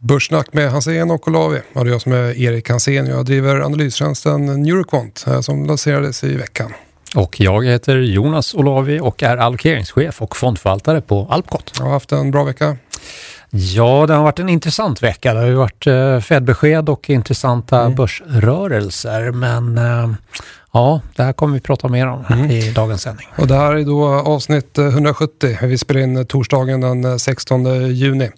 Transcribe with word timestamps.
Börssnack 0.00 0.52
med 0.52 0.70
Hansén 0.70 1.10
och 1.10 1.28
Olavi. 1.28 1.60
Ja, 1.72 1.84
det 1.84 1.90
är 1.90 1.92
jag 1.92 2.00
som 2.00 2.12
är 2.12 2.38
Erik 2.40 2.70
Hansén. 2.70 3.06
Jag 3.06 3.24
driver 3.24 3.60
analystjänsten 3.60 4.62
Neuroquant 4.62 5.24
eh, 5.26 5.40
som 5.40 5.66
lanserades 5.66 6.24
i 6.24 6.36
veckan. 6.36 6.72
Och 7.16 7.40
jag 7.40 7.66
heter 7.66 7.96
Jonas 7.96 8.54
Olavi 8.54 9.00
och 9.00 9.22
är 9.22 9.36
allokeringschef 9.36 10.22
och 10.22 10.36
fondförvaltare 10.36 11.00
på 11.00 11.26
Alpcot. 11.30 11.72
Jag 11.78 11.84
har 11.84 11.92
haft 11.92 12.12
en 12.12 12.30
bra 12.30 12.44
vecka. 12.44 12.76
Ja, 13.50 14.04
det 14.06 14.14
har 14.14 14.22
varit 14.22 14.38
en 14.38 14.48
intressant 14.48 15.02
vecka. 15.02 15.34
Det 15.34 15.40
har 15.40 15.46
ju 15.46 15.54
varit 15.54 15.86
eh, 15.86 16.20
Fed-besked 16.20 16.88
och 16.88 17.10
intressanta 17.10 17.80
mm. 17.80 17.94
börsrörelser. 17.94 19.30
Men 19.30 19.78
eh, 19.78 20.10
ja, 20.72 21.00
det 21.16 21.22
här 21.22 21.32
kommer 21.32 21.54
vi 21.54 21.60
prata 21.60 21.88
mer 21.88 22.06
om 22.06 22.24
mm. 22.30 22.50
i 22.50 22.70
dagens 22.70 23.02
sändning. 23.02 23.26
Och 23.36 23.46
det 23.46 23.54
här 23.54 23.74
är 23.74 23.84
då 23.84 24.08
avsnitt 24.08 24.78
170. 24.78 25.58
Vi 25.62 25.78
spelar 25.78 26.00
in 26.00 26.26
torsdagen 26.26 26.80
den 26.80 27.18
16 27.18 27.94
juni. 27.94 28.30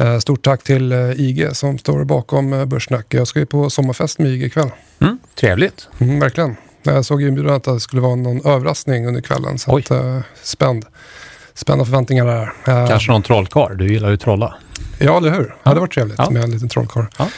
Eh, 0.00 0.18
stort 0.18 0.42
tack 0.42 0.62
till 0.62 0.92
eh, 0.92 1.10
IG 1.10 1.56
som 1.56 1.78
står 1.78 2.04
bakom 2.04 2.52
eh, 2.52 2.64
Börssnack. 2.64 3.14
Jag 3.14 3.28
ska 3.28 3.38
ju 3.38 3.46
på 3.46 3.70
sommarfest 3.70 4.18
med 4.18 4.30
IG 4.30 4.42
ikväll. 4.42 4.70
Mm, 5.00 5.18
trevligt. 5.34 5.88
Mm, 5.98 6.20
verkligen. 6.20 6.56
Jag 6.82 7.04
såg 7.04 7.22
inbjudan 7.22 7.54
att 7.54 7.64
det 7.64 7.80
skulle 7.80 8.02
vara 8.02 8.14
någon 8.14 8.46
överraskning 8.46 9.06
under 9.06 9.20
kvällen. 9.20 9.58
Så 9.58 9.76
att, 9.76 10.24
spänd. 10.42 10.84
Spända 11.54 11.84
förväntningar 11.84 12.26
där. 12.26 12.52
Kanske 12.88 13.12
någon 13.12 13.22
trollkarl? 13.22 13.76
Du 13.76 13.92
gillar 13.92 14.10
ju 14.10 14.16
trolla. 14.16 14.54
Ja, 14.98 15.16
eller 15.16 15.30
hur? 15.30 15.44
Ja. 15.48 15.54
Det 15.62 15.68
hade 15.68 15.80
varit 15.80 15.94
trevligt 15.94 16.18
ja. 16.18 16.30
med 16.30 16.44
en 16.44 16.50
liten 16.50 16.68
trollkarl. 16.68 17.04
Ja. 17.18 17.28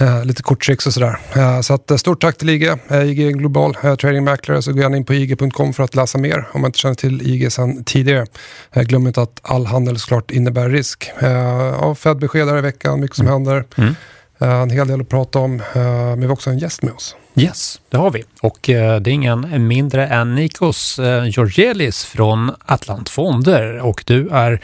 Uh, 0.00 0.24
lite 0.24 0.42
korttricks 0.42 0.86
och 0.86 0.94
sådär. 0.94 1.18
Uh, 1.36 1.60
så 1.60 1.74
att, 1.74 1.90
uh, 1.90 1.96
stort 1.96 2.20
tack 2.20 2.38
till 2.38 2.50
IG. 2.50 2.70
IG 2.90 3.38
Global 3.38 3.74
Trading 3.74 4.24
Mäklare. 4.24 4.62
Så 4.62 4.72
gå 4.72 4.80
gärna 4.80 4.96
in 4.96 5.04
på 5.04 5.14
IG.com 5.14 5.72
för 5.72 5.82
att 5.82 5.94
läsa 5.94 6.18
mer 6.18 6.48
om 6.52 6.60
man 6.60 6.68
inte 6.68 6.78
känner 6.78 6.94
till 6.94 7.22
IG 7.22 7.52
sedan 7.52 7.84
tidigare. 7.84 8.26
glöm 8.74 9.06
inte 9.06 9.22
att 9.22 9.40
all 9.42 9.66
handel 9.66 9.98
såklart 9.98 10.30
innebär 10.30 10.68
risk. 10.68 11.10
Uh, 11.22 11.94
Fed-besked 11.94 12.48
här 12.48 12.58
i 12.58 12.60
veckan, 12.60 13.00
mycket 13.00 13.16
som 13.16 13.26
mm. 13.26 13.32
händer. 13.32 13.64
Mm. 13.76 13.94
en 14.38 14.70
hel 14.70 14.88
del 14.88 15.00
att 15.00 15.08
prata 15.08 15.38
om. 15.38 15.62
men 15.74 16.20
vi 16.20 16.26
har 16.26 16.32
också 16.32 16.50
en 16.50 16.58
gäst 16.58 16.82
med 16.82 16.92
oss. 16.92 17.16
Yes, 17.36 17.80
det 17.88 17.96
har 17.96 18.10
vi. 18.10 18.24
Och 18.40 18.58
det 18.62 18.74
är 18.74 19.08
ingen 19.08 19.66
mindre 19.66 20.06
än 20.06 20.34
Nikos 20.34 20.98
Georgelis 21.24 22.04
från 22.04 22.52
Atlant 22.66 23.08
Fonder. 23.08 23.78
Och 23.78 24.04
du 24.06 24.28
är 24.28 24.60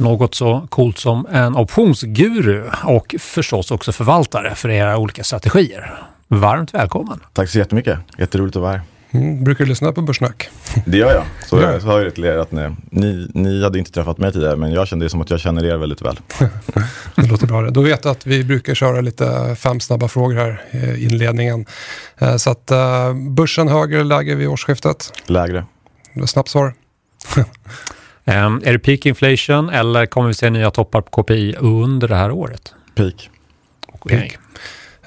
något 0.00 0.34
så 0.34 0.66
coolt 0.68 0.98
som 0.98 1.26
en 1.30 1.56
optionsguru 1.56 2.64
och 2.84 3.14
förstås 3.18 3.70
också 3.70 3.92
förvaltare 3.92 4.54
för 4.54 4.68
era 4.68 4.98
olika 4.98 5.24
strategier. 5.24 5.94
Varmt 6.28 6.74
välkommen! 6.74 7.20
Tack 7.32 7.48
så 7.48 7.58
jättemycket, 7.58 7.98
jätteroligt 8.18 8.56
att 8.56 8.62
vara 8.62 8.72
här. 8.72 8.82
Mm, 9.12 9.44
brukar 9.44 9.64
du 9.64 9.68
lyssna 9.68 9.92
på 9.92 10.02
Börssnack? 10.02 10.48
Det 10.86 10.96
gör 10.96 11.12
jag. 11.12 11.24
Så 11.46 11.56
ja. 11.56 11.72
jag 11.72 11.80
har 11.80 12.00
ju 12.00 12.10
till 12.10 12.24
er 12.24 12.38
att 12.38 12.52
ni, 12.52 12.76
ni, 12.90 13.30
ni, 13.34 13.62
hade 13.62 13.78
inte 13.78 13.92
träffat 13.92 14.18
mig 14.18 14.32
tidigare, 14.32 14.56
men 14.56 14.72
jag 14.72 14.88
kände 14.88 15.04
det 15.04 15.10
som 15.10 15.20
att 15.20 15.30
jag 15.30 15.40
känner 15.40 15.64
er 15.64 15.76
väldigt 15.76 16.02
väl. 16.02 16.20
det 17.14 17.26
låter 17.26 17.46
bra. 17.46 17.70
Då 17.70 17.80
vet 17.80 18.02
du 18.02 18.08
att 18.08 18.26
vi 18.26 18.44
brukar 18.44 18.74
köra 18.74 19.00
lite 19.00 19.56
fem 19.58 19.80
snabba 19.80 20.08
frågor 20.08 20.34
här 20.34 20.62
i 20.96 21.04
inledningen. 21.04 21.66
Eh, 22.18 22.36
så 22.36 22.50
att 22.50 22.70
uh, 22.72 23.14
börsen 23.30 23.68
högre 23.68 24.00
eller 24.00 24.04
lägre 24.04 24.34
vid 24.34 24.48
årsskiftet? 24.48 25.12
Lägre. 25.26 25.64
Snabbt 26.26 26.48
svar. 26.48 26.74
Um, 28.30 28.62
är 28.64 28.72
det 28.72 28.78
peak 28.78 29.06
inflation 29.06 29.68
eller 29.68 30.06
kommer 30.06 30.28
vi 30.28 30.34
se 30.34 30.50
nya 30.50 30.70
toppar 30.70 31.00
på 31.00 31.22
KPI 31.22 31.56
under 31.58 32.08
det 32.08 32.16
här 32.16 32.30
året? 32.30 32.74
Peak. 32.94 33.30
Okay. 33.92 34.18
peak. 34.18 34.38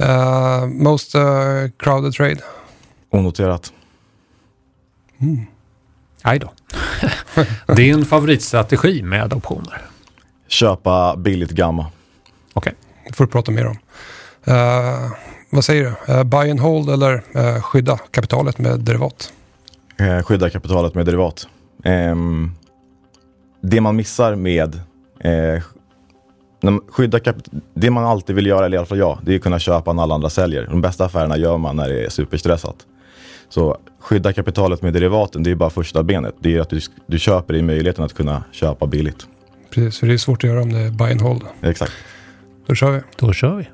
Uh, 0.10 0.68
most 0.68 1.16
uh, 1.16 1.22
crowded 1.80 2.14
trade? 2.14 2.38
Onoterat. 3.10 3.74
Mm. 5.22 5.46
Aj 6.22 6.40
då. 6.40 6.54
Din 7.76 8.06
favoritstrategi 8.06 9.04
med 9.04 9.34
optioner? 9.34 9.82
Köpa 10.48 11.16
billigt 11.18 11.52
gamma. 11.52 11.86
Okej. 12.54 12.74
Okay. 12.74 12.74
Det 13.08 13.16
får 13.16 13.26
du 13.26 13.32
prata 13.32 13.52
mer 13.52 13.66
om. 13.66 13.78
Uh, 14.48 15.12
vad 15.50 15.66
säger 15.66 15.84
du? 15.84 16.14
Uh, 16.14 16.24
buy 16.24 16.52
and 16.52 16.60
hold 16.60 16.90
eller 16.90 17.24
uh, 17.36 17.62
skydda 17.62 17.98
kapitalet 18.12 18.58
med 18.58 18.80
derivat? 18.80 19.34
skydda 20.24 20.50
kapitalet 20.50 20.96
med 20.96 21.06
derivat. 21.06 21.48
Um, 21.84 22.56
det 23.64 23.82
man 23.82 23.96
missar 23.96 24.36
med 24.36 24.80
eh, 25.20 25.64
skydda 26.88 27.20
det 27.74 27.90
man 27.90 28.04
alltid 28.04 28.36
vill 28.36 28.46
göra, 28.46 28.66
eller 28.66 28.76
i 28.76 28.78
alla 28.78 28.86
fall 28.86 28.98
jag, 28.98 29.20
det 29.24 29.32
är 29.32 29.36
att 29.36 29.44
kunna 29.44 29.60
köpa 29.60 29.94
när 29.94 30.04
alla 30.04 30.16
andra 30.16 30.30
säljer. 30.30 30.68
De 30.70 30.82
bästa 30.82 31.06
affärerna 31.06 31.38
gör 31.38 31.58
man 31.58 31.76
när 31.76 31.90
det 31.90 32.06
är 32.06 32.10
superstressat. 32.10 32.76
Så 33.50 33.78
skydda 34.00 34.34
kapitalet 34.34 34.82
med 34.82 34.94
derivaten, 34.94 35.44
det 35.44 35.52
är 35.52 35.56
bara 35.56 35.70
första 35.70 36.04
benet. 36.04 36.36
Det 36.40 36.56
är 36.56 36.62
att 36.62 36.70
du, 36.70 36.80
du 37.08 37.20
köper 37.20 37.56
i 37.56 37.62
möjligheten 37.62 38.04
att 38.04 38.14
kunna 38.14 38.44
köpa 38.52 38.88
billigt. 38.88 39.28
Precis, 39.70 40.00
för 40.00 40.08
det 40.08 40.14
är 40.14 40.18
svårt 40.18 40.44
att 40.44 40.50
göra 40.50 40.62
om 40.62 40.74
det 40.74 40.80
är 40.80 40.92
buy 40.92 41.12
and 41.12 41.22
hold. 41.22 41.42
Exakt. 41.62 41.92
Då 42.68 42.76
kör 42.76 42.92
vi. 42.92 43.02
Då 43.16 43.34
kör 43.34 43.56
vi. 43.56 43.68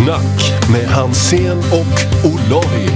Börssnack 0.00 0.70
med 0.72 0.88
Hansen 0.88 1.58
och 1.58 2.26
Olavi. 2.32 2.90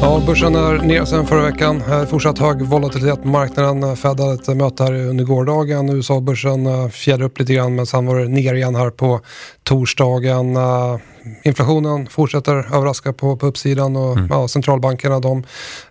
Ja, 0.00 0.22
börsen 0.26 0.54
är 0.54 0.78
ner 0.78 1.04
sen 1.04 1.26
förra 1.26 1.42
veckan. 1.42 1.82
Fortsatt 2.10 2.38
hög 2.38 2.62
volatilitet 2.62 3.22
på 3.22 3.28
marknaden. 3.28 3.96
Fed 3.96 4.20
hade 4.20 4.34
ett 4.34 4.56
möte 4.56 4.84
här 4.84 4.92
under 4.92 5.24
gårdagen. 5.24 5.88
USA-börsen 5.88 6.66
eh, 6.66 6.88
fjädrade 6.88 7.24
upp 7.24 7.38
lite 7.38 7.54
grann 7.54 7.74
men 7.74 7.86
sen 7.86 8.06
var 8.06 8.18
det 8.18 8.28
ner 8.28 8.54
igen 8.54 8.74
här 8.74 8.90
på 8.90 9.20
torsdagen. 9.62 10.56
Eh, 10.56 10.96
inflationen 11.42 12.06
fortsätter 12.06 12.54
överraska 12.76 13.12
på, 13.12 13.36
på 13.36 13.46
uppsidan 13.46 13.96
och 13.96 14.16
mm. 14.16 14.28
ja, 14.30 14.48
centralbankerna 14.48 15.20
de 15.20 15.44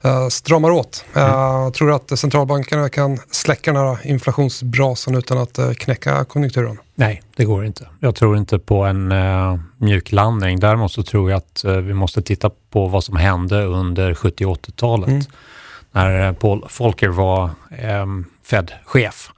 uh, 0.05 0.27
stramar 0.29 0.71
åt. 0.71 1.05
Uh, 1.17 1.23
mm. 1.23 1.71
Tror 1.71 1.87
du 1.87 1.93
att 1.93 2.19
centralbankerna 2.19 2.89
kan 2.89 3.19
släcka 3.31 3.73
den 3.73 3.81
här 3.81 3.97
inflationsbrasan 4.03 5.15
utan 5.15 5.37
att 5.37 5.59
uh, 5.59 5.73
knäcka 5.73 6.25
konjunkturen? 6.25 6.77
Nej, 6.95 7.21
det 7.35 7.45
går 7.45 7.65
inte. 7.65 7.87
Jag 7.99 8.15
tror 8.15 8.37
inte 8.37 8.59
på 8.59 8.83
en 8.83 9.11
uh, 9.11 9.59
mjuklandning. 9.77 10.59
Däremot 10.59 10.91
så 10.91 11.03
tror 11.03 11.31
jag 11.31 11.37
att 11.37 11.63
vi 11.65 11.93
måste 11.93 12.21
titta 12.21 12.49
på 12.69 12.87
vad 12.87 13.03
som 13.03 13.15
hände 13.15 13.63
under 13.63 14.13
70 14.13 14.45
80-talet. 14.45 15.09
Mm. 15.09 15.21
När 15.91 16.33
Paul 16.33 16.67
Volcker 16.79 17.07
var 17.07 17.49
um, 18.01 18.25
Fed-chef. 18.43 19.31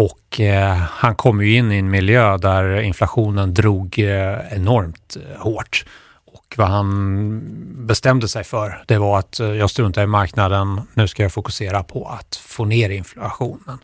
Och 0.00 0.40
eh, 0.40 0.76
han 0.76 1.14
kom 1.14 1.42
ju 1.42 1.56
in 1.56 1.72
i 1.72 1.78
en 1.78 1.90
miljö 1.90 2.36
där 2.36 2.80
inflationen 2.80 3.54
drog 3.54 3.98
eh, 3.98 4.38
enormt 4.50 5.16
eh, 5.16 5.40
hårt. 5.40 5.84
Och 6.24 6.54
vad 6.56 6.68
han 6.68 7.40
bestämde 7.86 8.28
sig 8.28 8.44
för, 8.44 8.84
det 8.86 8.98
var 8.98 9.18
att 9.18 9.40
eh, 9.40 9.46
jag 9.46 9.70
struntar 9.70 10.02
i 10.02 10.06
marknaden, 10.06 10.80
nu 10.94 11.08
ska 11.08 11.22
jag 11.22 11.32
fokusera 11.32 11.82
på 11.82 12.08
att 12.08 12.36
få 12.36 12.64
ner 12.64 12.90
inflationen. 12.90 13.78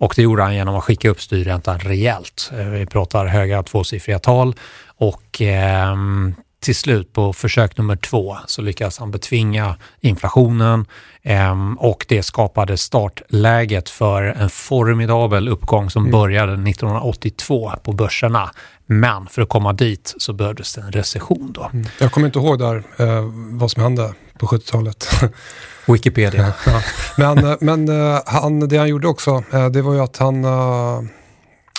Och 0.00 0.12
det 0.16 0.22
gjorde 0.22 0.42
han 0.42 0.54
genom 0.54 0.76
att 0.76 0.84
skicka 0.84 1.10
upp 1.10 1.20
styrräntan 1.20 1.78
rejält. 1.78 2.50
Eh, 2.58 2.66
vi 2.66 2.86
pratar 2.86 3.26
höga 3.26 3.62
tvåsiffriga 3.62 4.18
tal 4.18 4.54
och 4.86 5.40
ehm, 5.40 6.34
till 6.60 6.76
slut 6.76 7.12
på 7.12 7.32
försök 7.32 7.76
nummer 7.76 7.96
två 7.96 8.36
så 8.46 8.62
lyckades 8.62 8.98
han 8.98 9.10
betvinga 9.10 9.76
inflationen 10.00 10.86
eh, 11.22 11.74
och 11.78 12.06
det 12.08 12.22
skapade 12.22 12.76
startläget 12.76 13.88
för 13.88 14.22
en 14.22 14.50
formidabel 14.50 15.48
uppgång 15.48 15.90
som 15.90 16.02
mm. 16.02 16.12
började 16.12 16.52
1982 16.52 17.72
på 17.82 17.92
börserna. 17.92 18.50
Men 18.86 19.26
för 19.26 19.42
att 19.42 19.48
komma 19.48 19.72
dit 19.72 20.14
så 20.18 20.32
behövdes 20.32 20.74
det 20.74 20.80
en 20.80 20.92
recession 20.92 21.52
då. 21.52 21.70
Mm. 21.72 21.86
Jag 22.00 22.12
kommer 22.12 22.26
inte 22.26 22.38
ihåg 22.38 22.58
där 22.58 22.76
eh, 22.76 23.24
vad 23.50 23.70
som 23.70 23.82
hände 23.82 24.14
på 24.40 24.46
70-talet. 24.46 25.08
Wikipedia. 25.86 26.52
ja, 26.66 26.82
Men, 27.16 27.38
eh, 27.38 27.56
men 27.60 27.88
eh, 27.88 28.20
han, 28.26 28.68
det 28.68 28.76
han 28.76 28.88
gjorde 28.88 29.08
också, 29.08 29.44
eh, 29.52 29.68
det 29.68 29.82
var 29.82 29.94
ju 29.94 30.00
att 30.00 30.16
han 30.16 30.46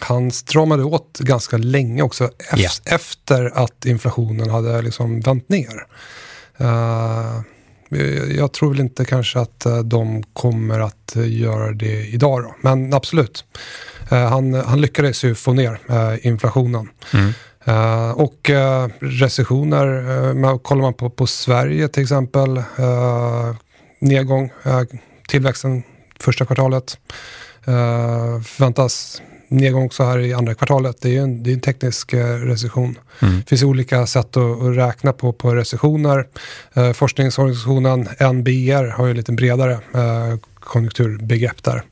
han 0.03 0.31
stramade 0.31 0.83
åt 0.83 1.19
ganska 1.19 1.57
länge 1.57 2.01
också 2.01 2.29
yeah. 2.57 2.71
efter 2.85 3.63
att 3.63 3.85
inflationen 3.85 4.49
hade 4.49 4.81
liksom 4.81 5.21
vänt 5.21 5.49
ner. 5.49 5.85
Jag 8.37 8.53
tror 8.53 8.69
väl 8.69 8.79
inte 8.79 9.05
kanske 9.05 9.39
att 9.39 9.65
de 9.83 10.23
kommer 10.23 10.79
att 10.79 11.15
göra 11.15 11.71
det 11.71 12.07
idag 12.07 12.43
då. 12.43 12.55
Men 12.61 12.93
absolut. 12.93 13.45
han, 14.09 14.53
han 14.53 14.81
lyckades 14.81 15.23
ju 15.23 15.35
få 15.35 15.53
ner 15.53 15.79
inflationen. 16.27 16.89
Mm. 17.13 17.33
Och 18.15 18.51
recessioner, 18.99 20.57
kollar 20.57 20.81
man 20.81 20.93
på, 20.93 21.09
på 21.09 21.27
Sverige 21.27 21.87
till 21.87 22.03
exempel, 22.03 22.63
nedgång, 23.99 24.51
tillväxten 25.27 25.83
första 26.19 26.45
kvartalet 26.45 26.97
förväntas 28.43 29.21
nedgång 29.51 29.85
också 29.85 30.03
här 30.03 30.19
i 30.19 30.33
andra 30.33 30.53
kvartalet. 30.53 31.01
Det 31.01 31.17
är 31.17 31.21
en, 31.21 31.43
det 31.43 31.49
är 31.49 31.53
en 31.53 31.61
teknisk 31.61 32.13
eh, 32.13 32.25
recession. 32.25 32.97
Mm. 33.19 33.37
Det 33.37 33.49
finns 33.49 33.63
olika 33.63 34.07
sätt 34.07 34.37
att, 34.37 34.61
att 34.61 34.75
räkna 34.75 35.13
på, 35.13 35.33
på 35.33 35.55
recessioner. 35.55 36.27
Eh, 36.73 36.93
forskningsorganisationen 36.93 37.99
NBR 38.33 38.87
har 38.87 39.07
ju 39.07 39.13
lite 39.13 39.31
bredare 39.31 39.71
eh, 39.73 40.37
konjunkturbegrepp 40.59 41.63
där. 41.63 41.83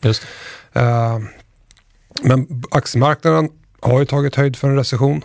Eh, 0.73 1.19
men 2.21 2.63
aktiemarknaden 2.71 3.49
har 3.79 3.99
ju 3.99 4.05
tagit 4.05 4.35
höjd 4.35 4.55
för 4.55 4.67
en 4.67 4.75
recession. 4.75 5.21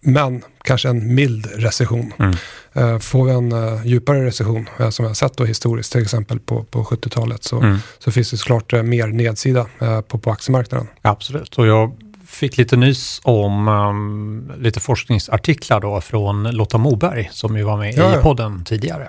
Men 0.00 0.42
kanske 0.64 0.88
en 0.88 1.14
mild 1.14 1.46
recession. 1.56 2.12
Mm. 2.18 2.36
Eh, 2.72 2.98
får 2.98 3.24
vi 3.24 3.32
en 3.32 3.52
uh, 3.52 3.86
djupare 3.86 4.24
recession, 4.26 4.68
uh, 4.80 4.90
som 4.90 5.02
vi 5.02 5.08
har 5.08 5.14
sett 5.14 5.36
då 5.36 5.44
historiskt, 5.44 5.92
till 5.92 6.02
exempel 6.02 6.40
på, 6.40 6.64
på 6.64 6.84
70-talet, 6.84 7.44
så, 7.44 7.60
Mm. 7.60 7.78
så 7.98 8.10
finns 8.10 8.30
det 8.30 8.36
såklart 8.36 8.72
mer 8.72 9.06
nedsida 9.06 9.66
på, 10.08 10.18
på 10.18 10.30
aktiemarknaden. 10.30 10.86
Absolut, 11.02 11.58
och 11.58 11.66
jag 11.66 11.96
fick 12.26 12.56
lite 12.56 12.76
nys 12.76 13.20
om 13.24 13.68
um, 13.68 14.52
lite 14.58 14.80
forskningsartiklar 14.80 15.80
då 15.80 16.00
från 16.00 16.42
Lotta 16.42 16.78
Moberg 16.78 17.28
som 17.32 17.56
ju 17.56 17.62
var 17.62 17.76
med 17.76 17.94
Ja, 17.94 18.18
i 18.18 18.22
podden 18.22 18.64
tidigare. 18.64 19.08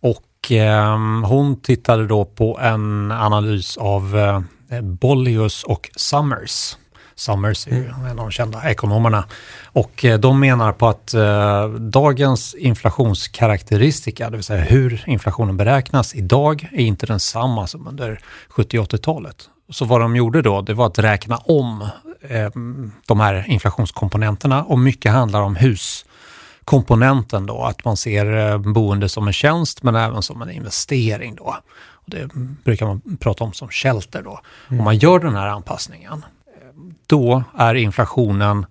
Och 0.00 0.50
ehm, 0.50 1.24
hon 1.24 1.60
tittade 1.60 2.06
då 2.06 2.24
på 2.24 2.58
en 2.62 3.12
analys 3.12 3.76
av 3.76 4.16
uh, 4.16 4.80
Bollius 4.82 5.64
och 5.64 5.90
Summers. 5.96 6.76
Summers 7.20 7.66
är 7.66 7.76
ju 7.76 7.86
en 7.86 8.08
av 8.08 8.16
de 8.16 8.30
kända 8.30 8.70
ekonomerna. 8.70 9.24
Och 9.64 10.04
eh, 10.04 10.18
de 10.18 10.40
menar 10.40 10.72
på 10.72 10.88
att 10.88 11.14
eh, 11.14 11.68
dagens 11.68 12.54
inflationskaraktäristika, 12.54 14.30
det 14.30 14.36
vill 14.36 14.44
säga 14.44 14.64
hur 14.64 15.04
inflationen 15.06 15.56
beräknas 15.56 16.14
idag, 16.14 16.68
är 16.72 16.84
inte 16.84 17.06
densamma 17.06 17.66
som 17.66 17.86
under 17.86 18.20
70 18.48 18.78
80-talet. 18.78 19.48
Så 19.70 19.84
vad 19.84 20.00
de 20.00 20.16
gjorde 20.16 20.42
då, 20.42 20.60
det 20.60 20.74
var 20.74 20.86
att 20.86 20.98
räkna 20.98 21.36
om 21.36 21.88
eh, 22.20 22.50
de 23.06 23.20
här 23.20 23.44
inflationskomponenterna 23.48 24.64
och 24.64 24.78
mycket 24.78 25.12
handlar 25.12 25.42
om 25.42 25.56
huskomponenten 25.56 27.46
då, 27.46 27.62
att 27.62 27.84
man 27.84 27.96
ser 27.96 28.58
boende 28.58 29.08
som 29.08 29.26
en 29.26 29.32
tjänst 29.32 29.82
men 29.82 29.94
även 29.96 30.22
som 30.22 30.42
en 30.42 30.50
investering 30.50 31.34
då. 31.34 31.56
Och 31.92 32.10
det 32.10 32.34
brukar 32.64 32.86
man 32.86 33.16
prata 33.20 33.44
om 33.44 33.52
som 33.52 33.68
shelter 33.68 34.22
då. 34.22 34.40
Om 34.68 34.84
man 34.84 34.96
gör 34.96 35.18
den 35.18 35.34
här 35.34 35.46
anpassningen, 35.46 36.24
då 37.10 37.44
är 37.58 37.74
inflationen 37.74 38.66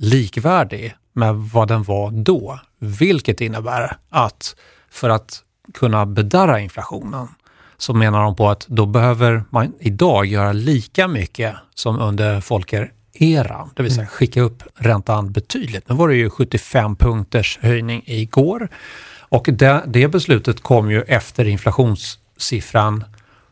likvärdig 0.00 0.94
med 1.12 1.34
vad 1.34 1.68
den 1.68 1.82
var 1.82 2.10
då. 2.10 2.58
Vilket 2.78 3.40
innebär 3.40 3.96
att 4.10 4.56
för 4.90 5.10
att 5.10 5.42
kunna 5.74 6.06
bedarra 6.06 6.60
inflationen 6.60 7.28
så 7.76 7.94
menar 7.94 8.22
de 8.22 8.36
på 8.36 8.48
att 8.48 8.66
då 8.68 8.86
behöver 8.86 9.44
man 9.50 9.72
idag 9.80 10.26
göra 10.26 10.52
lika 10.52 11.08
mycket 11.08 11.54
som 11.74 11.98
under 11.98 12.40
Folker-eran, 12.40 13.70
det 13.74 13.82
vill 13.82 13.94
säga 13.94 14.06
skicka 14.06 14.40
upp 14.40 14.62
räntan 14.74 15.32
betydligt. 15.32 15.88
Nu 15.88 15.94
var 15.94 16.08
det 16.08 16.16
ju 16.16 16.30
75 16.30 16.96
punkters 16.96 17.58
höjning 17.62 18.02
igår 18.06 18.68
och 19.18 19.48
det, 19.52 19.82
det 19.86 20.08
beslutet 20.08 20.62
kom 20.62 20.90
ju 20.90 21.02
efter 21.02 21.44
inflationssiffran 21.48 23.04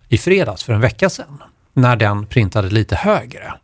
i 0.09 0.19
fredags 0.19 0.65
för 0.65 0.73
en 0.73 0.81
vecka 0.81 1.11
sedan 1.11 1.43
när 1.73 1.97
den 1.97 2.27
printade 2.27 2.71
lite 2.71 2.97
högre. 2.97 3.55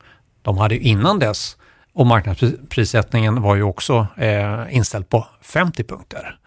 De 0.42 0.58
hade 0.58 0.74
ju 0.74 0.80
innan 0.80 1.18
dess 1.18 1.56
och 1.94 2.06
marknadsprissättningen 2.06 3.42
var 3.42 3.54
ju 3.54 3.62
också 3.62 4.06
eh, 4.16 4.76
inställd 4.76 5.08
på 5.08 5.26
50 5.42 5.84
punkter. 5.84 6.38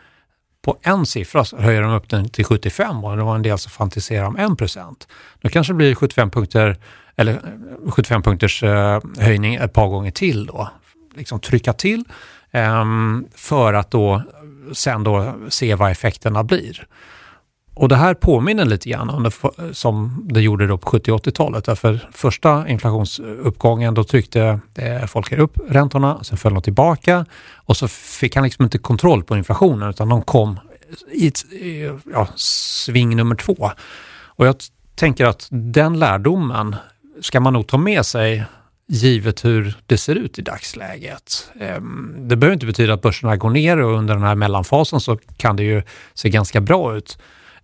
På 0.62 0.78
en 0.82 1.06
siffra 1.06 1.46
så 1.46 1.58
höjer 1.58 1.82
de 1.82 1.92
upp 1.92 2.10
den 2.10 2.30
till 2.30 2.46
75 2.46 3.04
och 3.04 3.18
det 3.18 3.24
var 3.24 3.36
en 3.36 3.42
del 3.42 3.58
som 3.58 3.72
fantiserade 3.72 4.28
om 4.28 4.38
1 4.38 4.58
procent. 4.58 5.08
Nu 5.42 5.50
kanske 5.50 5.74
det 5.74 5.78
blir 5.78 5.96
75 5.96 6.32
punkter 6.32 6.78
eller 7.16 7.34
eh, 7.34 7.92
75 7.92 8.22
punkters 8.22 8.64
eh, 8.64 9.02
höjning 9.20 9.56
ett 9.56 9.74
par 9.74 9.88
gånger 9.88 10.12
till 10.12 10.46
då. 10.46 10.70
Liksom 11.16 11.40
trycka 11.40 11.74
till 11.74 12.04
eh, 12.52 12.86
för 13.36 13.74
att 13.74 13.92
då 13.92 14.24
sen 14.74 15.04
då 15.04 15.34
se 15.50 15.76
vad 15.76 15.92
effekterna 15.92 16.44
blir. 16.44 16.88
Och 17.76 17.90
det 17.90 17.96
här 17.96 18.14
påminner 18.14 18.66
lite 18.66 18.90
grann 18.90 19.10
om 19.10 19.24
det, 19.24 19.32
som 19.74 20.28
det 20.30 20.42
gjorde 20.42 20.68
då 20.68 20.78
på 20.78 20.90
70 20.90 21.12
80-talet. 21.12 21.66
Därför 21.66 22.10
första 22.12 22.68
inflationsuppgången, 22.68 23.94
då 23.94 24.04
tryckte 24.04 24.60
eh, 24.76 25.06
folk 25.06 25.26
Folker 25.26 25.40
upp 25.40 25.58
räntorna, 25.70 26.24
sen 26.24 26.38
föll 26.38 26.54
de 26.54 26.62
tillbaka 26.64 27.26
och 27.56 27.78
så 27.78 27.88
fick 27.88 28.36
han 28.36 28.44
liksom 28.44 28.64
inte 28.64 28.78
kontroll 28.78 29.24
på 29.24 29.38
inflationen 29.38 29.90
utan 29.90 30.10
de 30.10 30.22
kom 30.22 30.60
i 31.12 31.28
ett 31.28 31.40
ja, 32.14 32.28
sving 32.36 33.16
nummer 33.16 33.36
två. 33.36 33.72
Och 34.26 34.48
jag 34.48 34.56
tänker 34.96 35.26
att 35.26 35.48
den 35.52 36.00
lärdomen 36.00 36.76
ska 37.22 37.40
man 37.40 37.54
nog 37.54 37.68
ta 37.68 37.78
med 37.78 38.06
sig 38.06 38.46
givet 38.88 39.46
hur 39.46 39.78
det 39.86 39.98
ser 39.98 40.16
ut 40.16 40.40
i 40.40 40.42
dagsläget. 40.42 41.52
Ehm, 41.60 42.16
det 42.18 42.36
behöver 42.36 42.54
inte 42.54 42.66
betyda 42.66 42.94
att 42.94 43.02
börserna 43.02 43.38
går 43.38 43.50
ner 43.50 43.78
och 43.78 43.98
under 43.98 44.14
den 44.14 44.24
här 44.24 44.36
mellanfasen 44.36 45.00
så 45.00 45.18
kan 45.38 45.56
det 45.56 45.64
ju 45.64 45.82
se 46.14 46.30
ganska 46.30 46.62
bra 46.62 46.98
ut 46.98 47.18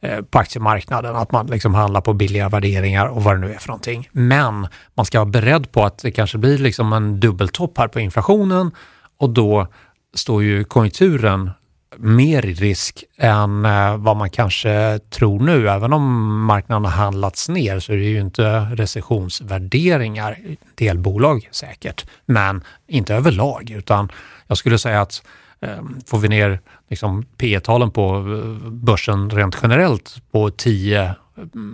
Eh, 0.04 0.22
på 0.22 0.40
aktiemarknaden, 0.40 1.16
att 1.16 1.32
man 1.32 1.48
liksom 1.48 1.74
handlar 1.74 2.02
på 2.02 2.14
billiga 2.14 2.50
värderingar 2.50 3.08
och 3.08 3.24
vad 3.24 3.36
det 3.36 3.40
nu 3.40 3.54
är 3.54 3.58
för 3.58 3.68
någonting. 3.68 4.10
Men 4.12 4.68
man 4.94 5.06
ska 5.06 5.20
vara 5.20 5.30
beredd 5.30 5.72
på 5.72 5.84
att 5.84 5.98
det 5.98 6.12
kanske 6.12 6.38
blir 6.38 6.58
liksom 6.58 6.94
en 6.94 7.20
dubbeltopp 7.20 7.78
här 7.78 7.88
på 7.88 8.00
inflationen 8.00 8.72
och 9.18 9.30
då 9.30 9.68
står 10.16 10.44
ju 10.44 10.64
konjunkturen 10.64 11.52
mer 11.98 12.46
i 12.46 12.54
risk 12.54 13.04
än 13.18 13.66
eh, 13.66 13.98
vad 13.98 14.18
man 14.18 14.30
kanske 14.30 15.00
tror 15.10 15.40
nu. 15.40 15.70
Även 15.70 15.94
om 15.94 16.46
marknaden 16.46 16.86
har 16.86 16.92
handlats 16.92 17.50
ner 17.50 17.80
så 17.80 17.94
är 17.94 17.98
det 17.98 18.04
ju 18.04 18.20
inte 18.20 18.60
recessionsvärderingar 18.60 20.38
delbolag 20.76 21.50
säkert, 21.52 22.06
men 22.26 22.64
inte 22.88 23.16
överlag, 23.16 23.70
utan 23.70 24.12
jag 24.48 24.58
skulle 24.58 24.78
säga 24.78 25.02
att 25.02 25.24
eh, 25.60 25.82
får 26.06 26.18
vi 26.18 26.28
ner 26.28 26.60
liksom, 26.92 27.26
P 27.38 27.60
talen 27.60 27.92
på 27.92 28.16
eh, 28.16 28.70
börsen 28.72 29.30
rent 29.30 29.58
generellt 29.62 30.16
på 30.32 30.50
10 30.50 31.16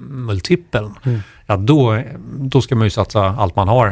multipeln, 0.09 0.95
ja 1.45 1.57
då, 1.57 2.01
då 2.39 2.61
ska 2.61 2.75
man 2.75 2.83
ju 2.83 2.89
satsa 2.89 3.35
allt 3.37 3.55
man 3.55 3.67
har. 3.67 3.87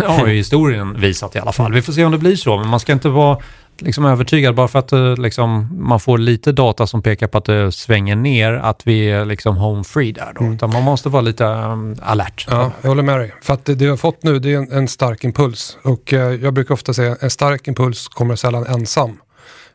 Eh, 0.00 0.06
har 0.18 0.26
ju 0.26 0.34
historien 0.34 1.00
visat 1.00 1.36
i 1.36 1.38
alla 1.38 1.52
fall. 1.52 1.72
Vi 1.72 1.82
får 1.82 1.92
se 1.92 2.04
om 2.04 2.12
det 2.12 2.18
blir 2.18 2.36
så, 2.36 2.56
men 2.56 2.68
man 2.68 2.80
ska 2.80 2.92
inte 2.92 3.08
vara 3.08 3.38
liksom 3.78 4.04
övertygad 4.04 4.54
bara 4.54 4.68
för 4.68 4.78
att 4.78 4.92
eh, 4.92 5.16
liksom, 5.16 5.68
man 5.80 6.00
får 6.00 6.18
lite 6.18 6.52
data 6.52 6.86
som 6.86 7.02
pekar 7.02 7.26
på 7.26 7.38
att 7.38 7.44
det 7.44 7.72
svänger 7.72 8.16
ner, 8.16 8.52
att 8.52 8.86
vi 8.86 9.10
är 9.10 9.24
liksom 9.24 9.56
home 9.56 9.84
free 9.84 10.12
där 10.12 10.32
då. 10.38 10.44
Utan 10.44 10.70
man 10.70 10.82
måste 10.82 11.08
vara 11.08 11.22
lite 11.22 11.44
um, 11.44 11.96
alert. 12.02 12.46
Ja, 12.50 12.72
jag 12.82 12.88
håller 12.88 13.02
med 13.02 13.18
dig. 13.18 13.34
För 13.42 13.54
att 13.54 13.64
det, 13.64 13.74
det 13.74 13.84
vi 13.84 13.90
har 13.90 13.96
fått 13.96 14.22
nu 14.22 14.38
det 14.38 14.52
är 14.52 14.58
en, 14.58 14.72
en 14.72 14.88
stark 14.88 15.24
impuls. 15.24 15.78
Och 15.82 16.12
eh, 16.12 16.34
jag 16.34 16.54
brukar 16.54 16.74
ofta 16.74 16.94
säga 16.94 17.16
en 17.20 17.30
stark 17.30 17.68
impuls 17.68 18.08
kommer 18.08 18.36
sällan 18.36 18.66
ensam. 18.66 19.18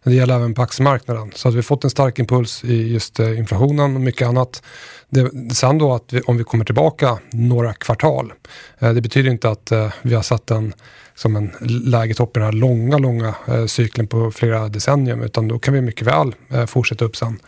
Det 0.03 0.13
gäller 0.13 0.35
även 0.35 0.53
på 0.53 0.61
aktiemarknaden. 0.61 1.31
Så 1.35 1.47
att 1.47 1.53
vi 1.53 1.57
har 1.57 1.63
fått 1.63 1.83
en 1.83 1.89
stark 1.89 2.19
impuls 2.19 2.63
i 2.63 2.93
just 2.93 3.19
eh, 3.19 3.39
inflationen 3.39 3.95
och 3.95 4.01
mycket 4.01 4.27
annat. 4.27 4.63
Det, 5.09 5.53
sen 5.53 5.77
då 5.77 5.93
att 5.93 6.13
vi, 6.13 6.21
om 6.21 6.37
vi 6.37 6.43
kommer 6.43 6.65
tillbaka 6.65 7.19
några 7.31 7.73
kvartal. 7.73 8.33
Eh, 8.79 8.93
det 8.93 9.01
betyder 9.01 9.31
inte 9.31 9.49
att 9.49 9.71
eh, 9.71 9.93
vi 10.01 10.15
har 10.15 10.21
satt 10.21 10.51
en 10.51 10.73
som 11.19 11.35
en 11.35 11.51
lägetopp 11.69 12.37
i 12.37 12.39
den 12.39 12.45
här 12.45 12.53
långa, 12.53 12.97
långa 12.97 13.35
eh, 13.47 13.65
cykeln 13.65 14.07
på 14.07 14.31
flera 14.31 14.67
decennium. 14.67 15.21
Utan 15.23 15.47
då 15.47 15.59
kan 15.59 15.73
vi 15.73 15.81
mycket 15.81 16.07
väl 16.07 16.35
eh, 16.49 16.65
fortsätta 16.65 17.05
upp 17.05 17.15
sen. 17.15 17.39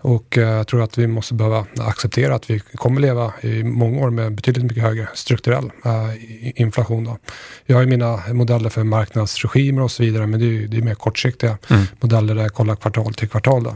Och 0.00 0.38
eh, 0.38 0.48
jag 0.48 0.66
tror 0.66 0.82
att 0.82 0.98
vi 0.98 1.06
måste 1.06 1.34
behöva 1.34 1.66
acceptera 1.78 2.34
att 2.34 2.50
vi 2.50 2.58
kommer 2.74 3.00
leva 3.00 3.32
i 3.40 3.64
många 3.64 4.00
år 4.00 4.10
med 4.10 4.34
betydligt 4.34 4.64
mycket 4.64 4.82
högre 4.82 5.08
strukturell 5.14 5.70
eh, 5.84 6.62
inflation. 6.62 7.04
Då. 7.04 7.18
Jag 7.66 7.76
har 7.76 7.82
ju 7.82 7.88
mina 7.88 8.20
modeller 8.32 8.70
för 8.70 8.84
marknadsregimer 8.84 9.82
och 9.82 9.90
så 9.90 10.02
vidare, 10.02 10.26
men 10.26 10.40
det 10.40 10.46
är 10.46 10.50
ju 10.50 10.66
det 10.66 10.76
är 10.76 10.82
mer 10.82 10.94
kortsiktiga 10.94 11.58
modeller 12.00 12.34
där 12.34 12.42
jag 12.42 12.54
kollar 12.54 12.76
kvartal 12.76 13.14
till 13.14 13.28
kvartal. 13.28 13.62
Då. 13.64 13.70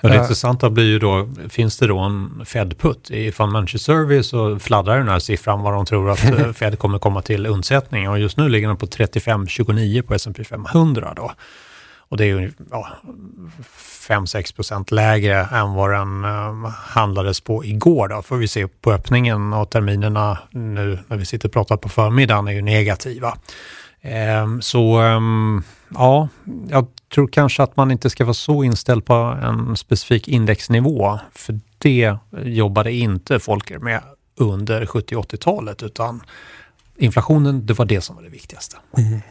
Och 0.00 0.08
det 0.10 0.14
Eh. 0.16 0.20
intressanta 0.20 0.70
blir 0.70 0.84
ju 0.84 0.98
då, 0.98 1.28
finns 1.48 1.78
det 1.78 1.86
då 1.86 1.98
en 1.98 2.42
Fed-put? 2.46 3.10
I 3.10 3.32
Manager 3.38 3.78
Survey 3.78 4.22
så 4.22 4.58
fladdrar 4.58 4.98
den 4.98 5.08
här 5.08 5.18
siffran 5.18 5.62
vad 5.62 5.72
de 5.72 5.86
tror 5.86 6.10
att 6.10 6.24
eh, 6.40 6.52
Fed 6.52 6.78
kommer 6.78 6.98
komma 6.98 7.22
till 7.22 7.46
undsättning 7.46 8.08
och 8.08 8.18
just 8.18 8.36
nu 8.36 8.48
ligger 8.48 8.73
den 8.74 8.78
på 8.78 8.86
35,29 8.86 10.02
på 10.02 10.14
S&P 10.14 10.44
500 10.44 11.12
då. 11.16 11.32
Och 12.08 12.16
det 12.16 12.24
är 12.24 12.26
ju 12.26 12.52
ja, 12.70 12.88
5-6 14.08 14.56
procent 14.56 14.90
lägre 14.90 15.44
än 15.44 15.74
vad 15.74 15.90
den 15.90 16.24
eh, 16.24 16.68
handlades 16.70 17.40
på 17.40 17.64
igår. 17.64 18.08
Då 18.08 18.22
får 18.22 18.36
vi 18.36 18.48
se 18.48 18.66
på 18.66 18.92
öppningen 18.92 19.52
och 19.52 19.70
terminerna 19.70 20.38
nu 20.50 20.98
när 21.06 21.16
vi 21.16 21.24
sitter 21.24 21.48
och 21.48 21.52
pratar 21.52 21.76
på 21.76 21.88
förmiddagen 21.88 22.48
är 22.48 22.52
ju 22.52 22.62
negativa. 22.62 23.38
Ehm, 24.00 24.62
så 24.62 24.98
ehm, 24.98 25.62
ja, 25.88 26.28
jag 26.68 26.86
tror 27.14 27.28
kanske 27.28 27.62
att 27.62 27.76
man 27.76 27.90
inte 27.90 28.10
ska 28.10 28.24
vara 28.24 28.34
så 28.34 28.64
inställd 28.64 29.04
på 29.04 29.14
en 29.14 29.76
specifik 29.76 30.28
indexnivå. 30.28 31.18
För 31.32 31.60
det 31.78 32.16
jobbade 32.42 32.92
inte 32.92 33.40
Folker 33.40 33.78
med 33.78 34.00
under 34.36 34.84
70-80-talet 34.84 35.82
utan 35.82 36.22
inflationen, 36.98 37.66
det 37.66 37.74
var 37.78 37.84
det 37.84 38.00
som 38.00 38.16
var 38.16 38.22
det 38.22 38.28
viktigaste. 38.28 38.76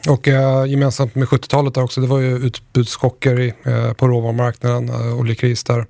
Och 0.10 0.28
eh, 0.28 0.66
gemensamt 0.66 1.16
med 1.16 1.28
70-talet 1.28 1.74
där 1.74 1.84
också, 1.84 2.02
det 2.02 2.08
var 2.08 2.20
ju 2.20 2.38
utbudschocker 2.38 3.40
i, 3.40 3.54
eh, 3.64 3.94
på 3.94 4.08
råvarumarknaden, 4.08 4.90
eh, 4.90 5.20
oljekris 5.20 5.64
där. 5.64 5.86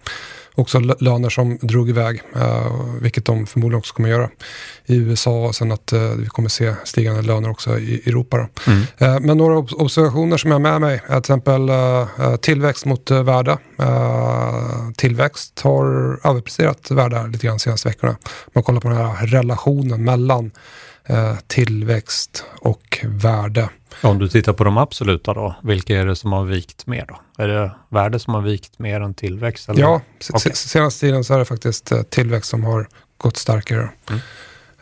Också 0.55 0.79
lö- 0.79 0.95
löner 1.03 1.29
som 1.29 1.57
drog 1.61 1.89
iväg, 1.89 2.21
eh, 2.35 2.71
vilket 3.01 3.25
de 3.25 3.45
förmodligen 3.47 3.79
också 3.79 3.93
kommer 3.93 4.09
göra 4.09 4.29
i 4.85 4.95
USA 4.95 5.45
och 5.45 5.55
sen 5.55 5.71
att 5.71 5.93
eh, 5.93 6.01
vi 6.01 6.25
kommer 6.27 6.49
se 6.49 6.73
stigande 6.83 7.21
löner 7.21 7.49
också 7.49 7.79
i 7.79 8.01
Europa. 8.09 8.37
Då. 8.37 8.71
Eh, 9.05 9.19
men 9.19 9.37
några 9.37 9.55
ob- 9.55 9.73
observationer 9.81 10.37
som 10.37 10.51
jag 10.51 10.55
har 10.55 10.61
med 10.61 10.81
mig 10.81 10.93
är 10.95 10.99
till 11.09 11.17
exempel 11.17 11.69
eh, 11.69 12.01
eh, 12.19 12.35
tillväxt 12.35 12.85
mot 12.85 13.11
eh, 13.11 13.23
värde. 13.23 13.57
Eh, 13.79 14.89
tillväxt 14.97 15.59
har 15.59 15.85
överpresterat 16.23 16.91
värde 16.91 17.27
lite 17.27 17.47
grann 17.47 17.55
de 17.57 17.59
senaste 17.59 17.87
veckorna. 17.89 18.15
Man 18.55 18.63
kollar 18.63 18.79
på 18.81 18.87
den 18.89 18.97
här 18.97 19.25
relationen 19.27 20.03
mellan 20.03 20.45
eh, 20.45 20.51
tillväxt 21.47 22.45
och 22.59 22.99
värde. 23.03 23.69
Om 24.01 24.19
du 24.19 24.29
tittar 24.29 24.53
på 24.53 24.63
de 24.63 24.77
absoluta 24.77 25.33
då, 25.33 25.55
vilka 25.63 25.99
är 25.99 26.05
det 26.05 26.15
som 26.15 26.31
har 26.31 26.43
vikt 26.45 26.87
mer 26.87 27.05
då? 27.07 27.43
Är 27.43 27.47
det 27.47 27.71
värde 27.89 28.19
som 28.19 28.33
har 28.33 28.41
vikt 28.41 28.79
mer 28.79 29.01
än 29.01 29.13
tillväxt? 29.13 29.69
Eller? 29.69 29.81
Ja, 29.81 30.01
okay. 30.33 30.53
senaste 30.53 30.99
tiden 30.99 31.23
så 31.23 31.33
är 31.33 31.39
det 31.39 31.45
faktiskt 31.45 31.91
eh, 31.91 32.01
tillväxt 32.01 32.49
som 32.49 32.63
har 32.63 32.87
gått 33.17 33.37
starkare. 33.37 33.89
Mm. 34.09 34.21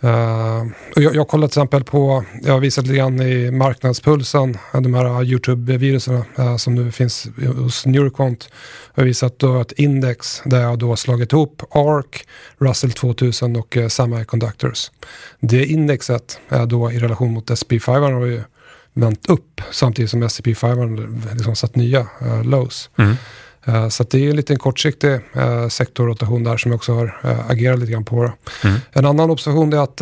Uh, 0.03 0.65
jag, 0.95 1.15
jag 1.15 1.27
kollar 1.27 1.47
till 1.47 1.51
exempel 1.51 1.83
på, 1.83 2.25
jag 2.43 2.53
har 2.53 2.59
visat 2.59 2.85
lite 2.85 2.97
grann 2.97 3.21
i 3.21 3.51
marknadspulsen, 3.51 4.57
de 4.73 4.93
här 4.93 5.23
YouTube-virusen 5.23 6.23
uh, 6.39 6.57
som 6.57 6.75
nu 6.75 6.91
finns 6.91 7.27
hos 7.57 7.85
Neuroquant. 7.85 8.49
Jag 8.95 9.01
har 9.01 9.07
visat 9.07 9.39
då 9.39 9.61
ett 9.61 9.71
index 9.71 10.41
där 10.45 10.61
jag 10.61 10.79
då 10.79 10.89
har 10.89 10.95
slagit 10.95 11.33
ihop 11.33 11.63
ARC, 11.71 12.23
Russell 12.57 12.91
2000 12.91 13.55
och 13.55 13.77
uh, 13.77 13.87
Semiconductors. 13.87 14.91
Det 15.39 15.65
indexet 15.65 16.39
är 16.49 16.65
då 16.65 16.91
i 16.91 16.99
relation 16.99 17.33
mot 17.33 17.49
SP500 17.49 18.13
har 18.13 18.25
ju 18.25 18.41
vänt 18.93 19.29
upp 19.29 19.61
samtidigt 19.71 20.11
som 20.11 20.23
S&P 20.23 20.55
500 20.55 21.03
liksom 21.33 21.55
satt 21.55 21.75
nya 21.75 22.01
uh, 22.01 22.43
lows. 22.43 22.89
Mm. 22.97 23.15
Uh, 23.67 23.89
så 23.89 24.03
det 24.03 24.25
är 24.25 24.29
en 24.29 24.35
liten 24.35 24.59
kortsiktig 24.59 25.19
uh, 25.37 25.67
sektorrotation 25.67 26.43
där 26.43 26.57
som 26.57 26.71
jag 26.71 26.77
också 26.77 26.93
har 26.93 27.19
uh, 27.25 27.51
agerat 27.51 27.79
lite 27.79 27.91
grann 27.91 28.05
på. 28.05 28.31
Mm. 28.63 28.79
En 28.91 29.05
annan 29.05 29.29
observation 29.29 29.73
är 29.73 29.77
att 29.77 30.01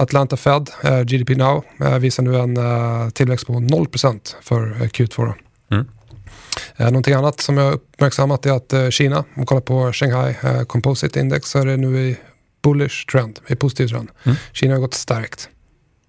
Atlanta 0.00 0.36
Fed, 0.36 0.70
GDP 1.04 1.36
Now, 1.36 1.64
visar 2.00 2.22
nu 2.22 2.36
en 2.36 3.10
tillväxt 3.12 3.46
på 3.46 3.52
0% 3.52 4.34
för 4.42 4.66
Q2. 4.66 5.32
Mm. 5.70 5.86
någonting 6.78 7.14
annat 7.14 7.40
som 7.40 7.56
jag 7.56 7.72
uppmärksammat 7.72 8.46
är 8.46 8.52
att 8.52 8.94
Kina, 8.94 9.18
om 9.18 9.24
man 9.34 9.46
kollar 9.46 9.60
på 9.60 9.92
Shanghai 9.92 10.34
Composite 10.66 11.20
Index, 11.20 11.48
så 11.50 11.58
är 11.58 11.66
det 11.66 11.76
nu 11.76 11.98
i 11.98 12.16
bullish 12.62 13.06
trend, 13.06 13.40
i 13.46 13.56
positiv 13.56 13.88
trend. 13.88 14.10
Mm. 14.24 14.36
Kina 14.52 14.74
har 14.74 14.80
gått 14.80 14.94
starkt. 14.94 15.48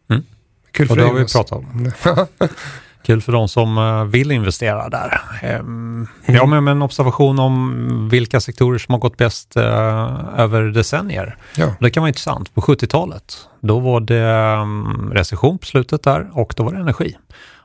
Mm. 0.10 0.24
Kul 0.72 0.88
för 0.88 0.94
Och 0.94 0.98
det 0.98 1.08
har 1.08 1.14
vi 1.14 1.26
pratat 1.26 1.52
om. 1.52 1.92
Kul 3.08 3.22
för 3.22 3.32
de 3.32 3.48
som 3.48 3.78
eh, 3.78 4.04
vill 4.04 4.32
investera 4.32 4.90
där. 4.90 5.22
Ehm, 5.42 6.08
jag 6.26 6.40
har 6.40 6.48
med 6.48 6.64
mig 6.64 6.72
en 6.72 6.82
observation 6.82 7.40
om 7.40 8.10
vilka 8.10 8.40
sektorer 8.40 8.78
som 8.78 8.94
har 8.94 9.00
gått 9.00 9.18
bäst 9.18 9.56
eh, 9.56 10.40
över 10.40 10.64
decennier. 10.64 11.38
Ja. 11.56 11.76
Det 11.80 11.90
kan 11.90 12.02
vara 12.02 12.08
intressant. 12.08 12.54
På 12.54 12.62
70-talet, 12.62 13.38
då 13.60 13.80
var 13.80 14.00
det 14.00 14.24
mm, 14.24 15.14
recession 15.14 15.58
på 15.58 15.66
slutet 15.66 16.04
där 16.04 16.30
och 16.34 16.54
då 16.58 16.64
var 16.64 16.74
det 16.74 16.80
energi. 16.80 17.18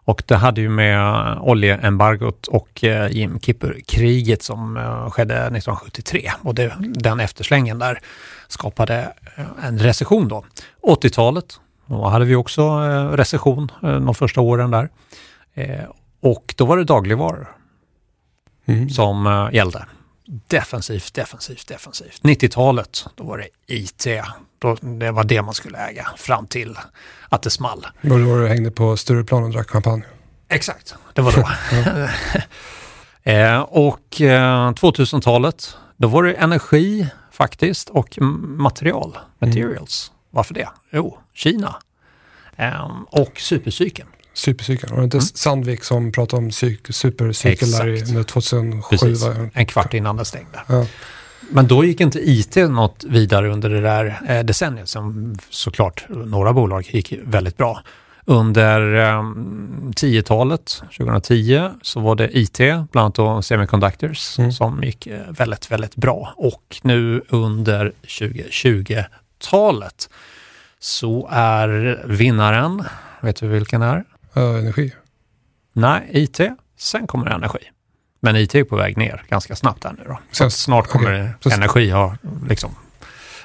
Och 0.04 0.22
det 0.26 0.36
hade 0.36 0.60
ju 0.60 0.68
med 0.68 1.38
oljeembargot 1.40 2.46
och 2.46 2.84
eh, 2.84 3.10
Jim 3.10 3.40
Kipper-kriget 3.40 4.42
som 4.42 4.76
skedde 5.12 5.34
1973 5.34 6.30
och 6.42 6.54
det, 6.54 6.72
den 6.78 7.20
efterslängen 7.20 7.78
där 7.78 7.98
skapade 8.48 9.12
en 9.62 9.78
recession 9.78 10.28
då. 10.28 10.44
80-talet, 10.82 11.60
då 11.86 12.04
hade 12.04 12.24
vi 12.24 12.34
också 12.34 12.78
recession 13.12 13.72
de 13.80 14.14
första 14.14 14.40
åren 14.40 14.70
där. 14.70 14.88
Eh, 15.54 15.84
och 16.20 16.54
då 16.56 16.64
var 16.66 16.76
det 16.76 16.84
dagligvaror 16.84 17.56
mm. 18.66 18.90
som 18.90 19.26
eh, 19.26 19.48
gällde. 19.52 19.86
Defensivt, 20.46 21.14
defensivt, 21.14 21.68
defensivt. 21.68 22.22
90-talet, 22.22 23.06
då 23.14 23.24
var 23.24 23.38
det 23.38 23.48
IT. 23.66 24.06
Då, 24.58 24.74
det 24.74 25.10
var 25.10 25.24
det 25.24 25.42
man 25.42 25.54
skulle 25.54 25.78
äga 25.78 26.08
fram 26.16 26.46
till 26.46 26.76
att 27.28 27.42
det 27.42 27.50
small. 27.50 27.86
Det 28.02 28.08
var 28.08 28.18
då 28.18 28.38
du 28.38 28.48
hängde 28.48 28.70
på 28.70 28.96
Stureplan 28.96 29.44
och 29.44 29.50
drack 29.50 29.70
champagne? 29.70 30.02
Exakt, 30.48 30.94
det 31.12 31.22
var 31.22 31.32
då. 31.32 31.48
eh, 33.30 33.60
och 33.60 34.20
eh, 34.20 34.72
2000-talet, 34.72 35.76
då 35.96 36.08
var 36.08 36.22
det 36.22 36.32
energi 36.32 37.06
faktiskt 37.30 37.88
och 37.88 38.18
material, 38.42 39.18
materials. 39.38 40.10
Mm. 40.10 40.18
Varför 40.30 40.54
det? 40.54 40.68
Jo, 40.90 41.18
Kina. 41.34 41.76
Eh, 42.56 42.90
och 43.06 43.40
supercykeln. 43.40 44.08
Supercykeln. 44.34 44.92
Var 44.92 44.98
det 44.98 45.04
inte 45.04 45.16
mm. 45.16 45.26
Sandvik 45.34 45.84
som 45.84 46.12
pratade 46.12 46.42
om 46.42 46.52
supercykel 46.90 47.70
där 47.70 47.88
i 47.88 48.24
2007? 48.24 48.80
Precis. 48.90 49.24
En 49.52 49.66
kvart 49.66 49.94
innan 49.94 50.16
det 50.16 50.24
stängde. 50.24 50.60
Ja. 50.66 50.86
Men 51.50 51.66
då 51.66 51.84
gick 51.84 52.00
inte 52.00 52.30
IT 52.30 52.56
något 52.56 53.04
vidare 53.04 53.52
under 53.52 53.70
det 53.70 53.80
där 53.80 54.20
eh, 54.28 54.44
decenniet 54.44 54.88
som 54.88 55.34
såklart 55.50 56.04
några 56.08 56.52
bolag 56.52 56.88
gick 56.90 57.14
väldigt 57.24 57.56
bra. 57.56 57.82
Under 58.24 58.94
eh, 58.94 59.22
10-talet, 59.96 60.82
2010, 60.98 61.68
så 61.82 62.00
var 62.00 62.14
det 62.14 62.38
IT, 62.38 62.58
bland 62.58 62.88
annat 62.94 63.14
då 63.14 63.42
Semiconductors, 63.42 64.38
mm. 64.38 64.52
som 64.52 64.82
gick 64.82 65.06
eh, 65.06 65.20
väldigt, 65.30 65.70
väldigt 65.70 65.96
bra. 65.96 66.34
Och 66.36 66.80
nu 66.82 67.22
under 67.28 67.92
2020-talet 68.06 70.08
så 70.78 71.28
är 71.32 72.02
vinnaren, 72.06 72.84
vet 73.20 73.36
du 73.36 73.48
vilken 73.48 73.82
är? 73.82 74.04
Energi? 74.34 74.92
Nej, 75.72 76.08
IT. 76.12 76.40
Sen 76.78 77.06
kommer 77.06 77.26
energi. 77.26 77.58
Men 78.20 78.36
IT 78.36 78.54
är 78.54 78.64
på 78.64 78.76
väg 78.76 78.96
ner 78.96 79.24
ganska 79.28 79.56
snabbt 79.56 79.84
här 79.84 79.94
nu 79.98 80.04
då. 80.06 80.18
Så 80.30 80.50
snart 80.50 80.86
kommer 80.86 81.34
okay. 81.44 81.52
energi 81.52 81.90
ha 81.90 82.16
liksom 82.48 82.74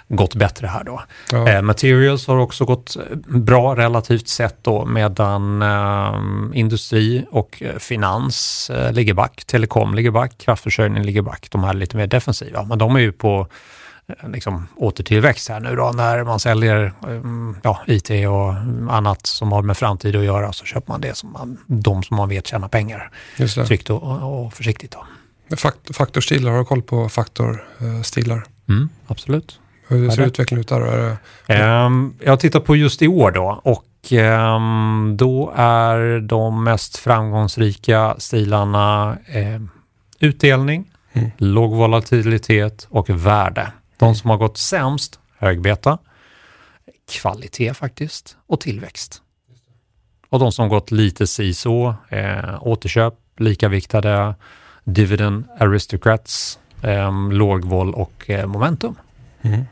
gått 0.08 0.36
bättre 0.36 0.67
här 0.67 0.84
då. 0.84 1.01
Ja. 1.32 1.50
Eh, 1.50 1.62
materials 1.62 2.27
har 2.27 2.38
också 2.38 2.65
gått 2.65 2.98
bra 3.25 3.75
relativt 3.75 4.27
sett 4.27 4.63
då 4.63 4.86
medan 4.86 5.62
eh, 5.62 6.22
industri 6.53 7.25
och 7.32 7.63
finans 7.77 8.70
eh, 8.70 8.94
ligger 8.94 9.13
back, 9.13 9.44
telekom 9.46 9.96
ligger 9.96 10.12
back, 10.12 10.38
kraftförsörjning 10.38 11.03
ligger 11.03 11.22
back. 11.22 11.48
De 11.51 11.63
här 11.63 11.70
är 11.70 11.77
lite 11.77 11.98
mer 11.98 12.08
defensiva, 12.08 12.63
men 12.63 12.77
de 12.77 12.96
är 12.96 13.00
ju 13.00 13.12
på 13.12 13.48
Eh, 13.48 13.48
liksom, 14.28 14.68
återtillväxt 14.76 15.50
här 15.50 15.60
nu 15.60 15.76
då. 15.76 15.92
När 15.92 16.24
man 16.24 16.40
säljer 16.40 16.94
mm, 17.04 17.56
ja, 17.64 17.82
IT 17.88 18.10
och 18.10 18.54
annat 18.94 19.26
som 19.26 19.52
har 19.52 19.62
med 19.62 19.78
framtid 19.78 20.16
att 20.16 20.24
göra 20.24 20.54
så 20.54 20.66
köper 20.66 20.92
man 20.92 21.02
det 21.02 21.18
som 21.18 21.32
man, 21.32 21.58
de 21.68 22.04
som 22.04 22.18
man 22.18 22.30
vet 22.30 22.48
tjänar 22.48 22.68
pengar. 22.68 23.12
Tryggt 23.68 23.90
och, 23.90 24.46
och 24.46 24.54
försiktigt. 24.54 24.92
Då. 24.92 25.06
Fakt, 25.56 25.96
faktorstilar, 25.96 26.52
har 26.52 26.60
du 26.60 26.66
koll 26.66 26.82
på 26.82 27.10
faktorstilar? 27.10 28.44
Mm, 28.70 28.90
absolut. 29.08 29.60
Hur 29.88 30.10
ser 30.10 30.26
utvecklingen 30.26 30.62
ut 30.62 30.68
där? 30.68 31.18
Um, 31.86 32.16
jag 32.24 32.40
tittar 32.40 32.60
på 32.60 32.76
just 32.76 33.02
i 33.02 33.08
år 33.08 33.32
då 33.32 33.62
och 33.64 34.12
um, 34.12 35.18
då 35.18 35.54
är 35.56 36.20
de 36.20 36.64
mest 36.64 36.98
framgångsrika 36.98 38.16
stilarna 38.18 39.18
um, 39.36 39.70
utdelning, 40.20 40.92
mm. 41.14 41.32
låg 41.38 41.76
volatilitet 41.76 42.88
och 42.90 43.10
värde. 43.10 43.72
De 43.98 44.16
som 44.16 44.30
har 44.30 44.38
gått 44.38 44.58
sämst, 44.58 45.20
högbeta, 45.38 45.98
kvalitet 47.12 47.74
faktiskt 47.74 48.38
och 48.48 48.60
tillväxt. 48.60 49.22
Och 50.30 50.39
de 50.39 50.51
som 50.51 50.70
gått 50.70 50.92
lite 50.92 51.27
si 51.27 51.54
så, 51.54 51.96
eh, 52.10 52.58
återköp, 52.68 53.13
likaviktade, 53.38 54.36
dividend 54.84 55.46
aristocrats, 55.60 56.60
eh, 56.82 57.32
lågvåld 57.32 57.96
och 57.96 58.30
eh, 58.30 58.48
momentum. 58.48 58.96
Mm. 59.42 59.66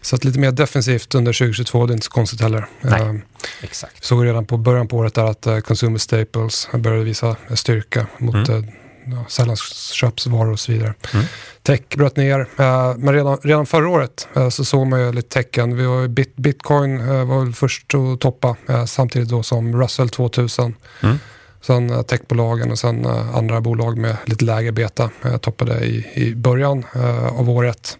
Så 0.00 0.16
att 0.16 0.24
lite 0.24 0.38
mer 0.38 0.52
defensivt 0.52 1.14
under 1.14 1.32
2022, 1.32 1.86
det 1.86 1.92
är 1.92 1.94
inte 1.94 2.04
så 2.04 2.10
konstigt 2.10 2.40
heller. 2.40 2.66
Nej, 2.80 3.02
eh, 3.02 3.14
exakt. 3.62 4.04
Såg 4.04 4.24
redan 4.24 4.46
på 4.46 4.56
början 4.56 4.88
på 4.88 4.96
året 4.96 5.14
där 5.14 5.24
att 5.24 5.46
uh, 5.46 5.60
Consumer 5.60 5.98
Staples 5.98 6.68
började 6.72 7.04
visa 7.04 7.36
styrka 7.54 8.06
mot 8.18 8.48
mm. 8.48 8.66
Ja, 9.12 9.24
sällanköpsvaror 9.28 10.52
och 10.52 10.60
så 10.60 10.72
vidare. 10.72 10.94
Mm. 11.14 11.26
Tech 11.62 11.80
bröt 11.96 12.16
ner, 12.16 12.40
eh, 12.40 12.94
men 12.96 13.14
redan, 13.14 13.38
redan 13.42 13.66
förra 13.66 13.88
året 13.88 14.28
eh, 14.36 14.48
så 14.48 14.64
såg 14.64 14.86
man 14.86 15.00
ju 15.00 15.12
lite 15.12 15.28
tecken. 15.28 15.76
Vi 15.76 15.86
var, 15.86 16.08
bit, 16.08 16.36
Bitcoin 16.36 17.00
eh, 17.00 17.24
var 17.24 17.44
väl 17.44 17.54
först 17.54 17.94
att 17.94 18.20
toppa 18.20 18.56
samtidigt 18.86 19.28
då 19.28 19.42
som 19.42 19.80
Russell 19.80 20.08
2000. 20.08 20.74
Mm. 21.02 21.18
Sen 21.62 22.04
techbolagen 22.04 22.70
och 22.70 22.78
sen 22.78 23.06
andra 23.06 23.60
bolag 23.60 23.98
med 23.98 24.16
lite 24.24 24.44
lägre 24.44 24.72
beta 24.72 25.10
toppade 25.40 25.80
i, 25.80 26.06
i 26.14 26.34
början 26.34 26.84
av 27.30 27.50
året. 27.50 27.98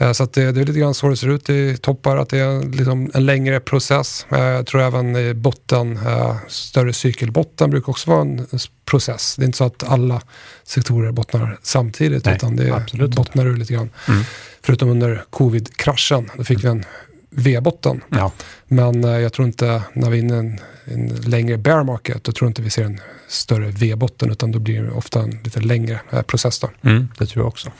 Eh, 0.00 0.12
så 0.12 0.24
det, 0.24 0.52
det, 0.52 0.60
är 0.60 0.64
lite 0.64 0.78
grann 0.78 0.94
så 0.94 1.08
det 1.08 1.16
ser 1.16 1.28
ut 1.28 1.50
i 1.50 1.76
toppar, 1.76 2.16
att 2.16 2.28
det 2.28 2.38
är 2.38 2.76
liksom 2.76 3.10
en 3.14 3.26
längre 3.26 3.60
process. 3.60 4.26
Eh, 4.30 4.38
jag 4.38 4.66
tror 4.66 4.80
även 4.80 5.16
i 5.16 5.34
botten, 5.34 5.96
eh, 6.06 6.36
större 6.48 6.92
cykelbotten 6.92 7.70
brukar 7.70 7.90
också 7.90 8.10
vara 8.10 8.20
en 8.20 8.46
process. 8.84 9.36
Det 9.36 9.42
är 9.42 9.46
inte 9.46 9.58
så 9.58 9.64
att 9.64 9.82
alla 9.88 10.22
sektorer 10.64 11.12
bottnar 11.12 11.58
samtidigt, 11.62 12.24
Nej, 12.24 12.36
utan 12.36 12.56
det 12.56 13.08
bottnar 13.08 13.46
ur 13.46 13.56
lite 13.56 13.72
grann. 13.72 13.90
Mm. 14.08 14.22
Förutom 14.62 14.88
under 14.88 15.24
covid-kraschen, 15.30 16.30
då 16.36 16.44
fick 16.44 16.64
vi 16.64 16.68
en 16.68 16.84
V-botten. 17.30 18.00
Ja. 18.08 18.32
Men 18.66 19.02
jag 19.02 19.32
tror 19.32 19.46
inte, 19.46 19.82
när 19.92 20.10
vi 20.10 20.18
är 20.18 20.22
inne 20.22 20.34
i 20.34 20.38
en, 20.38 20.58
en 20.84 21.06
längre 21.08 21.56
bear 21.56 21.84
market, 21.84 22.24
då 22.24 22.32
tror 22.32 22.48
inte 22.48 22.62
vi 22.62 22.70
ser 22.70 22.84
en 22.84 23.00
större 23.30 23.68
V-botten, 23.68 24.30
utan 24.30 24.52
då 24.52 24.58
blir 24.58 24.82
det 24.82 24.90
ofta 24.90 25.20
en 25.20 25.30
lite 25.30 25.60
längre 25.60 26.00
process. 26.26 26.58
Då. 26.58 26.70
Mm, 26.82 27.08
det 27.18 27.26
tror 27.26 27.44
jag 27.44 27.48
också. 27.48 27.70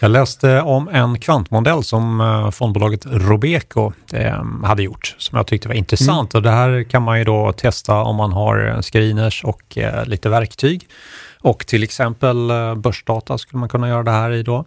Jag 0.00 0.10
läste 0.10 0.60
om 0.60 0.88
en 0.88 1.18
kvantmodell 1.18 1.84
som 1.84 2.20
eh, 2.20 2.50
fondbolaget 2.50 3.06
Robeco 3.06 3.92
eh, 4.12 4.44
hade 4.64 4.82
gjort, 4.82 5.14
som 5.18 5.36
jag 5.36 5.46
tyckte 5.46 5.68
var 5.68 5.74
intressant. 5.74 6.34
Mm. 6.34 6.38
Och 6.38 6.42
det 6.42 6.50
här 6.50 6.82
kan 6.82 7.02
man 7.02 7.18
ju 7.18 7.24
då 7.24 7.52
testa 7.52 7.94
om 7.94 8.16
man 8.16 8.32
har 8.32 8.82
screeners 8.82 9.44
och 9.44 9.78
eh, 9.78 10.06
lite 10.06 10.28
verktyg. 10.28 10.88
Och 11.40 11.66
till 11.66 11.82
exempel 11.82 12.36
börsdata 12.76 13.38
skulle 13.38 13.60
man 13.60 13.68
kunna 13.68 13.88
göra 13.88 14.02
det 14.02 14.10
här 14.10 14.30
i 14.30 14.42
då. 14.42 14.64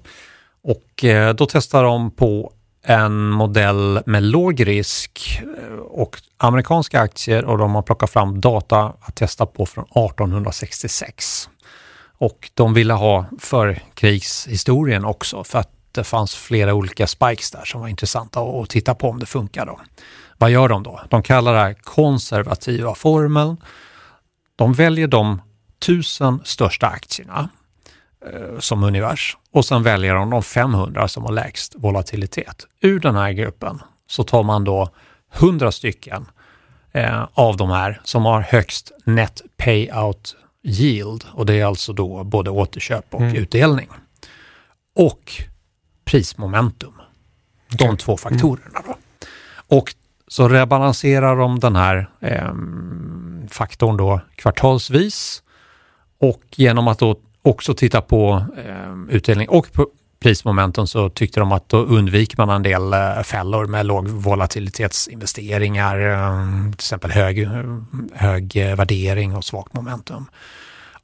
Och 0.64 1.06
då 1.36 1.46
testar 1.46 1.84
de 1.84 2.12
på 2.12 2.54
en 2.84 3.30
modell 3.30 4.02
med 4.06 4.24
låg 4.24 4.68
risk 4.68 5.42
eh, 5.58 5.74
och 5.74 6.22
amerikanska 6.38 7.02
aktier 7.02 7.46
och 7.46 7.58
de 7.58 7.76
har 7.76 7.82
plockat 7.82 8.10
fram 8.10 8.42
data 8.42 8.94
att 9.02 9.16
testa 9.16 9.46
på 9.46 9.66
från 9.66 9.84
1866. 9.84 11.50
Och 12.18 12.52
de 12.54 12.74
ville 12.74 12.94
ha 12.94 13.26
förkrigshistorien 13.40 15.06
också 15.06 15.44
för 15.44 15.60
att 15.60 15.72
det 15.92 16.04
fanns 16.04 16.36
flera 16.36 16.74
olika 16.74 17.08
spikes 17.08 17.52
där 17.52 17.66
som 17.66 17.82
var 17.82 17.88
intressanta 17.88 18.40
att 18.40 18.70
titta 18.70 18.96
på 18.96 19.10
om 19.10 19.20
det 19.20 19.26
funkar. 19.26 19.66
Då. 19.66 19.80
Vad 20.38 20.52
gör 20.52 20.70
de 20.70 20.84
då? 20.84 21.02
De 21.10 21.24
kallar 21.24 21.54
det 21.54 21.60
här 21.60 21.74
konservativa 21.74 22.96
formeln. 22.96 23.58
De 24.56 24.74
väljer 24.74 25.08
de 25.08 25.42
tusen 25.80 26.42
största 26.44 26.88
aktierna 26.88 27.50
som 28.60 28.84
univers 28.84 29.38
och 29.52 29.66
sen 29.66 29.84
väljer 29.84 30.16
de 30.16 30.30
de 30.30 30.44
500 30.44 31.08
som 31.08 31.24
har 31.24 31.32
lägst 31.32 31.76
volatilitet. 31.78 32.68
Ur 32.82 33.00
den 33.00 33.16
här 33.16 33.32
gruppen 33.32 33.82
så 34.08 34.24
tar 34.24 34.44
man 34.44 34.64
då 34.64 34.90
100 35.34 35.72
stycken 35.72 36.26
eh, 36.92 37.28
av 37.34 37.58
de 37.58 37.70
här 37.70 38.02
som 38.04 38.26
har 38.26 38.42
högst 38.42 38.92
net 39.06 39.42
payout 39.58 40.36
yield 40.64 41.26
och 41.32 41.46
det 41.46 41.60
är 41.60 41.66
alltså 41.66 41.94
då 41.94 42.24
både 42.24 42.50
återköp 42.50 43.14
och 43.14 43.22
mm. 43.22 43.36
utdelning. 43.36 43.90
Och 44.96 45.32
prismomentum. 46.06 46.94
Okay. 47.74 47.88
De 47.88 47.98
två 47.98 48.18
faktorerna. 48.18 48.82
Då. 48.86 48.96
Och 49.78 49.96
så 50.28 50.50
rebalanserar 50.50 51.36
de 51.36 51.60
den 51.60 51.76
här 51.76 52.10
eh, 52.20 52.54
faktorn 53.50 53.98
då 53.98 54.22
kvartalsvis 54.36 55.44
och 56.20 56.42
genom 56.52 56.88
att 56.88 57.00
då 57.00 57.20
också 57.42 57.74
titta 57.74 58.02
på 58.02 58.46
eh, 58.66 59.16
utdelning 59.16 59.50
och 59.50 59.68
prismomentum 60.20 60.88
så 60.88 61.10
tyckte 61.10 61.40
de 61.40 61.52
att 61.52 61.70
då 61.70 61.78
undviker 61.78 62.38
man 62.38 62.50
en 62.50 62.64
del 62.64 62.94
eh, 62.94 63.22
fällor 63.24 63.66
med 63.66 63.86
låg 63.86 64.08
volatilitetsinvesteringar, 64.08 66.00
eh, 66.00 66.64
till 66.64 66.74
exempel 66.74 67.12
hög, 67.12 67.50
hög 68.14 68.58
eh, 68.58 68.76
värdering 68.76 69.36
och 69.36 69.46
svagt 69.46 69.74
momentum. 69.74 70.26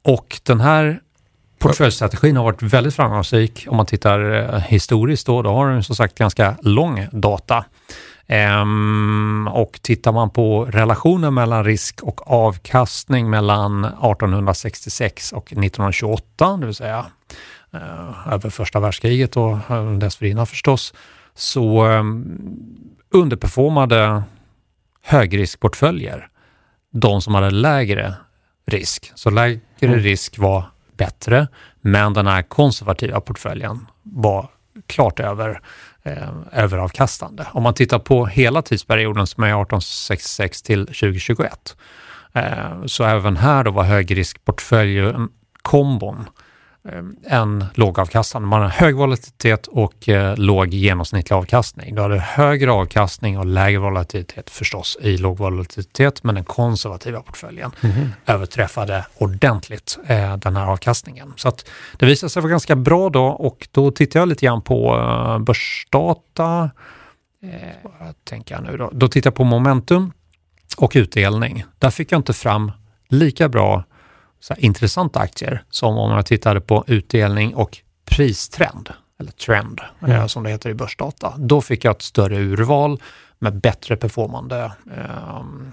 Och 0.02 0.40
den 0.42 0.60
här 0.60 1.00
portföljstrategin 1.58 2.36
har 2.36 2.44
varit 2.44 2.62
väldigt 2.62 2.94
framgångsrik 2.94 3.66
om 3.68 3.76
man 3.76 3.86
tittar 3.86 4.54
eh, 4.54 4.60
historiskt 4.60 5.26
då. 5.26 5.42
Då 5.42 5.50
har 5.50 5.70
den 5.70 5.84
som 5.84 5.96
sagt 5.96 6.18
ganska 6.18 6.56
lång 6.62 7.06
data. 7.12 7.64
Ehm, 8.28 9.48
och 9.52 9.78
tittar 9.82 10.12
man 10.12 10.30
på 10.30 10.64
relationen 10.64 11.34
mellan 11.34 11.64
risk 11.64 12.02
och 12.02 12.30
avkastning 12.30 13.30
mellan 13.30 13.84
1866 13.84 15.32
och 15.32 15.44
1928, 15.44 16.56
det 16.56 16.66
vill 16.66 16.74
säga 16.74 17.06
eh, 17.72 18.32
över 18.32 18.50
första 18.50 18.80
världskriget 18.80 19.36
och 19.36 19.70
eh, 19.70 19.92
dessförinnan 19.92 20.46
förstås, 20.46 20.94
så 21.34 21.90
eh, 21.90 22.02
underperformade 23.10 24.22
högriskportföljer 25.02 26.28
de 26.92 27.20
som 27.22 27.34
hade 27.34 27.50
lägre 27.50 28.14
risk. 28.66 29.12
Så 29.14 29.30
lägre 29.30 29.60
mm. 29.80 29.98
risk 29.98 30.38
var 30.38 30.64
bättre, 30.96 31.48
men 31.80 32.12
den 32.12 32.26
här 32.26 32.42
konservativa 32.42 33.20
portföljen 33.20 33.86
var 34.02 34.48
klart 34.86 35.20
över, 35.20 35.60
eh, 36.02 36.28
överavkastande. 36.52 37.46
Om 37.52 37.62
man 37.62 37.74
tittar 37.74 37.98
på 37.98 38.26
hela 38.26 38.62
tidsperioden 38.62 39.26
som 39.26 39.42
är 39.42 39.48
1866 39.48 40.62
till 40.62 40.86
2021, 40.86 41.76
eh, 42.32 42.84
så 42.86 43.04
även 43.04 43.36
här 43.36 43.64
då 43.64 43.70
var 43.70 43.84
högriskportföljen 43.84 45.28
kombon 45.62 46.28
Eh, 46.92 47.02
en 47.38 47.64
lågavkastande. 47.74 48.48
Man 48.48 48.62
har 48.62 48.68
hög 48.68 48.96
volatilitet 48.96 49.66
och 49.66 50.08
eh, 50.08 50.36
låg 50.36 50.68
genomsnittlig 50.68 51.36
avkastning. 51.36 51.94
Du 51.94 52.02
hade 52.02 52.18
högre 52.18 52.72
avkastning 52.72 53.38
och 53.38 53.46
lägre 53.46 53.78
volatilitet 53.78 54.50
förstås 54.50 54.98
i 55.00 55.16
låg 55.16 55.38
volatilitet, 55.38 56.24
men 56.24 56.34
den 56.34 56.44
konservativa 56.44 57.20
portföljen 57.20 57.70
mm. 57.80 58.08
överträffade 58.26 59.06
ordentligt 59.18 59.98
eh, 60.06 60.36
den 60.36 60.56
här 60.56 60.66
avkastningen. 60.66 61.32
Så 61.36 61.48
att 61.48 61.70
det 61.98 62.06
visade 62.06 62.30
sig 62.30 62.42
vara 62.42 62.50
ganska 62.50 62.76
bra 62.76 63.08
då 63.10 63.26
och 63.26 63.68
då 63.72 63.90
tittar 63.90 64.20
jag 64.20 64.28
lite 64.28 64.46
grann 64.46 64.62
på 64.62 64.96
eh, 64.96 65.38
börsdata. 65.38 66.70
Eh, 67.42 68.10
tänker 68.24 68.54
jag 68.54 68.64
nu 68.64 68.76
då? 68.76 68.90
Då 68.92 69.08
tittar 69.08 69.30
jag 69.30 69.34
på 69.34 69.44
momentum 69.44 70.12
och 70.76 70.92
utdelning. 70.94 71.64
Där 71.78 71.90
fick 71.90 72.12
jag 72.12 72.18
inte 72.18 72.32
fram 72.32 72.72
lika 73.08 73.48
bra 73.48 73.84
så 74.40 74.54
intressanta 74.54 75.20
aktier 75.20 75.62
som 75.70 75.98
om 75.98 76.10
man 76.10 76.24
tittade 76.24 76.60
på 76.60 76.84
utdelning 76.86 77.54
och 77.54 77.78
pristrend, 78.04 78.90
eller 79.20 79.32
trend 79.32 79.80
mm. 80.06 80.28
som 80.28 80.42
det 80.42 80.50
heter 80.50 80.70
i 80.70 80.74
börsdata. 80.74 81.34
Då 81.38 81.60
fick 81.60 81.84
jag 81.84 81.96
ett 81.96 82.02
större 82.02 82.36
urval 82.36 83.02
med 83.38 83.60
bättre 83.60 83.96
performande 83.96 84.72
ehm, 84.96 85.72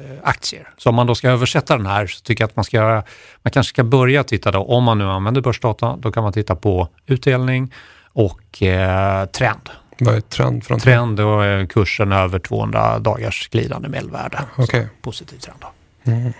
eh, 0.00 0.18
aktier. 0.22 0.68
Så 0.78 0.88
om 0.88 0.94
man 0.94 1.06
då 1.06 1.14
ska 1.14 1.28
översätta 1.28 1.76
den 1.76 1.86
här 1.86 2.06
så 2.06 2.20
tycker 2.20 2.44
jag 2.44 2.48
att 2.48 2.56
man 2.56 2.64
ska 2.64 2.76
göra, 2.76 3.02
man 3.42 3.50
kanske 3.50 3.70
ska 3.70 3.84
börja 3.84 4.24
titta 4.24 4.50
då, 4.50 4.58
om 4.58 4.84
man 4.84 4.98
nu 4.98 5.04
använder 5.04 5.40
börsdata, 5.40 5.96
då 5.96 6.12
kan 6.12 6.22
man 6.22 6.32
titta 6.32 6.56
på 6.56 6.88
utdelning 7.06 7.72
och 8.12 8.62
eh, 8.62 9.26
trend. 9.26 9.70
Vad 9.98 10.14
är 10.14 10.20
trend? 10.20 10.64
Från 10.64 10.80
trend 10.80 11.20
är 11.20 11.66
kursen 11.66 12.12
över 12.12 12.38
200 12.38 12.98
dagars 12.98 13.48
glidande 13.48 13.88
medelvärde. 13.88 14.38
Okay. 14.58 14.86
Positiv 15.02 15.38
trend. 15.38 15.60
Mm. 16.04 16.32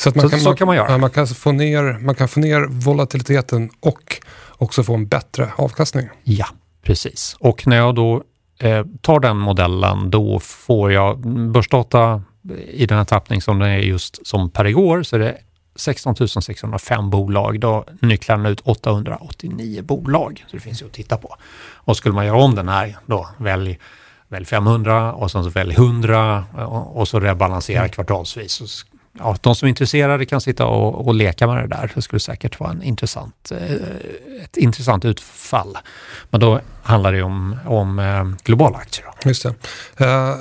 Så, 0.00 0.12
man 0.14 0.22
så, 0.22 0.28
kan, 0.28 0.40
så 0.40 0.54
kan 0.54 0.66
man 0.66 0.76
göra. 0.76 0.98
Man 0.98 1.10
kan, 1.10 1.26
få 1.26 1.52
ner, 1.52 1.98
man 2.00 2.14
kan 2.14 2.28
få 2.28 2.40
ner 2.40 2.66
volatiliteten 2.68 3.70
och 3.80 4.22
också 4.50 4.82
få 4.82 4.94
en 4.94 5.06
bättre 5.06 5.52
avkastning. 5.56 6.08
Ja, 6.22 6.46
precis. 6.82 7.36
Och 7.40 7.66
när 7.66 7.76
jag 7.76 7.94
då 7.94 8.22
eh, 8.60 8.84
tar 9.00 9.20
den 9.20 9.36
modellen, 9.36 10.10
då 10.10 10.40
får 10.40 10.92
jag 10.92 11.18
börsdata 11.50 12.22
i 12.68 12.86
den 12.86 12.98
här 12.98 13.04
tappning 13.04 13.42
som 13.42 13.58
det 13.58 13.68
är 13.68 13.78
just 13.78 14.26
som 14.26 14.50
per 14.50 14.66
igår, 14.66 15.02
så 15.02 15.16
är 15.16 15.20
det 15.20 15.38
16 15.76 16.16
605 16.16 17.10
bolag. 17.10 17.60
Då 17.60 17.84
nycklar 18.00 18.36
den 18.36 18.46
ut 18.46 18.60
889 18.60 19.82
bolag. 19.82 20.44
Så 20.46 20.56
det 20.56 20.62
finns 20.62 20.82
ju 20.82 20.86
att 20.86 20.92
titta 20.92 21.16
på. 21.16 21.36
Och 21.74 21.96
skulle 21.96 22.14
man 22.14 22.26
göra 22.26 22.36
om 22.36 22.54
den 22.54 22.68
här, 22.68 22.96
då 23.06 23.28
välj, 23.36 23.78
välj 24.28 24.46
500 24.46 25.12
och 25.12 25.30
sen 25.30 25.44
så 25.44 25.50
välj 25.50 25.74
100 25.74 26.44
och, 26.52 26.96
och 26.96 27.08
så 27.08 27.20
rebalansera 27.20 27.78
mm. 27.78 27.90
kvartalsvis. 27.90 28.52
Så 28.52 28.66
ja, 29.20 29.36
de 29.40 29.54
som 29.54 29.66
är 29.66 29.68
intresserade 29.68 30.26
kan 30.26 30.40
sitta 30.40 30.66
och, 30.66 31.06
och 31.06 31.14
leka 31.14 31.46
med 31.46 31.56
det 31.56 31.66
där. 31.66 31.92
Det 31.94 32.02
skulle 32.02 32.20
säkert 32.20 32.60
vara 32.60 32.70
en 32.70 32.82
intressant, 32.82 33.52
eh, 33.52 33.72
ett 34.44 34.56
intressant 34.56 35.04
utfall. 35.04 35.78
Men 36.30 36.40
då 36.40 36.60
handlar 36.82 37.12
det 37.12 37.22
om, 37.22 37.56
om 37.66 37.98
eh, 37.98 38.24
globala 38.44 38.78
aktier. 38.78 39.06
Då. 39.06 39.28
Just 39.28 39.42
det. 39.42 39.48
Uh, 40.04 40.34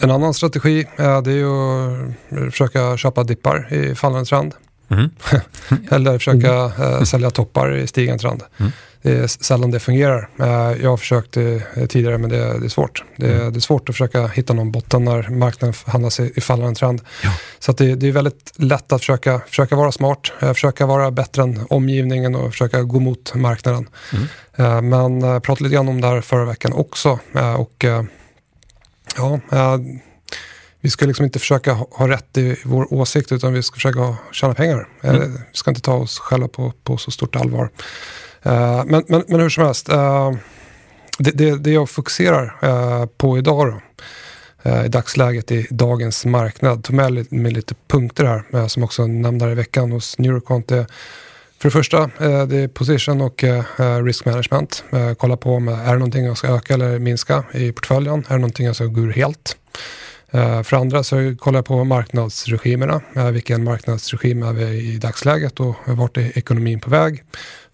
en 0.00 0.10
annan 0.10 0.34
strategi 0.34 0.86
är 0.96 1.22
det 1.22 1.30
är 1.30 1.34
ju 1.34 1.50
att 2.46 2.52
försöka 2.52 2.96
köpa 2.96 3.24
dippar 3.24 3.74
i 3.74 3.94
fallande 3.94 4.24
trend. 4.24 4.54
Mm. 5.70 5.84
Eller 5.90 6.18
försöka 6.18 6.64
uh, 6.64 7.02
sälja 7.02 7.30
toppar 7.30 7.76
i 7.76 7.86
stigande 7.86 8.18
trend. 8.18 8.42
Mm 8.58 8.72
det 9.02 9.12
är 9.12 9.26
sällan 9.26 9.70
det 9.70 9.80
fungerar. 9.80 10.28
Eh, 10.40 10.82
jag 10.82 10.90
har 10.90 10.96
försökt 10.96 11.32
tidigare 11.88 12.18
men 12.18 12.30
det 12.30 12.36
är, 12.36 12.68
svårt. 12.68 13.04
Det 13.16 13.26
är, 13.26 13.40
mm. 13.40 13.60
svårt 13.60 13.88
att 13.88 13.94
försöka 13.94 14.26
hitta 14.26 14.52
någon 14.52 14.72
botten 14.72 15.04
när 15.04 15.28
marknaden 15.28 15.74
handlas 15.86 16.20
i, 16.20 16.40
fallande 16.40 16.74
trend. 16.74 17.02
Ja. 17.24 17.30
Så 17.58 17.72
det, 17.72 18.06
är 18.08 18.12
väldigt 18.12 18.52
lätt 18.56 18.92
att 18.92 19.00
försöka, 19.00 19.40
försöka 19.48 19.76
vara 19.76 19.92
smart, 19.92 20.32
eh, 20.40 20.52
försöka 20.52 20.86
vara 20.86 21.10
bättre 21.10 21.42
än 21.42 21.66
omgivningen 21.70 22.34
och 22.34 22.50
försöka 22.50 22.82
gå 22.82 23.00
mot 23.00 23.34
marknaden. 23.34 23.88
Mm. 24.12 24.26
Eh, 24.56 24.82
men 24.82 25.20
jag 25.20 25.42
pratade 25.42 25.64
lite 25.64 25.74
grann 25.74 25.88
om 25.88 26.00
det 26.00 26.06
här 26.06 26.20
förra 26.20 26.44
veckan 26.44 26.72
också. 26.72 27.18
Och 27.58 27.84
ja, 29.16 29.40
vi 30.84 30.90
ska 30.90 31.06
liksom 31.06 31.24
inte 31.24 31.38
försöka 31.38 31.72
ha 31.72 32.08
rätt 32.08 32.38
i 32.38 32.56
vår 32.64 32.94
åsikt 32.94 33.32
utan 33.32 33.52
vi 33.52 33.62
ska 33.62 33.74
försöka 33.74 34.16
tjäna 34.32 34.54
pengar. 34.54 34.88
Mm. 35.02 35.32
Vi 35.32 35.38
ska 35.52 35.70
inte 35.70 35.80
ta 35.80 35.94
oss 35.94 36.18
själva 36.18 36.48
på, 36.48 36.72
på 36.84 36.96
så 36.96 37.10
stort 37.10 37.36
allvar. 37.36 37.70
Uh, 38.46 38.84
men, 38.86 39.04
men, 39.08 39.24
men 39.28 39.40
hur 39.40 39.48
som 39.48 39.64
helst, 39.64 39.88
uh, 39.92 40.32
det, 41.18 41.30
det, 41.30 41.56
det, 41.56 41.70
jag 41.70 41.90
fokuserar 41.90 42.44
uh, 42.64 43.06
på 43.06 43.38
idag 43.38 43.66
då, 43.66 43.80
i 44.84 44.88
dagsläget 44.88 45.50
i 45.50 45.66
dagens 45.70 46.24
marknad, 46.24 46.84
tog 46.84 46.96
med, 46.96 47.32
med 47.32 47.52
lite 47.52 47.74
punkter 47.88 48.24
här 48.52 48.68
som 48.68 48.82
också 48.82 49.06
nämnde 49.06 49.52
i 49.52 49.54
veckan 49.54 49.92
hos 49.92 50.18
Neuroquant. 50.18 50.68
Det, 50.68 50.86
för 51.58 51.68
det 51.68 51.70
första, 51.70 52.10
det 52.46 52.56
är 52.56 52.68
position 52.68 53.20
och 53.20 53.44
risk 54.04 54.24
management. 54.24 54.84
Kolla 55.18 55.36
på 55.36 55.54
om 55.54 55.68
är 55.68 55.92
det 55.92 55.98
någonting 55.98 56.24
jag 56.24 56.36
ska 56.36 56.48
öka 56.48 56.74
eller 56.74 56.98
minska 56.98 57.44
i 57.52 57.72
portföljen. 57.72 58.24
Är 58.28 58.34
det 58.34 58.38
någonting 58.38 58.66
jag 58.66 58.76
ska 58.76 58.84
gå 58.84 59.00
ur 59.00 59.12
helt? 59.12 59.56
För 60.32 60.70
det 60.70 60.76
andra 60.76 61.02
så 61.04 61.34
kollar 61.38 61.58
jag 61.58 61.64
på 61.64 61.84
marknadsregimerna. 61.84 63.00
Vilken 63.32 63.64
marknadsregim 63.64 64.42
är 64.42 64.52
vi 64.52 64.64
i 64.64 64.98
dagsläget 64.98 65.60
och 65.60 65.76
vart 65.86 66.16
är 66.16 66.38
ekonomin 66.38 66.80
på 66.80 66.90
väg? 66.90 67.24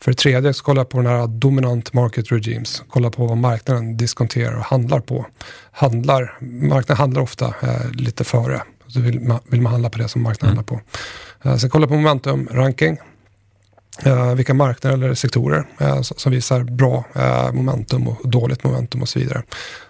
För 0.00 0.10
det 0.10 0.16
tredje 0.16 0.54
så 0.54 0.64
kollar 0.64 0.80
jag 0.80 0.88
på 0.88 0.98
den 0.98 1.06
här 1.06 1.26
dominant 1.26 1.92
market 1.92 2.32
regimes. 2.32 2.82
Kolla 2.88 3.10
på 3.10 3.26
vad 3.26 3.38
marknaden 3.38 3.96
diskonterar 3.96 4.56
och 4.56 4.64
handlar 4.64 5.00
på. 5.00 5.26
Handlar, 5.70 6.36
marknaden 6.40 6.96
handlar 6.96 7.22
ofta 7.22 7.46
eh, 7.46 7.90
lite 7.92 8.24
före. 8.24 8.62
Så 8.86 9.00
vill 9.00 9.20
man, 9.20 9.40
vill 9.46 9.62
man 9.62 9.72
handla 9.72 9.90
på 9.90 9.98
det 9.98 10.08
som 10.08 10.22
marknaden 10.22 10.52
mm. 10.52 10.64
handlar 10.68 10.82
på. 11.42 11.48
Eh, 11.48 11.56
sen 11.56 11.70
kolla 11.70 11.86
på 11.86 11.94
momentum 11.94 12.48
ranking. 12.52 12.98
Eh, 14.02 14.34
vilka 14.34 14.54
marknader 14.54 14.96
eller 14.96 15.14
sektorer 15.14 15.64
eh, 15.80 16.00
som 16.02 16.32
visar 16.32 16.62
bra 16.62 17.04
eh, 17.14 17.52
momentum 17.52 18.08
och 18.08 18.28
dåligt 18.28 18.64
momentum 18.64 19.02
och 19.02 19.08
så 19.08 19.18
vidare. 19.18 19.42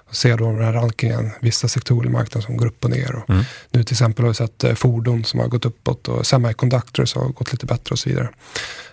Och 0.08 0.16
ser 0.16 0.36
då 0.36 0.52
den 0.52 0.64
här 0.64 0.72
rankingen, 0.72 1.30
vissa 1.40 1.68
sektorer 1.68 2.08
i 2.08 2.12
marknaden 2.12 2.42
som 2.42 2.56
går 2.56 2.66
upp 2.66 2.84
och 2.84 2.90
ner. 2.90 3.14
Och 3.14 3.30
Mm. 3.30 3.44
Nu 3.70 3.84
till 3.84 3.94
exempel 3.94 4.24
har 4.24 4.28
vi 4.28 4.34
sett 4.34 4.78
fordon 4.78 5.24
som 5.24 5.40
har 5.40 5.48
gått 5.48 5.64
uppåt 5.64 6.08
och 6.08 6.26
semiconductors 6.26 7.14
har 7.14 7.28
gått 7.28 7.52
lite 7.52 7.66
bättre 7.66 7.92
och 7.92 7.98
så 7.98 8.08
vidare. 8.08 8.28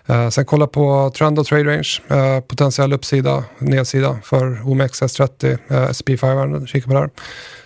Eh, 0.05 0.29
sen 0.29 0.45
kolla 0.45 0.67
på 0.67 1.11
trend 1.17 1.39
och 1.39 1.45
trade 1.45 1.63
range, 1.63 2.01
eh, 2.07 2.39
potentiell 2.39 2.93
uppsida, 2.93 3.43
nedsida 3.59 4.19
för 4.23 4.61
OMXS30, 4.63 5.57
eh, 5.67 5.89
SP 5.97 6.07
500, 6.17 6.67
kika 6.67 6.87
på 6.87 6.93
där. 6.93 7.09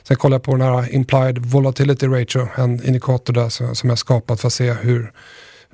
Sen 0.04 0.18
kollar 0.18 0.36
jag 0.36 0.44
på 0.44 0.52
den 0.52 0.62
här 0.62 0.96
implied 0.96 1.38
volatility 1.38 2.08
ratio, 2.08 2.48
en 2.56 2.86
indikator 2.86 3.34
där 3.34 3.50
som, 3.50 3.76
som 3.76 3.90
är 3.90 3.96
skapad 3.96 4.40
för 4.40 4.48
att 4.48 4.54
se 4.54 4.74
hur 4.74 5.12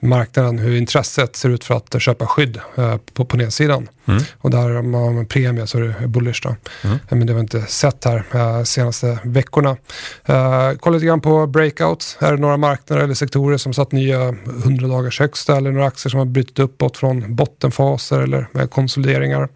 marknaden, 0.01 0.59
hur 0.59 0.77
intresset 0.77 1.35
ser 1.35 1.49
ut 1.49 1.63
för 1.63 1.75
att 1.75 2.01
köpa 2.01 2.27
skydd 2.27 2.59
eh, 2.75 2.97
på, 3.13 3.25
på 3.25 3.37
nedsidan. 3.37 3.87
Mm. 4.05 4.23
Och 4.37 4.49
där 4.51 4.77
om 4.77 4.91
man 4.91 5.01
har 5.01 5.09
en 5.09 5.25
premie 5.25 5.67
så 5.67 5.77
är 5.77 5.81
det 5.81 6.07
bullish 6.07 6.41
då. 6.43 6.55
Mm. 6.83 6.95
Eh, 6.95 7.17
Men 7.17 7.27
det 7.27 7.33
har 7.33 7.35
vi 7.35 7.41
inte 7.41 7.61
sett 7.61 8.05
här 8.05 8.23
eh, 8.33 8.63
senaste 8.63 9.19
veckorna. 9.23 9.77
Eh, 10.25 10.71
kolla 10.79 10.93
lite 10.93 11.05
grann 11.05 11.21
på 11.21 11.47
breakouts. 11.47 12.17
Är 12.19 12.31
det 12.31 12.37
några 12.37 12.57
marknader 12.57 13.03
eller 13.03 13.13
sektorer 13.13 13.57
som 13.57 13.73
satt 13.73 13.91
nya 13.91 14.19
100 14.63 14.87
dagars 14.87 15.19
högsta 15.19 15.57
eller 15.57 15.71
några 15.71 15.87
aktier 15.87 16.09
som 16.09 16.17
har 16.17 16.25
brutit 16.25 16.59
uppåt 16.59 16.97
från 16.97 17.35
bottenfaser 17.35 18.19
eller 18.19 18.67
konsolideringar. 18.67 19.49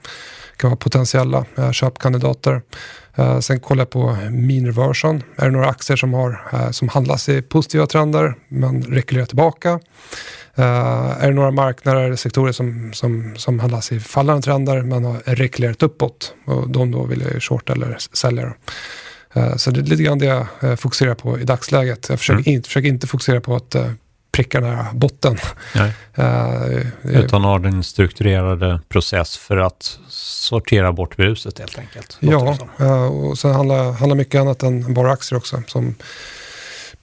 Kan 0.59 0.69
vara 0.69 0.77
potentiella 0.77 1.45
eh, 1.57 1.71
köpkandidater. 1.71 2.61
Eh, 3.15 3.39
sen 3.39 3.59
kollar 3.59 3.81
jag 3.81 3.89
på 3.89 4.17
mean 4.31 4.65
reversion. 4.65 5.23
Är 5.35 5.45
det 5.45 5.51
några 5.51 5.69
aktier 5.69 5.97
som, 5.97 6.13
har, 6.13 6.41
eh, 6.53 6.71
som 6.71 6.89
handlas 6.89 7.29
i 7.29 7.41
positiva 7.41 7.87
trender 7.87 8.33
men 8.47 8.83
rekylerar 8.83 9.25
tillbaka? 9.25 9.79
Är 10.55 11.27
det 11.27 11.33
några 11.33 11.51
marknader 11.51 12.01
eller 12.01 12.15
sektorer 12.15 12.51
som, 12.51 12.93
som, 12.93 13.33
som 13.37 13.59
handlas 13.59 13.91
i 13.91 13.99
fallande 13.99 14.41
trender 14.41 14.81
men 14.81 15.05
har 15.05 15.17
rekylerat 15.25 15.83
uppåt? 15.83 16.33
Och 16.45 16.69
de 16.69 16.91
då 16.91 17.03
vill 17.03 17.21
jag 17.21 17.43
shorta 17.43 17.73
eller 17.73 17.97
sälja. 18.13 18.53
så 19.55 19.71
det 19.71 19.79
är 19.79 19.83
lite 19.83 20.03
grann 20.03 20.19
det 20.19 20.25
jag 20.61 20.79
fokuserar 20.79 21.15
på 21.15 21.39
i 21.39 21.43
dagsläget. 21.43 22.09
Jag 22.09 22.19
försöker, 22.19 22.39
Mm. 22.41 22.53
inte, 22.55 22.67
försöker 22.69 22.89
inte 22.89 23.07
fokusera 23.07 23.41
på 23.41 23.55
att 23.55 23.75
pricka 24.31 24.61
den 24.61 24.75
här 24.75 24.93
botten. 24.93 25.37
Eh, 26.15 26.87
Utan 27.03 27.43
har 27.43 27.59
din 27.59 27.83
strukturerade 27.83 28.79
process 28.89 29.37
för 29.37 29.57
att 29.57 29.99
sortera 30.09 30.91
bort 30.91 31.17
bruset 31.17 31.59
helt 31.59 31.77
enkelt. 31.79 32.17
Ja, 32.19 32.57
eh, 32.79 33.03
och 33.05 33.37
sen 33.37 33.51
handlar, 33.51 33.91
handlar 33.91 34.15
mycket 34.15 34.41
annat 34.41 34.63
än 34.63 34.93
bara 34.93 35.11
aktier 35.11 35.37
också. 35.37 35.61
Som 35.67 35.95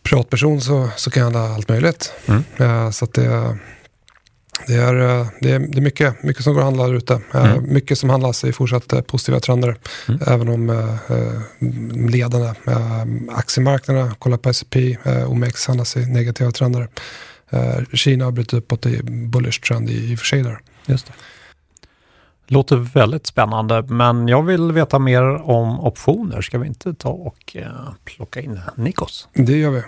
privatperson 0.03 0.61
så, 0.61 0.89
så 0.97 1.11
kan 1.11 1.21
jag 1.23 1.31
handla 1.31 1.55
allt 1.55 1.69
möjligt. 1.69 2.13
Mm. 2.27 2.45
Eh, 2.59 2.91
Så 2.91 3.05
att 3.05 3.15
det, 3.15 3.59
det, 4.67 4.75
är, 4.75 5.21
eh, 5.21 5.27
det, 5.41 5.51
är, 5.53 5.59
det 5.59 5.79
är 5.79 5.83
mycket, 5.83 6.23
mycket 6.23 6.45
som 6.45 6.53
går 6.55 6.61
att 6.61 6.65
handla 6.65 6.87
där 6.87 6.95
ute. 6.95 7.21
Eh, 7.35 7.47
Mm. 7.47 7.73
Mycket 7.73 7.99
som 7.99 8.11
handlas 8.11 8.45
i 8.45 8.53
fortsatt 8.53 8.93
eh, 8.93 9.01
positiva 9.01 9.41
trender. 9.41 9.77
Mm. 10.09 10.21
Även 10.27 10.49
om 10.49 10.71
eh, 10.71 12.11
ledande 12.11 12.47
eh, 12.67 13.05
aktiemarknaderna, 13.29 14.15
kolla 14.19 14.39
på 14.39 14.49
S&P, 14.49 14.97
eh, 15.05 15.31
OMX 15.31 15.67
handlas 15.67 15.97
i 15.97 16.07
negativa 16.07 16.51
trender. 16.51 16.89
Kina 17.93 18.25
har 18.25 18.33
brutit 18.33 18.53
uppåt 18.55 18.87
i 18.87 19.03
bullish 19.03 19.61
trend 19.61 19.91
i, 19.91 20.15
och 20.15 20.19
för 20.19 20.27
sig 20.27 20.43
där. 20.43 20.59
Just 20.87 21.07
det. 21.07 21.13
Låter 22.47 22.77
väldigt 22.77 23.27
spännande, 23.27 23.83
men 23.83 24.29
jag 24.29 24.43
vill 24.43 24.73
veta 24.73 24.99
mer 24.99 25.23
om 25.51 25.81
optioner. 25.81 26.41
Ska 26.41 26.59
vi 26.59 26.67
inte 26.67 26.95
ta 26.95 27.09
och 27.09 27.57
plocka 28.05 28.41
in 28.41 28.61
Nikos? 28.77 29.29
Det 29.35 29.59
gör 29.59 29.71
vi. 29.71 29.83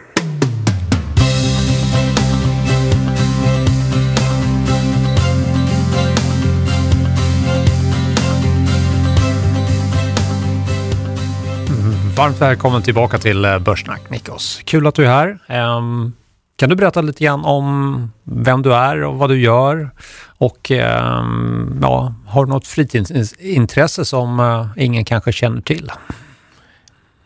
Varmt 12.18 12.40
välkommen 12.40 12.82
tillbaka 12.82 13.18
till 13.18 13.44
eh, 13.44 13.58
Börssnack, 13.58 14.10
Nikos. 14.10 14.60
Kul 14.64 14.86
att 14.86 14.94
du 14.94 15.04
är 15.04 15.10
här. 15.10 15.38
Ehm, 15.46 16.12
kan 16.56 16.68
du 16.68 16.76
berätta 16.76 17.00
lite 17.00 17.24
grann 17.24 17.44
om 17.44 18.12
vem 18.24 18.62
du 18.62 18.74
är 18.74 19.04
och 19.04 19.18
vad 19.18 19.30
du 19.30 19.40
gör? 19.40 19.90
Och 20.38 20.70
ehm, 20.70 21.78
ja, 21.82 22.14
har 22.26 22.44
du 22.44 22.50
något 22.50 22.66
fritidsintresse 22.66 24.04
som 24.04 24.40
eh, 24.40 24.84
ingen 24.84 25.04
kanske 25.04 25.32
känner 25.32 25.60
till? 25.60 25.90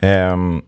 Um, 0.01 0.63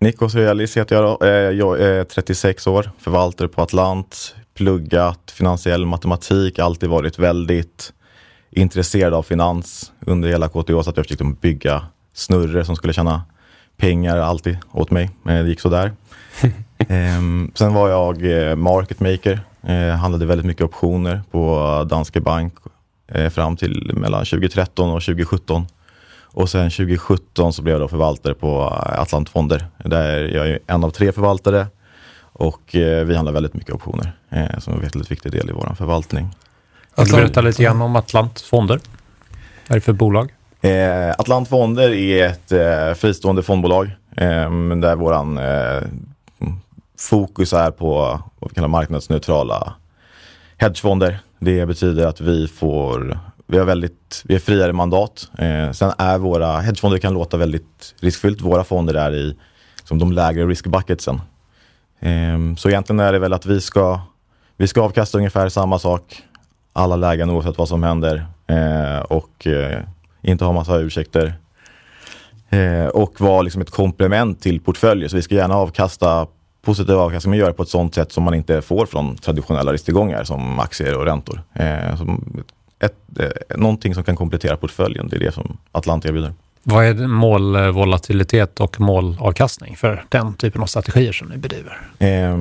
Nikos 0.00 0.34
Realis 0.34 0.76
heter 0.76 0.96
jag 0.96 1.04
då. 1.04 1.26
Eh, 1.26 1.32
Jag 1.32 1.80
är 1.80 2.04
36 2.04 2.66
år, 2.66 2.90
förvaltare 2.98 3.48
på 3.48 3.62
Atlant, 3.62 4.34
pluggat 4.56 5.30
finansiell 5.30 5.86
matematik, 5.86 6.58
alltid 6.58 6.88
varit 6.88 7.18
väldigt 7.18 7.92
intresserad 8.50 9.14
av 9.14 9.22
finans 9.22 9.92
under 10.06 10.28
hela 10.28 10.48
KTH 10.48 10.66
så 10.66 10.90
att 10.90 10.96
jag 10.96 11.06
försökte 11.06 11.24
bygga 11.24 11.82
snurror 12.14 12.62
som 12.62 12.76
skulle 12.76 12.92
tjäna 12.92 13.22
pengar 13.76 14.16
alltid 14.16 14.58
åt 14.72 14.90
mig. 14.90 15.10
Men 15.22 15.44
det 15.44 15.50
gick 15.50 15.60
sådär. 15.60 15.92
Ehm, 16.88 17.50
sen 17.54 17.74
var 17.74 17.88
jag 17.88 18.48
eh, 18.48 18.56
market 18.56 19.00
maker, 19.00 19.40
eh, 19.62 19.96
handlade 19.96 20.26
väldigt 20.26 20.46
mycket 20.46 20.64
optioner 20.64 21.22
på 21.30 21.86
Danske 21.90 22.20
Bank 22.20 22.54
eh, 23.08 23.28
fram 23.28 23.56
till 23.56 23.90
mellan 23.94 24.24
2013 24.24 24.90
och 24.90 25.02
2017. 25.02 25.66
Och 26.34 26.50
sen 26.50 26.70
2017 26.70 27.52
så 27.52 27.62
blev 27.62 27.72
jag 27.74 27.80
då 27.80 27.88
förvaltare 27.88 28.34
på 28.34 28.62
eh, 28.86 29.00
Atlantfonder. 29.00 29.66
Där 29.84 30.18
jag 30.18 30.48
är 30.48 30.58
en 30.66 30.84
av 30.84 30.90
tre 30.90 31.12
förvaltare 31.12 31.66
och 32.32 32.76
eh, 32.76 33.04
vi 33.04 33.16
handlar 33.16 33.32
väldigt 33.32 33.54
mycket 33.54 33.74
optioner 33.74 34.12
eh, 34.30 34.58
som 34.58 34.72
är 34.72 34.76
en 34.76 34.82
väldigt 34.82 35.10
viktig 35.10 35.32
del 35.32 35.50
i 35.50 35.52
vår 35.52 35.74
förvaltning. 35.78 36.36
Kan 36.94 37.04
du 37.04 37.12
berätta 37.12 37.40
lite 37.40 37.62
grann 37.62 37.82
om 37.82 37.96
Atlant 37.96 38.40
Fonder? 38.40 38.80
Vad 39.68 39.70
är 39.70 39.74
det 39.74 39.80
för 39.80 39.92
bolag? 39.92 40.32
Eh, 40.62 41.10
Atlantfonder 41.10 41.90
är 41.90 42.26
ett 42.26 42.52
eh, 42.52 42.94
fristående 42.94 43.42
fondbolag 43.42 43.86
eh, 44.16 44.50
där 44.80 44.96
våran 44.96 45.38
eh, 45.38 45.82
fokus 46.98 47.52
är 47.52 47.70
på 47.70 48.20
vad 48.38 48.50
vi 48.50 48.54
kallar 48.54 48.68
marknadsneutrala 48.68 49.74
hedgefonder. 50.56 51.18
Det 51.38 51.66
betyder 51.66 52.06
att 52.06 52.20
vi 52.20 52.48
får 52.48 53.18
vi 53.46 53.58
har 53.58 53.64
väldigt, 53.64 54.22
vi 54.24 54.34
har 54.34 54.40
friare 54.40 54.72
mandat. 54.72 55.30
Eh, 55.38 55.72
sen 55.72 55.92
är 55.98 56.18
våra 56.18 56.60
hedgefonder 56.60 56.98
kan 56.98 57.14
låta 57.14 57.36
väldigt 57.36 57.94
riskfyllt. 58.00 58.40
Våra 58.40 58.64
fonder 58.64 58.94
är 58.94 59.14
i 59.14 59.36
som 59.84 59.98
de 59.98 60.12
lägre 60.12 60.46
riskbucketsen. 60.46 61.20
Eh, 62.00 62.54
så 62.56 62.68
egentligen 62.68 63.00
är 63.00 63.12
det 63.12 63.18
väl 63.18 63.32
att 63.32 63.46
vi 63.46 63.60
ska, 63.60 64.00
vi 64.56 64.68
ska 64.68 64.82
avkasta 64.82 65.18
ungefär 65.18 65.48
samma 65.48 65.78
sak 65.78 66.22
alla 66.72 66.96
lägen 66.96 67.30
oavsett 67.30 67.58
vad 67.58 67.68
som 67.68 67.82
händer. 67.82 68.26
Eh, 68.46 68.98
och 68.98 69.46
eh, 69.46 69.82
inte 70.22 70.44
ha 70.44 70.52
massa 70.52 70.78
ursäkter. 70.78 71.34
Eh, 72.50 72.86
och 72.86 73.20
vara 73.20 73.42
liksom 73.42 73.62
ett 73.62 73.70
komplement 73.70 74.40
till 74.40 74.60
portföljer. 74.60 75.08
Så 75.08 75.16
vi 75.16 75.22
ska 75.22 75.34
gärna 75.34 75.54
avkasta 75.54 76.26
positiv 76.62 76.96
avkastning 76.96 77.30
men 77.30 77.38
göra 77.38 77.52
på 77.52 77.62
ett 77.62 77.68
sånt 77.68 77.94
sätt 77.94 78.12
som 78.12 78.24
man 78.24 78.34
inte 78.34 78.62
får 78.62 78.86
från 78.86 79.16
traditionella 79.16 79.72
risktillgångar 79.72 80.24
som 80.24 80.58
aktier 80.58 80.98
och 80.98 81.04
räntor. 81.04 81.42
Eh, 81.52 81.96
som 81.96 82.42
ett, 82.78 82.94
eh, 83.18 83.56
någonting 83.56 83.94
som 83.94 84.04
kan 84.04 84.16
komplettera 84.16 84.56
portföljen, 84.56 85.08
det 85.08 85.16
är 85.16 85.20
det 85.20 85.32
som 85.32 85.58
Atlant 85.72 86.04
erbjuder. 86.04 86.34
Vad 86.62 86.84
är 86.84 86.94
målvolatilitet 86.94 88.60
och 88.60 88.80
målavkastning 88.80 89.76
för 89.76 90.04
den 90.08 90.34
typen 90.34 90.62
av 90.62 90.66
strategier 90.66 91.12
som 91.12 91.28
ni 91.28 91.36
bedriver? 91.36 91.78
Eh, 91.98 92.36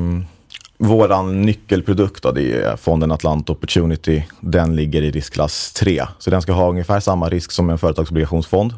våran 0.82 1.42
nyckelprodukt 1.42 2.24
då, 2.24 2.32
det 2.32 2.62
är 2.62 2.76
fonden 2.76 3.12
Atlant 3.12 3.50
Opportunity. 3.50 4.24
Den 4.40 4.76
ligger 4.76 5.02
i 5.02 5.12
riskklass 5.12 5.74
3. 5.74 6.04
Så 6.20 6.30
den 6.30 6.42
ska 6.42 6.52
ha 6.52 6.70
ungefär 6.70 7.00
samma 7.00 7.30
risk 7.30 7.52
som 7.52 7.70
en 7.70 7.78
företagsobligationsfond. 7.78 8.74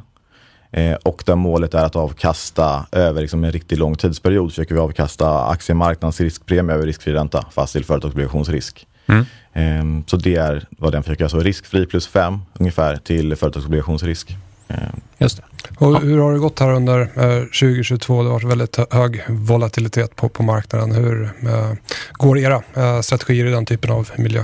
Eh, 0.72 0.94
och 0.94 1.24
där 1.26 1.36
målet 1.36 1.74
är 1.74 1.86
att 1.86 1.96
avkasta 1.96 2.86
över 2.92 3.22
liksom 3.22 3.44
en 3.44 3.52
riktigt 3.52 3.80
lång 3.80 3.96
tidsperiod 3.96 4.52
försöker 4.52 4.76
vi 4.76 4.82
avkasta 4.82 5.46
aktiemarknadens 5.46 6.22
riskpremie 6.22 6.76
över 6.76 6.86
riskfri 6.86 7.14
ränta 7.14 7.46
fast 7.52 7.74
till 7.74 7.86
företagsobligationsrisk. 7.86 8.88
Mm. 9.06 9.26
Eh, 9.54 10.06
så 10.08 10.18
det 10.18 10.36
är 10.36 10.68
vad 10.70 10.92
den 10.92 11.04
försöker 11.04 11.22
göra. 11.22 11.30
Så 11.30 11.40
riskfri 11.40 11.86
plus 11.86 12.08
5 12.08 12.40
ungefär 12.54 12.96
till 12.96 13.36
företagsobligationsrisk. 13.36 14.36
Eh, 14.68 14.78
Just 15.18 15.38
det. 15.38 15.44
Och 15.86 16.02
hur 16.02 16.20
har 16.20 16.34
det 16.34 16.40
gått 16.40 16.60
här 16.60 16.72
under 16.72 17.00
eh, 17.02 17.40
2022? 17.44 18.24
Det 18.24 18.30
har 18.30 18.34
varit 18.34 18.44
väldigt 18.52 18.76
hö- 18.76 18.86
hög 18.92 19.24
volatilitet 19.30 20.16
på, 20.16 20.30
på 20.30 20.44
marknaden. 20.44 20.92
Hur 20.92 21.24
eh, 21.24 21.72
går 22.12 22.38
era 22.38 22.62
eh, 22.74 23.02
strategier 23.02 23.46
i 23.46 23.52
den 23.52 23.66
typen 23.66 23.92
av 23.92 24.10
miljö? 24.18 24.44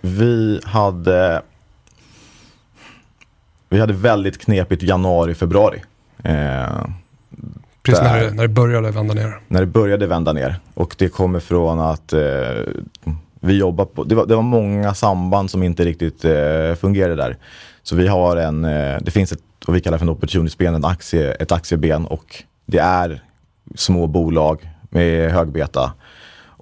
Vi 0.00 0.60
hade 0.64 1.42
Vi 3.68 3.80
hade 3.80 3.92
väldigt 3.92 4.40
knepigt 4.44 4.82
januari, 4.82 5.34
februari. 5.34 5.82
Eh, 6.24 6.84
Precis 7.82 8.00
Där. 8.00 8.12
när 8.12 8.20
det, 8.24 8.30
när 8.34 8.42
det 8.42 8.48
började 8.48 8.90
vända 8.90 9.14
ner. 9.14 9.40
när 9.48 9.60
det 9.60 9.66
började 9.66 10.06
vända 10.06 10.32
ner. 10.32 10.56
Och 10.74 10.94
det 10.98 11.08
kommer 11.08 11.40
från 11.40 11.80
att 11.80 12.12
eh, 12.12 12.20
vi 13.40 13.58
jobbar 13.58 13.84
på, 13.84 14.04
det 14.04 14.14
var, 14.14 14.26
det 14.26 14.34
var 14.34 14.42
många 14.42 14.94
samband 14.94 15.50
som 15.50 15.62
inte 15.62 15.84
riktigt 15.84 16.24
eh, 16.24 16.74
fungerade 16.80 17.14
där. 17.16 17.36
Så 17.82 17.96
vi 17.96 18.08
har 18.08 18.36
en, 18.36 18.64
eh, 18.64 18.96
det 19.00 19.10
finns 19.10 19.32
ett, 19.32 19.42
vad 19.66 19.74
vi 19.74 19.80
kallar 19.80 19.98
för 19.98 20.04
en 20.04 20.10
opportunity-ben, 20.10 20.74
en 20.74 20.84
aktie, 20.84 21.32
ett 21.32 21.52
aktieben 21.52 22.06
och 22.06 22.44
det 22.66 22.78
är 22.78 23.22
små 23.74 24.06
bolag 24.06 24.70
med 24.90 25.32
hög 25.32 25.52
beta. 25.52 25.92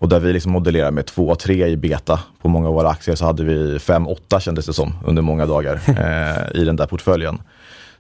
Och 0.00 0.08
där 0.08 0.20
vi 0.20 0.32
liksom 0.32 0.52
modellerar 0.52 0.90
med 0.90 1.04
2-3 1.04 1.66
i 1.66 1.76
beta 1.76 2.20
på 2.42 2.48
många 2.48 2.68
av 2.68 2.74
våra 2.74 2.88
aktier 2.88 3.14
så 3.14 3.24
hade 3.24 3.44
vi 3.44 3.78
5-8 3.78 4.40
kändes 4.40 4.66
det 4.66 4.72
som 4.72 4.92
under 5.04 5.22
många 5.22 5.46
dagar 5.46 5.74
eh, 5.86 6.60
i 6.60 6.64
den 6.64 6.76
där 6.76 6.86
portföljen. 6.86 7.42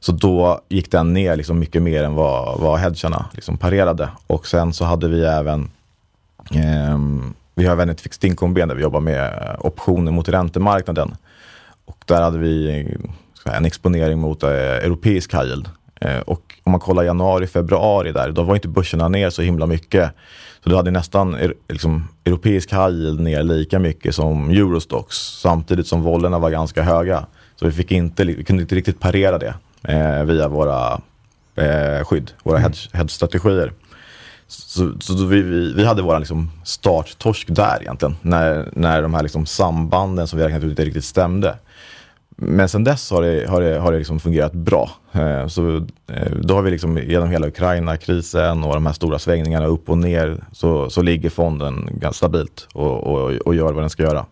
Så 0.00 0.12
då 0.12 0.60
gick 0.68 0.90
den 0.90 1.12
ner 1.12 1.36
liksom 1.36 1.58
mycket 1.58 1.82
mer 1.82 2.04
än 2.04 2.14
vad, 2.14 2.60
vad 2.60 2.78
hedgarna 2.78 3.26
liksom 3.32 3.56
parerade. 3.58 4.08
Och 4.26 4.46
sen 4.46 4.72
så 4.72 4.84
hade 4.84 5.08
vi 5.08 5.24
även 5.24 5.70
eh, 6.54 6.98
vi 7.54 7.66
har 7.66 7.72
även 7.72 7.90
ett 7.90 8.00
fixed 8.00 8.30
income-ben 8.30 8.68
där 8.68 8.74
vi 8.74 8.82
jobbar 8.82 9.00
med 9.00 9.56
optioner 9.60 10.12
mot 10.12 10.28
räntemarknaden. 10.28 11.14
Och 11.90 12.04
där 12.06 12.22
hade 12.22 12.38
vi 12.38 12.86
en 13.44 13.64
exponering 13.64 14.18
mot 14.18 14.42
eh, 14.42 14.50
europeisk 14.50 15.34
high 15.34 15.44
yield. 15.44 15.68
Eh, 16.00 16.18
och 16.20 16.54
om 16.62 16.72
man 16.72 16.80
kollar 16.80 17.02
januari, 17.02 17.46
februari 17.46 18.12
där, 18.12 18.30
då 18.32 18.42
var 18.42 18.54
inte 18.54 18.68
börserna 18.68 19.08
ner 19.08 19.30
så 19.30 19.42
himla 19.42 19.66
mycket. 19.66 20.10
Så 20.64 20.68
du 20.70 20.76
hade 20.76 20.90
nästan 20.90 21.36
liksom, 21.68 22.08
europeisk 22.24 22.72
high 22.72 22.90
yield 22.90 23.20
ner 23.20 23.42
lika 23.42 23.78
mycket 23.78 24.14
som 24.14 24.50
Eurostox 24.50 25.16
samtidigt 25.16 25.86
som 25.86 26.02
vollorna 26.02 26.38
var 26.38 26.50
ganska 26.50 26.82
höga. 26.82 27.26
Så 27.56 27.66
vi, 27.66 27.72
fick 27.72 27.92
inte, 27.92 28.24
vi 28.24 28.44
kunde 28.44 28.62
inte 28.62 28.74
riktigt 28.74 29.00
parera 29.00 29.38
det 29.38 29.54
eh, 29.82 30.24
via 30.24 30.48
våra 30.48 31.00
eh, 31.54 32.04
skydd, 32.04 32.30
våra 32.42 32.58
mm. 32.58 32.72
hedge-strategier. 32.92 33.72
Så, 34.46 34.92
så 35.00 35.26
vi, 35.26 35.42
vi, 35.42 35.72
vi, 35.72 35.84
hade 35.84 36.02
vår 36.02 36.18
liksom 36.18 36.50
starttorsk 36.64 37.46
där 37.50 37.78
egentligen, 37.80 38.16
när, 38.22 38.68
när 38.72 39.02
de 39.02 39.14
här 39.14 39.22
liksom 39.22 39.46
sambanden 39.46 40.26
som 40.26 40.38
vi 40.38 40.44
räknat 40.44 40.62
ut 40.62 40.70
inte 40.70 40.84
riktigt 40.84 41.04
stämde. 41.04 41.56
Men 42.42 42.68
sen 42.68 42.84
dess 42.84 43.10
har 43.10 43.22
det, 43.22 43.46
har 43.46 43.60
det, 43.60 43.78
har 43.78 43.92
det 43.92 43.98
liksom 43.98 44.20
fungerat 44.20 44.52
bra. 44.52 44.90
Eh, 45.12 45.46
så 45.46 45.76
eh, 46.12 46.32
då 46.42 46.54
har 46.54 46.62
vi 46.62 46.70
liksom 46.70 46.98
genom 46.98 47.30
hela 47.30 47.46
Ukraina-krisen 47.46 48.64
och 48.64 48.74
de 48.74 48.86
här 48.86 48.92
stora 48.92 49.18
svängningarna 49.18 49.66
upp 49.66 49.88
och 49.88 49.98
ner 49.98 50.44
så, 50.52 50.90
så 50.90 51.02
ligger 51.02 51.30
fonden 51.30 51.88
ganska 51.92 52.16
stabilt 52.16 52.68
och, 52.72 53.06
och, 53.06 53.30
och 53.30 53.54
gör 53.54 53.72
vad 53.72 53.82
den 53.82 53.90
ska 53.90 54.02
göra. 54.02 54.26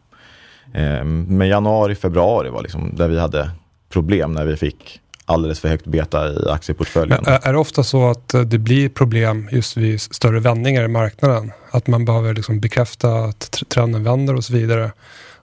Eh, 0.75 1.05
men 1.05 1.49
januari, 1.49 1.95
februari 1.95 2.49
var 2.51 2.63
liksom 2.63 2.97
där 2.97 3.09
vi 3.09 3.19
hade 3.19 3.51
problem 3.89 4.33
när 4.33 4.45
vi 4.45 4.57
fick 4.57 5.01
alldeles 5.25 5.61
för 5.61 5.69
högt 5.69 5.87
beta 5.87 6.29
i 6.29 6.49
aktieportföljen. 6.51 7.21
Men 7.25 7.35
eh, 7.35 7.49
är 7.49 7.53
det 7.53 7.59
ofta 7.59 7.83
så 7.83 8.11
att 8.11 8.35
eh, 8.35 8.41
det 8.41 8.59
blir 8.59 8.89
problem 8.89 9.49
just 9.53 9.77
vid 9.77 10.01
större 10.01 10.41
vändningar 10.41 10.85
i 10.85 10.89
marknaden? 10.89 11.53
Att 11.71 11.87
man 11.87 12.05
behöver 12.05 12.35
liksom 12.35 12.61
bekräfta 12.61 13.15
att 13.15 13.63
trenden 13.69 14.05
vänder 14.05 14.37
och 14.37 14.45
så 14.45 14.53
vidare. 14.53 14.93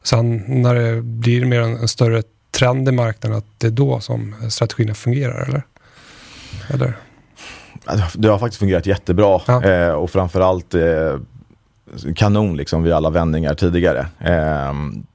Sen 0.03 0.43
när 0.47 0.75
det 0.75 1.01
blir 1.01 1.45
mer 1.45 1.61
en, 1.61 1.77
en 1.77 1.87
större 1.87 2.23
trend 2.55 2.89
i 2.89 2.91
marknaden 2.91 3.37
att 3.37 3.45
det 3.57 3.67
är 3.67 3.71
då 3.71 3.99
som 3.99 4.35
strategierna 4.49 4.93
fungerar, 4.93 5.45
eller? 5.47 5.63
eller? 6.67 6.93
Det 8.13 8.27
har 8.27 8.39
faktiskt 8.39 8.59
fungerat 8.59 8.85
jättebra 8.85 9.41
ja. 9.47 9.63
eh, 9.63 9.91
och 9.91 10.09
framförallt 10.09 10.73
eh, 10.73 11.15
kanon 12.15 12.57
liksom 12.57 12.83
vid 12.83 12.93
alla 12.93 13.09
vändningar 13.09 13.53
tidigare. 13.53 14.07
Eh, 14.19 14.73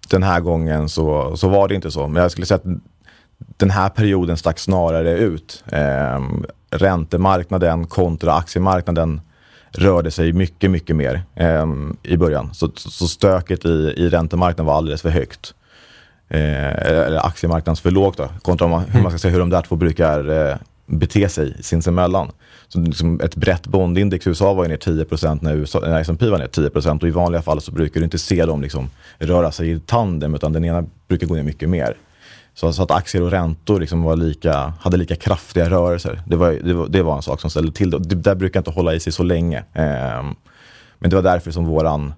den 0.09 0.23
här 0.23 0.41
gången 0.41 0.89
så, 0.89 1.37
så 1.37 1.49
var 1.49 1.69
det 1.69 1.75
inte 1.75 1.91
så, 1.91 2.09
men 2.09 2.23
jag 2.23 2.31
skulle 2.31 2.47
säga 2.47 2.57
att 2.57 2.81
den 3.57 3.71
här 3.71 3.89
perioden 3.89 4.37
stack 4.37 4.59
snarare 4.59 5.19
ut. 5.19 5.65
Eh, 5.67 6.21
räntemarknaden 6.71 7.87
kontra 7.87 8.35
aktiemarknaden 8.35 9.21
rörde 9.71 10.11
sig 10.11 10.33
mycket, 10.33 10.71
mycket 10.71 10.97
mer 10.97 11.23
eh, 11.35 11.67
i 12.03 12.17
början. 12.17 12.55
Så, 12.55 12.71
så 12.75 13.09
stöket 13.09 13.65
i, 13.65 13.95
i 13.97 14.09
räntemarknaden 14.09 14.67
var 14.67 14.75
alldeles 14.75 15.03
för 15.03 15.11
högt 15.11 15.55
Eh, 16.33 16.87
eller 16.87 17.27
aktiemarknadens 17.27 17.81
för 17.81 17.91
lågt 17.91 18.17
då, 18.17 18.29
kontra 18.43 18.69
man, 18.69 18.85
hur 18.89 19.03
man 19.03 19.11
ska 19.11 19.19
säga 19.19 19.33
hur 19.33 19.41
de 19.41 19.51
där 19.51 19.63
två 19.63 19.77
brukar 19.77 20.49
eh, 20.51 20.57
bete 20.87 21.29
sig 21.29 21.57
sinsemellan. 21.63 22.31
Så 22.69 22.81
liksom 22.81 23.21
ett 23.21 23.37
brett 23.37 23.67
bondindex 23.67 24.27
i 24.27 24.29
USA 24.29 24.55
var 24.55 24.65
ju 24.65 24.69
ner 24.69 24.77
10 24.77 25.07
när, 25.41 25.55
USA, 25.55 25.81
när 25.81 26.01
S&P 26.01 26.29
var 26.29 26.39
ner 26.39 26.47
10 26.47 26.71
och 26.91 27.09
i 27.09 27.11
vanliga 27.11 27.43
fall 27.43 27.61
så 27.61 27.73
brukar 27.73 28.01
du 28.01 28.05
inte 28.05 28.19
se 28.19 28.45
dem 28.45 28.63
liksom 28.63 28.91
röra 29.19 29.53
sig 29.53 29.71
i 29.71 29.81
tandem 29.81 30.35
utan 30.35 30.53
den 30.53 30.65
ena 30.65 30.85
brukar 31.09 31.27
gå 31.27 31.35
ner 31.35 31.43
mycket 31.43 31.69
mer. 31.69 31.97
Så, 32.55 32.73
så 32.73 32.83
att 32.83 32.91
aktier 32.91 33.23
och 33.23 33.31
räntor 33.31 33.81
liksom 33.81 34.03
var 34.03 34.17
lika, 34.17 34.73
hade 34.81 34.97
lika 34.97 35.17
kraftiga 35.17 35.71
rörelser, 35.71 36.23
det 36.27 36.37
var, 36.37 36.53
det 36.53 36.75
var, 36.75 36.89
det 36.89 37.03
var 37.03 37.17
en 37.17 37.23
sak 37.23 37.41
som 37.41 37.51
ställde 37.51 37.73
till 37.73 37.91
det. 37.91 37.99
Det 37.99 38.15
där 38.15 38.35
brukar 38.35 38.61
inte 38.61 38.71
hålla 38.71 38.95
i 38.95 39.01
sig 39.01 39.13
så 39.13 39.23
länge. 39.23 39.59
Eh, 39.59 40.23
men 40.99 41.11
det 41.11 41.17
var 41.17 41.23
därför 41.23 41.51
som 41.51 41.65
våran 41.65 42.13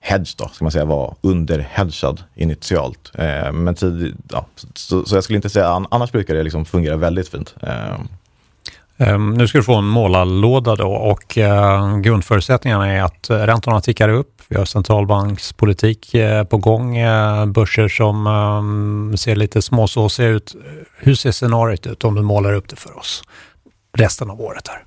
hedge 0.00 0.34
då, 0.38 0.48
ska 0.48 0.64
man 0.64 0.72
säga, 0.72 0.84
var 0.84 1.14
underhedgad 1.20 2.22
initialt. 2.34 3.12
Eh, 3.14 3.52
men 3.52 3.74
tid, 3.74 4.16
ja, 4.30 4.46
så, 4.74 5.04
så, 5.04 5.16
jag 5.16 5.24
skulle 5.24 5.36
inte 5.36 5.50
säga, 5.50 5.86
annars 5.90 6.12
brukar 6.12 6.34
det 6.34 6.42
liksom 6.42 6.64
fungera 6.64 6.96
väldigt 6.96 7.28
fint. 7.28 7.54
Eh. 7.62 8.00
Um, 8.96 9.34
nu 9.34 9.48
ska 9.48 9.58
du 9.58 9.64
få 9.64 9.74
en 9.74 9.84
målarlåda 9.84 10.76
då 10.76 10.92
och 10.92 11.38
uh, 11.38 11.98
grundförutsättningarna 11.98 12.92
är 12.92 13.02
att 13.02 13.30
räntorna 13.30 13.80
tickar 13.80 14.08
upp. 14.08 14.42
Vi 14.48 14.56
har 14.56 14.64
centralbankspolitik 14.64 16.14
uh, 16.14 16.44
på 16.44 16.56
gång, 16.56 17.02
uh, 17.02 17.46
börser 17.46 17.88
som 17.88 18.26
um, 18.26 19.16
ser 19.16 19.36
lite 19.36 19.62
småsåsiga 19.62 20.28
ut. 20.28 20.54
Hur 20.98 21.14
ser 21.14 21.32
scenariot 21.32 21.86
ut 21.86 22.04
om 22.04 22.14
du 22.14 22.22
målar 22.22 22.52
upp 22.52 22.68
det 22.68 22.76
för 22.76 22.98
oss 22.98 23.22
resten 23.92 24.30
av 24.30 24.40
året 24.40 24.68
här? 24.68 24.84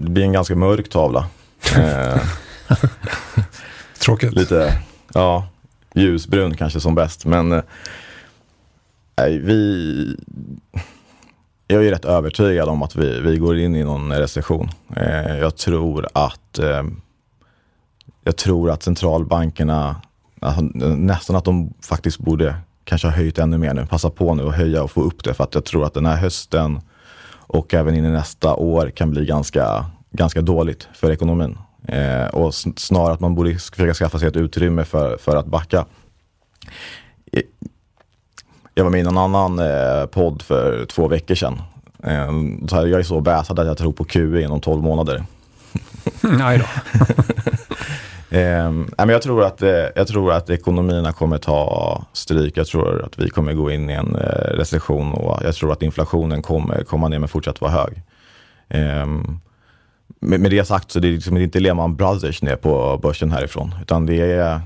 Det 0.00 0.10
blir 0.10 0.24
en 0.24 0.32
ganska 0.32 0.54
mörk 0.54 0.88
tavla. 0.88 1.26
Tråkigt. 3.98 4.32
Lite, 4.32 4.78
ja, 5.14 5.48
ljusbrun 5.94 6.56
kanske 6.56 6.80
som 6.80 6.94
bäst. 6.94 7.24
Men 7.24 7.52
eh, 7.52 7.62
nej, 9.16 9.38
vi... 9.38 10.16
Jag 11.66 11.86
är 11.86 11.90
rätt 11.90 12.04
övertygad 12.04 12.68
om 12.68 12.82
att 12.82 12.96
vi, 12.96 13.20
vi 13.20 13.38
går 13.38 13.58
in 13.58 13.76
i 13.76 13.84
någon 13.84 14.12
recession. 14.12 14.68
Eh, 14.96 15.38
jag 15.38 15.56
tror 15.56 16.08
att 16.12 16.58
eh, 16.58 16.82
jag 18.24 18.36
tror 18.36 18.70
att 18.70 18.82
centralbankerna, 18.82 19.96
alltså, 20.40 20.62
nästan 20.62 21.36
att 21.36 21.44
de 21.44 21.74
faktiskt 21.82 22.18
borde 22.18 22.56
kanske 22.84 23.06
ha 23.06 23.14
höjt 23.14 23.38
ännu 23.38 23.58
mer 23.58 23.74
nu. 23.74 23.86
Passa 23.86 24.10
på 24.10 24.34
nu 24.34 24.42
och 24.42 24.52
höja 24.52 24.82
och 24.82 24.90
få 24.90 25.02
upp 25.02 25.24
det 25.24 25.34
för 25.34 25.44
att 25.44 25.54
jag 25.54 25.64
tror 25.64 25.84
att 25.84 25.94
den 25.94 26.06
här 26.06 26.16
hösten 26.16 26.80
och 27.30 27.74
även 27.74 27.94
in 27.94 28.04
i 28.04 28.10
nästa 28.10 28.54
år 28.54 28.90
kan 28.90 29.10
bli 29.10 29.26
ganska, 29.26 29.86
ganska 30.10 30.40
dåligt 30.40 30.88
för 30.92 31.10
ekonomin. 31.10 31.58
Eh, 31.86 32.26
och 32.26 32.54
snarare 32.54 33.12
att 33.14 33.20
man 33.20 33.34
borde 33.34 33.58
försöka 33.58 33.94
skaffa 33.94 34.18
sig 34.18 34.28
ett 34.28 34.36
utrymme 34.36 34.84
för, 34.84 35.16
för 35.16 35.36
att 35.36 35.46
backa. 35.46 35.86
Jag 38.74 38.84
var 38.84 38.90
med 38.90 38.98
i 38.98 39.08
en 39.08 39.18
annan 39.18 39.58
eh, 39.58 40.06
podd 40.06 40.42
för 40.42 40.86
två 40.86 41.08
veckor 41.08 41.34
sedan. 41.34 41.62
Eh, 42.02 42.32
så 42.68 42.76
här, 42.76 42.86
jag 42.86 43.00
är 43.00 43.04
så 43.04 43.20
bäsad 43.20 43.58
att 43.58 43.66
jag 43.66 43.78
tror 43.78 43.92
på 43.92 44.04
QE 44.04 44.42
inom 44.42 44.60
12 44.60 44.82
månader. 44.82 45.24
Nej 46.20 46.58
då. 46.58 46.64
eh, 48.36 48.70
men 48.96 49.08
jag, 49.08 49.22
tror 49.22 49.44
att, 49.44 49.62
eh, 49.62 49.86
jag 49.94 50.08
tror 50.08 50.32
att 50.32 50.50
ekonomierna 50.50 51.12
kommer 51.12 51.38
ta 51.38 52.04
stryk. 52.12 52.56
Jag 52.56 52.66
tror 52.66 53.04
att 53.04 53.18
vi 53.18 53.30
kommer 53.30 53.52
gå 53.52 53.70
in 53.70 53.90
i 53.90 53.92
en 53.92 54.16
eh, 54.16 54.56
recession 54.56 55.12
och 55.12 55.38
jag 55.44 55.54
tror 55.54 55.72
att 55.72 55.82
inflationen 55.82 56.42
kommer 56.42 56.84
komma 56.84 57.08
ner 57.08 57.18
men 57.18 57.28
fortsatt 57.28 57.60
vara 57.60 57.72
hög. 57.72 58.02
Um, 59.02 59.40
med, 60.20 60.40
med 60.40 60.50
det 60.50 60.64
sagt 60.64 60.90
så 60.90 61.00
det 61.00 61.08
är 61.08 61.12
liksom 61.12 61.36
inte 61.36 61.60
Lehman 61.60 61.96
Brothers 61.96 62.42
ner 62.42 62.56
på 62.56 62.98
börsen 63.02 63.32
härifrån. 63.32 63.74
Utan 63.82 64.06
det 64.06 64.32
är, 64.32 64.60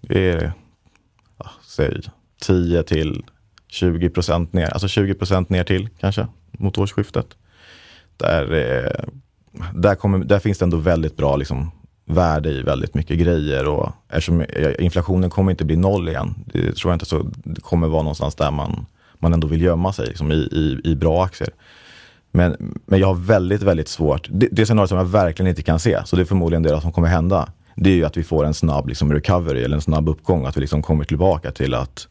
det 0.00 0.30
är 0.30 0.52
ja, 1.38 1.50
säg 1.66 2.00
10 2.42 2.82
till 2.82 3.24
20 3.68 4.10
procent 4.10 4.52
ner. 4.52 4.70
Alltså 4.70 4.88
20 4.88 5.14
procent 5.14 5.48
ner 5.48 5.64
till 5.64 5.88
kanske 6.00 6.26
mot 6.52 6.78
årsskiftet. 6.78 7.26
Där, 8.16 8.52
eh, 8.52 9.04
där, 9.74 9.94
kommer, 9.94 10.18
där 10.18 10.38
finns 10.38 10.58
det 10.58 10.64
ändå 10.64 10.76
väldigt 10.76 11.16
bra 11.16 11.36
liksom, 11.36 11.70
värde 12.04 12.50
i 12.50 12.62
väldigt 12.62 12.94
mycket 12.94 13.18
grejer. 13.18 13.68
Och 13.68 13.92
eftersom 14.08 14.44
inflationen 14.78 15.30
kommer 15.30 15.50
inte 15.50 15.64
bli 15.64 15.76
noll 15.76 16.08
igen. 16.08 16.34
Det 16.46 16.76
tror 16.76 16.90
jag 16.90 16.94
inte 16.94 17.06
så. 17.06 17.30
Det 17.34 17.60
kommer 17.60 17.88
vara 17.88 18.02
någonstans 18.02 18.34
där 18.34 18.50
man, 18.50 18.86
man 19.18 19.32
ändå 19.32 19.46
vill 19.46 19.62
gömma 19.62 19.92
sig 19.92 20.06
liksom, 20.06 20.32
i, 20.32 20.34
i, 20.34 20.80
i 20.84 20.96
bra 20.96 21.24
aktier. 21.24 21.50
Men, 22.32 22.74
men 22.86 23.00
jag 23.00 23.06
har 23.06 23.14
väldigt, 23.14 23.62
väldigt 23.62 23.88
svårt. 23.88 24.28
Det, 24.30 24.48
det 24.52 24.66
scenariot 24.66 24.88
som 24.88 24.98
jag 24.98 25.04
verkligen 25.04 25.50
inte 25.50 25.62
kan 25.62 25.78
se, 25.78 26.02
så 26.04 26.16
det 26.16 26.22
är 26.22 26.26
förmodligen 26.26 26.62
det 26.62 26.80
som 26.80 26.92
kommer 26.92 27.08
hända. 27.08 27.48
Det 27.76 27.90
är 27.90 27.94
ju 27.94 28.04
att 28.04 28.16
vi 28.16 28.22
får 28.22 28.44
en 28.44 28.54
snabb 28.54 28.88
liksom, 28.88 29.12
recovery 29.12 29.62
eller 29.62 29.76
en 29.76 29.82
snabb 29.82 30.08
uppgång. 30.08 30.46
Att 30.46 30.56
vi 30.56 30.60
liksom 30.60 30.82
kommer 30.82 31.04
tillbaka 31.04 31.50
till 31.50 31.74
att 31.74 32.08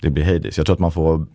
det 0.00 0.10
blir 0.10 0.24
hejdis. 0.24 0.56
Jag 0.56 0.66
tror 0.66 0.74
att 0.74 0.80
man 0.80 0.92
får 0.92 1.26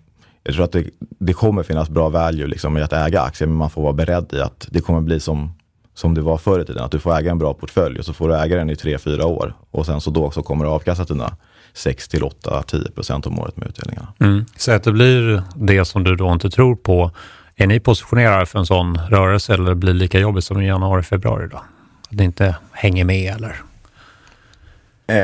jag 0.44 0.56
tror 0.56 0.66
att 0.66 0.72
det, 0.72 0.86
det 1.00 1.34
kommer 1.34 1.64
finnas 1.64 1.90
bra 1.90 2.10
value 2.10 2.48
liksom, 2.48 2.78
i 2.78 2.82
att 2.82 2.94
äga 2.94 3.22
aktier, 3.22 3.48
men 3.48 3.58
man 3.58 3.70
får 3.70 3.82
vara 3.82 3.94
beredd 3.94 4.34
i 4.34 4.40
att 4.40 4.68
det 4.72 4.82
kommer 4.82 5.02
bli 5.02 5.20
som, 5.20 5.52
som 5.94 6.14
det 6.14 6.22
var 6.22 6.38
förr 6.38 6.60
i 6.60 6.66
tiden. 6.66 6.84
Att 6.84 6.92
du 6.92 7.00
får 7.00 7.18
äga 7.18 7.32
en 7.32 7.38
bra 7.38 7.54
portfölj 7.54 8.00
och 8.00 8.06
så 8.06 8.14
får 8.14 8.30
du 8.30 8.36
äga 8.36 8.58
den 8.58 8.70
i 8.70 8.76
tre 8.76 8.98
fyra 8.98 9.26
år. 9.26 9.54
Och 9.72 9.86
sen 9.86 10.02
så 10.02 10.12
då 10.12 10.32
så 10.32 10.44
kommer 10.44 10.66
du 10.66 10.72
avkasta 10.72 11.04
dina 11.04 11.38
6 11.74 12.08
till 12.08 12.24
8, 12.24 12.64
10 12.68 12.92
procent 12.92 13.28
om 13.28 13.40
året 13.40 13.58
med 13.58 13.68
utdelningarna. 13.68 14.14
Mm. 14.20 14.46
Så 14.58 14.72
att 14.72 14.84
det 14.84 14.92
blir 14.92 15.44
det 15.56 15.86
som 15.86 16.04
du 16.04 16.16
då 16.16 16.34
inte 16.34 16.50
tror 16.50 16.76
på 16.76 17.12
är 17.56 17.68
ni 17.68 17.80
positionerade 17.80 18.46
för 18.46 18.60
en 18.60 18.66
sån 18.66 18.98
rörelse 18.98 19.54
eller 19.54 19.74
blir 19.74 19.94
det 19.94 20.00
lika 20.00 20.20
jobbigt 20.20 20.44
som 20.44 20.62
i 20.62 20.68
januari, 20.68 21.04
februari 21.04 21.48
då? 21.52 21.58
Att 21.58 22.18
ni 22.18 22.24
inte 22.24 22.56
hänger 22.72 23.06
med 23.06 23.36
eller? 23.36 23.62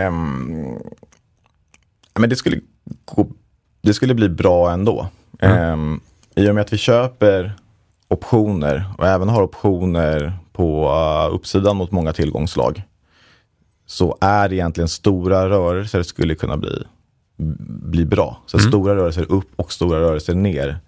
Um, 0.08 0.84
men 2.20 2.30
det 2.30 2.36
skulle, 2.36 2.60
det 3.82 3.94
skulle 3.94 4.14
bli 4.14 4.30
bra 4.30 4.72
ändå. 4.72 5.08
Mm. 5.40 5.74
Um, 5.74 6.02
I 6.36 6.50
och 6.50 6.56
med 6.56 6.62
att 6.62 6.74
vi 6.74 6.78
köper 6.78 7.54
optioner 8.08 8.86
och 8.98 9.08
även 9.08 9.30
har 9.30 9.42
optioner 9.42 10.34
på 10.52 10.90
uh, 10.90 11.36
uppsidan 11.36 11.78
mot 11.78 11.92
många 11.92 12.14
tillgångslag 12.14 12.84
så 13.86 14.18
är 14.22 14.54
egentligen 14.54 14.88
stora 14.88 15.50
rörelser 15.50 16.04
skulle 16.04 16.36
kunna 16.36 16.58
bli, 16.58 16.84
bli 17.68 18.06
bra. 18.06 18.42
Så 18.46 18.58
mm. 18.58 18.70
stora 18.70 18.96
rörelser 18.96 19.32
upp 19.32 19.48
och 19.56 19.72
stora 19.72 20.00
rörelser 20.00 20.36
ner 20.36 20.80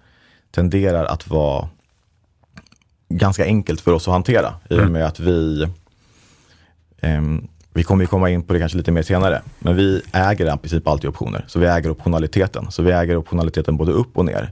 tenderar 0.52 1.06
att 1.06 1.28
vara 1.28 1.70
ganska 3.10 3.46
enkelt 3.46 3.82
för 3.82 3.94
oss 3.94 4.08
att 4.08 4.14
hantera 4.14 4.54
i 4.70 4.74
och 4.74 4.80
mm. 4.80 4.92
med 4.92 5.06
att 5.06 5.20
vi 5.20 5.68
um, 7.02 7.48
vi 7.74 7.84
kommer 7.84 8.06
komma 8.06 8.30
in 8.30 8.44
på 8.44 8.54
det 8.54 8.60
kanske 8.60 8.78
lite 8.78 8.92
mer 8.92 9.02
senare, 9.02 9.42
men 9.60 9.76
vi 9.76 10.02
äger 10.12 10.56
i 10.56 10.58
princip 10.58 10.88
alltid 10.88 11.10
optioner. 11.10 11.46
Så 11.48 11.60
vi 11.60 11.66
äger 11.66 11.90
optionaliteten. 11.90 12.72
Så 12.72 12.84
vi 12.84 12.92
äger 12.92 13.16
optionaliteten 13.16 13.78
både 13.78 13.92
upp 13.92 14.18
och 14.18 14.26
ner. 14.26 14.52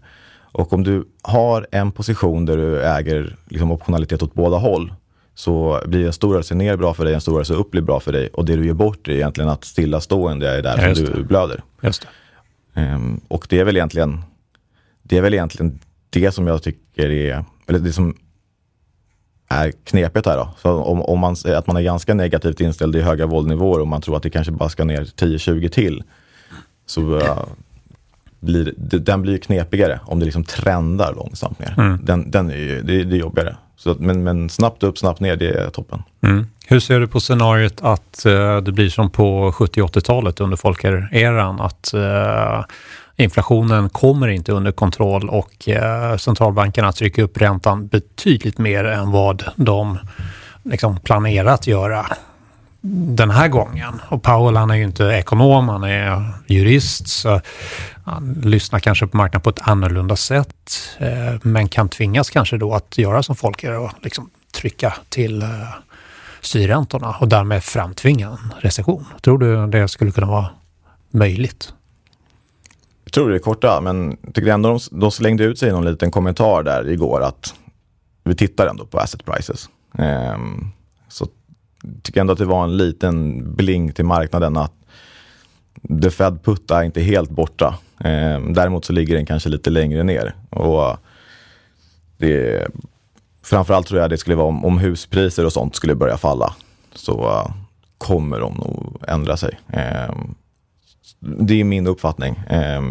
Och 0.52 0.74
om 0.74 0.84
du 0.84 1.08
har 1.22 1.68
en 1.72 1.92
position 1.92 2.46
där 2.46 2.58
du 2.58 2.84
äger 2.84 3.36
liksom 3.50 3.72
optionalitet 3.72 4.24
åt 4.24 4.34
båda 4.34 4.58
håll, 4.58 4.94
så 5.36 5.82
blir 5.86 6.06
en 6.06 6.14
stor 6.14 6.32
rörelse 6.32 6.56
ner 6.56 6.78
bra 6.78 6.94
för 6.94 7.06
dig, 7.06 7.14
en 7.14 7.22
stor 7.22 7.34
rörelse 7.34 7.54
upp 7.54 7.72
blir 7.72 7.82
bra 7.82 8.00
för 8.00 8.12
dig. 8.12 8.28
Och 8.28 8.46
det 8.46 8.56
du 8.56 8.66
ger 8.66 8.74
bort 8.74 9.08
är 9.08 9.12
egentligen 9.12 9.50
att 9.50 9.66
stillastående 9.66 10.50
är 10.50 10.62
där 10.62 10.88
ja, 10.88 10.96
som 10.96 11.06
du 11.06 11.24
blöder. 11.24 11.64
Just 11.82 12.08
det. 12.74 12.82
Um, 12.82 13.22
och 13.28 13.46
det 13.50 13.60
är 13.60 13.64
väl 13.64 13.78
egentligen 13.78 14.24
det 15.04 15.18
är 15.18 15.22
väl 15.22 15.34
egentligen 15.34 15.80
det 16.10 16.32
som 16.32 16.48
jag 16.48 16.64
tycker 16.64 17.10
är, 17.10 17.46
eller 17.68 17.80
det 17.80 17.94
som 17.94 18.16
är 19.50 19.72
knepigt 19.72 20.26
här 20.26 20.38
då. 20.38 20.50
Så 20.62 20.72
om, 20.72 21.02
om 21.02 21.20
man 21.20 21.36
att 21.46 21.68
man 21.68 21.78
är 21.78 21.82
ganska 21.82 22.14
negativt 22.14 22.62
inställd 22.62 22.96
i 22.96 23.02
höga 23.02 23.26
våldnivåer 23.26 23.80
och 23.80 23.88
man 23.88 24.02
tror 24.02 24.18
att 24.18 24.24
det 24.24 24.30
kanske 24.30 24.52
bara 24.52 24.70
ska 24.70 24.84
ner 24.84 25.04
10-20 25.04 25.70
till. 25.70 26.04
Så 26.86 27.02
uh, 27.02 27.44
blir, 28.40 28.74
den 28.78 29.22
blir 29.22 29.38
knepigare 29.38 30.00
om 30.06 30.20
det 30.20 30.26
liksom 30.26 30.44
trendar 30.44 31.14
långsamt 31.14 31.60
ner. 31.60 31.76
Mm. 31.78 32.00
Den, 32.04 32.32
den 32.32 32.50
är 32.50 32.58
ju, 32.58 32.82
det, 32.82 33.04
det 33.04 33.16
är 33.16 33.20
jobbigare. 33.20 33.58
Så, 33.76 33.96
men, 34.00 34.24
men 34.24 34.50
snabbt 34.50 34.84
upp, 34.84 34.98
snabbt 34.98 35.20
ner, 35.20 35.36
det 35.36 35.50
är 35.50 35.70
toppen. 35.70 36.04
Mm. 36.22 36.48
Hur 36.68 36.80
ser 36.80 37.00
du 37.00 37.08
på 37.08 37.20
scenariot 37.20 37.82
att 37.82 38.24
uh, 38.26 38.58
det 38.58 38.72
blir 38.72 38.90
som 38.90 39.10
på 39.10 39.52
70-80-talet 39.52 40.40
under 40.40 40.58
Folker-eran? 40.58 41.62
Att 41.62 41.92
uh, 41.96 42.66
inflationen 43.20 43.90
kommer 43.90 44.28
inte 44.28 44.52
under 44.52 44.72
kontroll 44.72 45.30
och 45.30 45.70
eh, 45.70 46.18
centralbankerna 46.18 46.92
trycker 46.92 47.24
upp 47.24 47.38
räntan 47.38 47.88
betydligt 47.88 48.58
mer 48.58 48.86
än 48.86 49.12
vad 49.12 49.44
de 49.56 50.00
liksom, 50.64 51.00
planerat 51.00 51.60
att 51.60 51.68
göra 51.68 52.06
den 52.82 53.30
här 53.30 53.48
gången. 53.48 54.02
Och 54.10 54.24
Powell 54.24 54.58
han 54.58 54.72
är 54.72 54.76
ju 54.76 54.84
inte 54.84 55.04
ekonom, 55.04 55.70
han 55.70 55.84
är 55.84 56.26
jurist, 56.48 57.08
så 57.08 57.42
han 58.06 58.42
lyssnar 58.44 58.80
kanske 58.80 59.08
på 59.08 59.18
marknaden 59.18 59.42
på 59.42 59.50
ett 59.50 59.68
annorlunda 59.68 60.16
sätt, 60.16 60.98
eh, 60.98 61.40
men 61.42 61.70
kan 61.70 61.90
tvingas 61.90 62.30
kanske 62.30 62.58
då 62.58 62.74
att 62.74 62.98
göra 62.98 63.24
som 63.24 63.36
folk 63.36 63.64
gör 63.64 63.80
och 63.80 63.92
liksom 64.02 64.30
trycka 64.54 64.94
till 65.10 65.42
eh, 65.42 65.48
styrräntorna 66.42 67.16
och 67.20 67.28
därmed 67.28 67.64
framtvinga 67.64 68.28
en 68.28 68.54
recession. 68.60 69.06
Tror 69.22 69.38
du 69.38 69.68
det 69.68 69.88
skulle 69.88 70.12
kunna 70.12 70.28
vara 70.28 70.50
möjligt? 71.12 71.74
Jag 73.10 73.14
tror 73.14 73.30
det 73.30 73.36
är 73.36 73.40
korta, 73.40 73.82
men 73.82 74.18
jag 74.22 74.34
tycker 74.34 74.52
ändå 74.52 74.70
de, 74.70 75.00
de 75.00 75.12
slängde 75.12 75.44
ut 75.44 75.60
sig 75.60 75.72
någon 75.72 75.86
liten 75.86 76.12
kommentar 76.12 76.64
där 76.64 76.90
igår 76.90 77.22
att 77.22 77.54
vi 78.24 78.36
tittar 78.36 78.68
ändå 78.68 78.86
på 78.86 79.00
asset 79.00 79.26
prices. 79.26 79.70
Um, 79.92 80.72
så 81.08 81.28
tycker 82.02 82.22
ändå 82.22 82.34
att 82.34 82.40
det 82.40 82.46
var 82.46 82.64
en 82.64 82.78
liten 82.78 83.44
bling 83.56 83.92
till 83.92 84.06
marknaden 84.06 84.58
att 84.58 84.74
the 86.02 86.12
Fed 86.12 86.44
putta 86.44 86.80
är 86.80 86.84
inte 86.84 87.02
helt 87.02 87.30
borta. 87.30 87.78
Um, 87.98 88.54
däremot 88.54 88.86
så 88.86 88.94
ligger 88.94 89.16
den 89.16 89.26
kanske 89.26 89.50
lite 89.50 89.70
längre 89.70 90.04
ner. 90.04 90.36
Och 90.50 90.98
det, 92.18 92.68
framförallt 93.44 93.88
tror 93.88 94.02
jag 94.02 94.10
det 94.10 94.18
skulle 94.18 94.36
vara 94.36 94.48
om, 94.48 94.66
om 94.66 94.78
huspriser 94.78 95.46
och 95.46 95.54
sånt 95.54 95.76
skulle 95.76 95.96
börja 95.96 96.18
falla. 96.18 96.56
Så 96.96 97.24
uh, 97.24 97.56
kommer 97.98 98.40
de 98.40 98.54
nog 98.54 99.04
ändra 99.08 99.38
sig. 99.38 99.60
Um, 100.10 100.36
det 101.20 101.60
är 101.60 101.64
min 101.64 101.88
uppfattning. 101.88 102.40
Eh, 102.50 102.82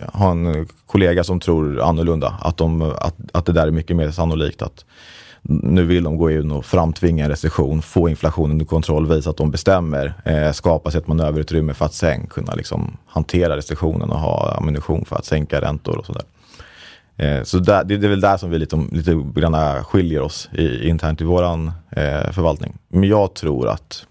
jag 0.00 0.10
har 0.12 0.30
en 0.30 0.68
kollega 0.86 1.24
som 1.24 1.40
tror 1.40 1.80
annorlunda. 1.80 2.38
Att, 2.40 2.56
de, 2.56 2.82
att, 2.82 3.16
att 3.32 3.46
det 3.46 3.52
där 3.52 3.66
är 3.66 3.70
mycket 3.70 3.96
mer 3.96 4.10
sannolikt. 4.10 4.62
att 4.62 4.84
nu 5.48 5.84
vill 5.84 6.04
de 6.04 6.16
gå 6.16 6.30
in 6.30 6.50
och 6.50 6.64
framtvinga 6.64 7.24
en 7.24 7.30
recession, 7.30 7.82
få 7.82 8.08
inflationen 8.08 8.50
under 8.50 8.64
kontroll, 8.64 9.08
visa 9.08 9.30
att 9.30 9.36
de 9.36 9.50
bestämmer, 9.50 10.14
eh, 10.24 10.52
skapa 10.52 10.90
sig 10.90 10.98
ett 10.98 11.08
manöverutrymme 11.08 11.74
för 11.74 11.84
att 11.84 11.94
sen 11.94 12.26
kunna 12.26 12.54
liksom 12.54 12.96
hantera 13.06 13.56
recessionen 13.56 14.10
och 14.10 14.18
ha 14.18 14.56
ammunition 14.56 15.04
för 15.04 15.16
att 15.16 15.24
sänka 15.24 15.60
räntor 15.60 15.98
och 15.98 16.06
sådär. 16.06 16.22
Eh, 17.16 17.42
så 17.42 17.58
där, 17.58 17.84
det, 17.84 17.96
det, 17.96 18.06
är 18.06 18.10
väl 18.10 18.20
där 18.20 18.36
som 18.36 18.50
vi 18.50 18.58
lite, 18.58 18.86
lite 18.92 19.22
grann 19.34 19.84
skiljer 19.84 20.22
oss 20.22 20.48
i, 20.52 20.88
internt 20.88 21.20
i 21.20 21.24
vår 21.24 21.44
eh, 21.44 22.30
förvaltning. 22.32 22.74
Men 22.88 23.08
jag 23.08 23.34
tror 23.34 23.68
att 23.68 24.06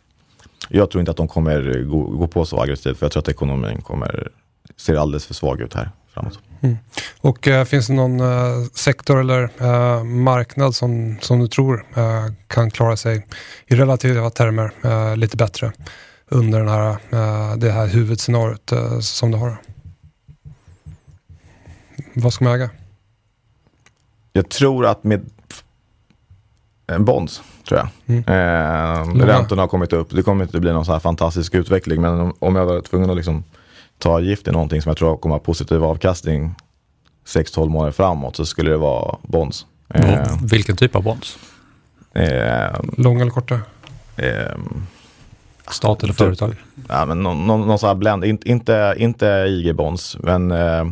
jag 0.70 0.92
tror 0.92 1.00
inte 1.00 1.12
att 1.12 1.18
de 1.18 1.28
kommer 1.28 1.84
gå, 1.84 2.04
gå 2.04 2.28
på 2.28 2.46
så 2.46 2.62
aggressivt 2.62 2.98
för 2.98 3.06
jag 3.06 3.12
tror 3.12 3.22
att 3.22 3.30
ekonomin 3.30 3.82
kommer 3.82 4.32
ser 4.76 4.96
alldeles 4.96 5.26
för 5.26 5.34
svag 5.34 5.62
ut 5.62 5.74
här 5.74 5.92
framåt. 6.14 6.40
Mm. 6.62 6.78
Och 7.22 7.48
äh, 7.48 7.66
finns 7.66 7.88
det 7.88 7.94
någon 7.94 8.20
äh, 8.20 8.64
sektor 8.74 9.20
eller 9.20 9.50
äh, 9.60 10.04
marknad 10.04 10.76
som, 10.76 11.18
som 11.22 11.40
du 11.40 11.48
tror 11.48 11.86
kan 12.48 12.72
klara 12.72 12.98
sig 12.98 13.28
i 13.68 13.76
relativa 13.76 14.30
termer 14.30 15.16
lite 15.16 15.38
bättre 15.38 15.72
under 16.28 16.60
den 16.60 16.68
här, 16.68 16.98
det 17.58 17.72
här 17.72 17.88
huvudscenariot 17.88 18.74
som 19.02 19.32
du 19.32 19.38
har? 19.38 19.58
Vad 22.14 22.34
ska 22.34 22.46
man 22.46 22.54
äga? 22.54 22.70
Jag 24.34 24.50
tror 24.50 24.86
att 24.86 25.04
med 25.04 25.30
en 26.88 27.06
bonds, 27.06 27.42
tror 27.68 27.80
jag. 27.80 28.16
Mm. 28.16 28.24
Eh, 28.28 29.26
räntorna 29.26 29.62
har 29.62 29.68
kommit 29.68 29.94
upp. 29.94 30.10
Det 30.10 30.24
kommer 30.24 30.44
inte 30.44 30.60
bli 30.60 30.74
någon 30.74 30.86
så 30.86 30.92
här 30.92 31.00
fantastisk 31.00 31.56
utveckling, 31.56 32.02
men 32.02 32.20
om, 32.20 32.34
om 32.40 32.56
jag 32.56 32.66
var 32.66 32.82
tvungen 32.82 33.10
att 33.10 33.16
liksom 33.16 33.44
ta 33.98 34.20
gift 34.20 34.48
i 34.48 34.52
någonting 34.52 34.82
som 34.82 34.90
jag 34.90 34.98
tror 34.98 35.18
kommer 35.18 35.36
ha 35.36 35.40
positiv 35.40 35.84
avkastning 35.84 36.56
6-12 37.28 37.70
månader 37.70 37.92
framåt 37.92 38.36
så 38.36 38.46
skulle 38.46 38.72
det 38.72 38.78
vara 38.78 39.18
bonds. 39.22 39.66
Eh, 39.94 40.38
vilken 40.52 40.76
typ 40.76 40.96
av 40.96 41.04
bonds? 41.04 41.38
Eh, 42.14 42.80
Långa 42.98 43.22
eller 43.22 43.32
korta? 43.32 43.60
Eh, 44.18 44.58
Stat 45.72 46.04
eller 46.04 46.14
typ, 46.14 46.18
företag? 46.18 46.56
Ja, 46.90 47.06
men 47.06 47.24
någon, 47.24 47.48
någon, 47.48 47.68
någon 47.68 47.80
sån 47.80 47.88
här 47.88 47.96
blend. 47.96 48.26
In, 48.26 48.40
inte, 48.46 48.96
inte 48.98 49.26
IG-bonds, 49.26 50.18
men 50.20 50.52
eh, 50.52 50.86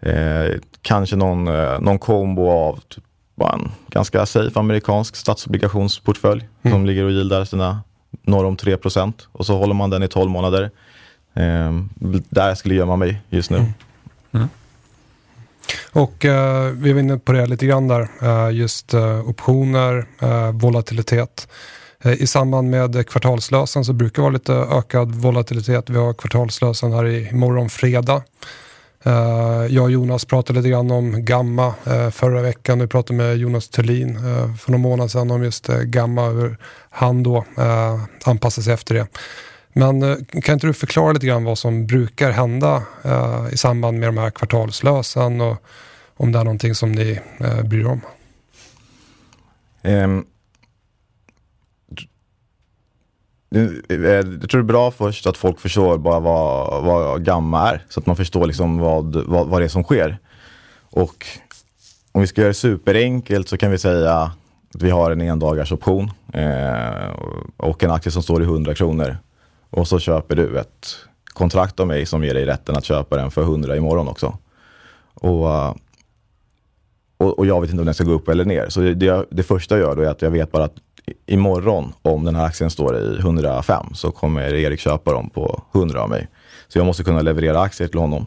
eh, 0.00 0.50
kanske 0.82 1.16
någon, 1.16 1.48
eh, 1.48 1.80
någon 1.80 1.98
kombo 1.98 2.50
av 2.50 2.80
typ, 2.88 3.04
en 3.46 3.72
ganska 3.88 4.26
safe 4.26 4.58
amerikansk 4.60 5.16
statsobligationsportfölj 5.16 6.48
mm. 6.62 6.74
som 6.74 6.86
ligger 6.86 7.04
och 7.04 7.10
gildar 7.10 7.44
sina 7.44 7.80
norr 8.22 8.44
om 8.44 8.56
3% 8.56 9.12
och 9.32 9.46
så 9.46 9.58
håller 9.58 9.74
man 9.74 9.90
den 9.90 10.02
i 10.02 10.08
12 10.08 10.30
månader. 10.30 10.70
Eh, 11.34 11.72
där 12.28 12.54
skulle 12.54 12.74
gömma 12.74 12.96
mig 12.96 13.20
just 13.30 13.50
nu. 13.50 13.56
Mm. 13.56 13.72
Mm. 14.32 14.48
Och 15.92 16.24
uh, 16.24 16.64
vi 16.64 16.92
var 16.92 17.00
inne 17.00 17.18
på 17.18 17.32
det 17.32 17.46
lite 17.46 17.66
grann 17.66 17.88
där, 17.88 18.08
uh, 18.22 18.54
just 18.54 18.94
uh, 18.94 19.28
optioner, 19.28 20.06
volatilitet. 20.52 21.48
I 22.04 22.26
samband 22.26 22.70
med 22.70 23.08
kvartalslösen 23.08 23.84
så 23.84 23.92
brukar 23.92 24.14
det 24.14 24.22
vara 24.22 24.32
lite 24.32 24.52
ökad 24.52 25.14
volatilitet. 25.14 25.90
Vi 25.90 25.98
har 25.98 26.14
kvartalslösen 26.14 26.92
här 26.92 27.06
i 27.06 27.32
morgon 27.32 27.70
fredag. 27.70 28.22
Eh, 29.04 29.66
jag 29.68 29.84
och 29.84 29.90
Jonas 29.90 30.24
pratade 30.24 30.58
lite 30.58 30.68
grann 30.68 30.90
om 30.90 31.24
Gamma 31.24 31.74
eh, 31.86 32.10
förra 32.10 32.42
veckan. 32.42 32.78
Vi 32.78 32.86
pratade 32.86 33.16
med 33.16 33.36
Jonas 33.36 33.68
Thulin 33.68 34.16
eh, 34.16 34.54
för 34.54 34.70
några 34.70 34.82
månader 34.82 35.08
sedan 35.08 35.30
om 35.30 35.44
just 35.44 35.66
Gamma, 35.66 36.28
hur 36.28 36.56
han 36.90 37.22
då 37.22 37.44
anpassar 38.24 38.62
sig 38.62 38.74
efter 38.74 38.94
det. 38.94 39.06
Men 39.72 40.24
kan 40.24 40.52
inte 40.52 40.66
du 40.66 40.72
förklara 40.72 41.12
lite 41.12 41.26
grann 41.26 41.44
vad 41.44 41.58
som 41.58 41.86
brukar 41.86 42.30
hända 42.30 42.82
i 43.52 43.56
samband 43.56 43.98
med 43.98 44.08
de 44.08 44.18
här 44.18 44.30
kvartalslösen 44.30 45.40
och 45.40 45.56
om 46.16 46.32
det 46.32 46.38
är 46.38 46.44
någonting 46.44 46.74
som 46.74 46.92
ni 46.92 47.20
bryr 47.64 47.80
er 47.80 47.86
om? 47.86 48.00
Um, 49.82 50.26
Eh, 53.54 53.96
jag 53.98 54.50
tror 54.50 54.50
det 54.50 54.58
är 54.58 54.62
bra 54.62 54.90
först 54.90 55.26
att 55.26 55.36
folk 55.36 55.60
förstår 55.60 55.98
bara 55.98 56.20
vad, 56.20 56.84
vad 56.84 57.24
gamma 57.24 57.70
är. 57.70 57.84
Så 57.88 58.00
att 58.00 58.06
man 58.06 58.16
förstår 58.16 58.46
liksom 58.46 58.78
vad, 58.78 59.16
vad, 59.16 59.48
vad 59.48 59.60
det 59.60 59.64
är 59.64 59.68
som 59.68 59.84
sker. 59.84 60.18
Och 60.90 61.26
om 62.12 62.20
vi 62.20 62.26
ska 62.26 62.40
göra 62.40 62.48
det 62.48 62.54
superenkelt 62.54 63.48
så 63.48 63.56
kan 63.56 63.70
vi 63.70 63.78
säga 63.78 64.14
att 64.14 64.82
vi 64.82 64.90
har 64.90 65.10
en 65.10 65.20
endagarsoption 65.20 66.10
eh, 66.32 67.10
och 67.56 67.84
en 67.84 67.90
aktie 67.90 68.12
som 68.12 68.22
står 68.22 68.42
i 68.42 68.44
100 68.44 68.74
kronor. 68.74 69.16
Och 69.70 69.88
så 69.88 69.98
köper 69.98 70.36
du 70.36 70.58
ett 70.58 70.96
kontrakt 71.24 71.80
av 71.80 71.86
mig 71.86 72.06
som 72.06 72.24
ger 72.24 72.34
dig 72.34 72.44
rätten 72.44 72.76
att 72.76 72.84
köpa 72.84 73.16
den 73.16 73.30
för 73.30 73.42
100 73.42 73.76
imorgon 73.76 74.08
också. 74.08 74.38
Och, 75.14 75.50
eh, 75.50 75.74
och, 77.22 77.38
och 77.38 77.46
jag 77.46 77.60
vet 77.60 77.70
inte 77.70 77.80
om 77.80 77.84
den 77.86 77.94
ska 77.94 78.04
gå 78.04 78.12
upp 78.12 78.28
eller 78.28 78.44
ner. 78.44 78.68
Så 78.68 78.80
det, 78.80 78.94
det, 78.94 79.26
det 79.30 79.42
första 79.42 79.78
jag 79.78 79.88
gör 79.88 79.96
då 79.96 80.02
är 80.02 80.06
att 80.06 80.22
jag 80.22 80.30
vet 80.30 80.52
bara 80.52 80.64
att 80.64 80.76
imorgon, 81.26 81.92
om 82.02 82.24
den 82.24 82.36
här 82.36 82.44
aktien 82.44 82.70
står 82.70 82.98
i 82.98 83.18
105, 83.18 83.86
så 83.94 84.10
kommer 84.10 84.54
Erik 84.54 84.80
köpa 84.80 85.12
dem 85.12 85.30
på 85.30 85.62
100 85.74 86.02
av 86.02 86.10
mig. 86.10 86.28
Så 86.68 86.78
jag 86.78 86.86
måste 86.86 87.04
kunna 87.04 87.22
leverera 87.22 87.60
aktier 87.60 87.88
till 87.88 88.00
honom. 88.00 88.26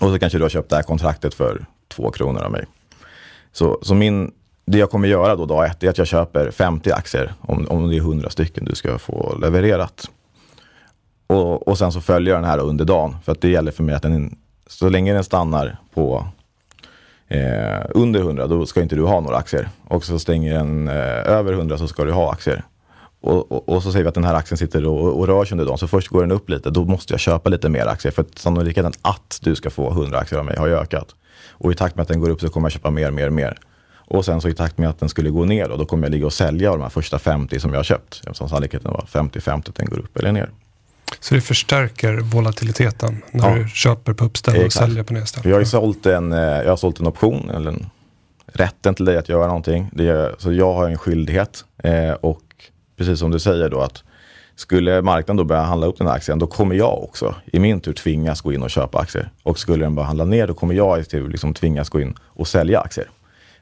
Och 0.00 0.10
så 0.10 0.18
kanske 0.18 0.38
du 0.38 0.44
har 0.44 0.48
köpt 0.48 0.70
det 0.70 0.76
här 0.76 0.82
kontraktet 0.82 1.34
för 1.34 1.66
2 1.88 2.10
kronor 2.10 2.42
av 2.42 2.52
mig. 2.52 2.64
Så, 3.52 3.78
så 3.82 3.94
min 3.94 4.32
det 4.66 4.78
jag 4.78 4.90
kommer 4.90 5.08
göra 5.08 5.36
då 5.36 5.46
dag 5.46 5.66
ett 5.66 5.82
är 5.82 5.90
att 5.90 5.98
jag 5.98 6.06
köper 6.06 6.50
50 6.50 6.90
aktier 6.90 7.34
om, 7.40 7.66
om 7.68 7.88
det 7.88 7.96
är 7.96 8.00
100 8.00 8.30
stycken 8.30 8.64
du 8.64 8.74
ska 8.74 8.98
få 8.98 9.36
levererat. 9.38 10.10
Och, 11.26 11.68
och 11.68 11.78
sen 11.78 11.92
så 11.92 12.00
följer 12.00 12.34
jag 12.34 12.42
den 12.42 12.50
här 12.50 12.58
under 12.58 12.84
dagen. 12.84 13.16
För 13.24 13.32
att 13.32 13.40
det 13.40 13.48
gäller 13.48 13.72
för 13.72 13.82
mig 13.82 13.94
att 13.94 14.02
den, 14.02 14.36
så 14.66 14.88
länge 14.88 15.12
den 15.12 15.24
stannar 15.24 15.76
på 15.94 16.26
eh, 17.28 17.86
under 17.90 18.20
100 18.20 18.46
då 18.46 18.66
ska 18.66 18.82
inte 18.82 18.96
du 18.96 19.02
ha 19.02 19.20
några 19.20 19.36
aktier. 19.36 19.68
Och 19.88 20.04
så 20.04 20.18
stänger 20.18 20.54
den 20.54 20.88
eh, 20.88 20.94
över 21.32 21.52
100 21.52 21.78
så 21.78 21.88
ska 21.88 22.04
du 22.04 22.12
ha 22.12 22.32
aktier. 22.32 22.64
Och, 23.20 23.52
och, 23.52 23.68
och, 23.68 23.82
så 23.82 23.92
säger 23.92 24.04
vi 24.04 24.08
att 24.08 24.14
den 24.14 24.24
här 24.24 24.34
aktien 24.34 24.58
sitter 24.58 24.86
och, 24.86 25.18
och 25.18 25.26
rör 25.26 25.44
sig 25.44 25.54
under 25.54 25.64
dagen. 25.64 25.78
Så 25.78 25.88
först 25.88 26.08
går 26.08 26.20
den 26.20 26.32
upp 26.32 26.48
lite, 26.48 26.70
då 26.70 26.84
måste 26.84 27.12
jag 27.12 27.20
köpa 27.20 27.50
lite 27.50 27.68
mer 27.68 27.86
aktier. 27.86 28.12
För 28.12 28.24
sannolikheten 28.34 28.92
att 29.02 29.38
du 29.42 29.54
ska 29.54 29.70
få 29.70 29.90
100 29.90 30.18
aktier 30.18 30.38
av 30.38 30.44
mig 30.44 30.56
har 30.58 30.66
ju 30.66 30.74
ökat. 30.74 31.14
Och 31.50 31.72
i 31.72 31.74
takt 31.74 31.96
med 31.96 32.02
att 32.02 32.08
den 32.08 32.20
går 32.20 32.30
upp 32.30 32.40
så 32.40 32.48
kommer 32.48 32.66
jag 32.66 32.72
köpa 32.72 32.90
mer, 32.90 33.10
mer, 33.10 33.30
mer. 33.30 33.58
Och 34.06 34.24
sen 34.24 34.40
så 34.40 34.48
i 34.48 34.54
takt 34.54 34.78
med 34.78 34.88
att 34.88 35.00
den 35.00 35.08
skulle 35.08 35.30
gå 35.30 35.44
ner 35.44 35.68
då, 35.68 35.76
då 35.76 35.86
kommer 35.86 36.06
jag 36.06 36.10
ligga 36.10 36.26
och 36.26 36.32
sälja 36.32 36.70
av 36.70 36.78
de 36.78 36.82
här 36.82 36.90
första 36.90 37.18
50 37.18 37.60
som 37.60 37.70
jag 37.70 37.78
har 37.78 37.84
köpt. 37.84 38.22
Eftersom 38.26 38.48
sannolikheten 38.48 38.92
var 38.92 39.04
50-50 39.08 39.68
att 39.68 39.74
den 39.74 39.86
går 39.86 39.98
upp 39.98 40.16
eller 40.16 40.32
ner. 40.32 40.50
Så 41.20 41.34
det 41.34 41.40
förstärker 41.40 42.14
volatiliteten 42.16 43.22
när 43.30 43.48
Ja. 43.50 43.62
du 43.62 43.68
köper 43.68 44.12
på 44.12 44.24
uppställ 44.24 44.64
och 44.64 44.72
säljer 44.72 45.02
på 45.02 45.14
nedställ? 45.14 45.42
Jag 45.44 45.52
har 45.52 45.60
ju 45.60 45.66
sålt 45.66 46.06
en, 46.06 46.32
eh, 46.32 46.38
jag 46.38 46.68
har 46.68 46.76
sålt 46.76 47.00
en 47.00 47.06
option, 47.06 47.50
eller 47.50 47.70
en, 47.70 47.86
rätten 48.46 48.94
till 48.94 49.04
dig 49.04 49.16
att 49.16 49.28
göra 49.28 49.46
någonting. 49.46 49.90
Är, 49.98 50.34
så 50.38 50.52
jag 50.52 50.72
har 50.74 50.88
en 50.88 50.98
skyldighet. 50.98 51.64
Eh, 51.84 52.10
och 52.10 52.40
precis 52.96 53.18
som 53.18 53.30
du 53.30 53.38
säger 53.38 53.68
då 53.68 53.80
att 53.80 54.02
skulle 54.56 55.02
marknaden 55.02 55.36
då 55.36 55.44
börja 55.44 55.62
handla 55.62 55.86
upp 55.86 55.98
den 55.98 56.06
här 56.06 56.14
aktien, 56.14 56.38
då 56.38 56.46
kommer 56.46 56.74
jag 56.74 57.04
också 57.04 57.34
i 57.52 57.58
min 57.58 57.80
tur 57.80 57.92
tvingas 57.92 58.40
gå 58.40 58.52
in 58.52 58.62
och 58.62 58.70
köpa 58.70 58.98
aktier. 58.98 59.30
Och 59.42 59.58
skulle 59.58 59.84
den 59.84 59.94
börja 59.94 60.06
handla 60.06 60.24
ner, 60.24 60.46
då 60.46 60.54
kommer 60.54 60.74
jag 60.74 61.00
i 61.00 61.04
tur 61.04 61.28
liksom 61.28 61.54
tvingas 61.54 61.88
gå 61.88 62.00
in 62.00 62.14
och 62.22 62.48
sälja 62.48 62.80
aktier. 62.80 63.08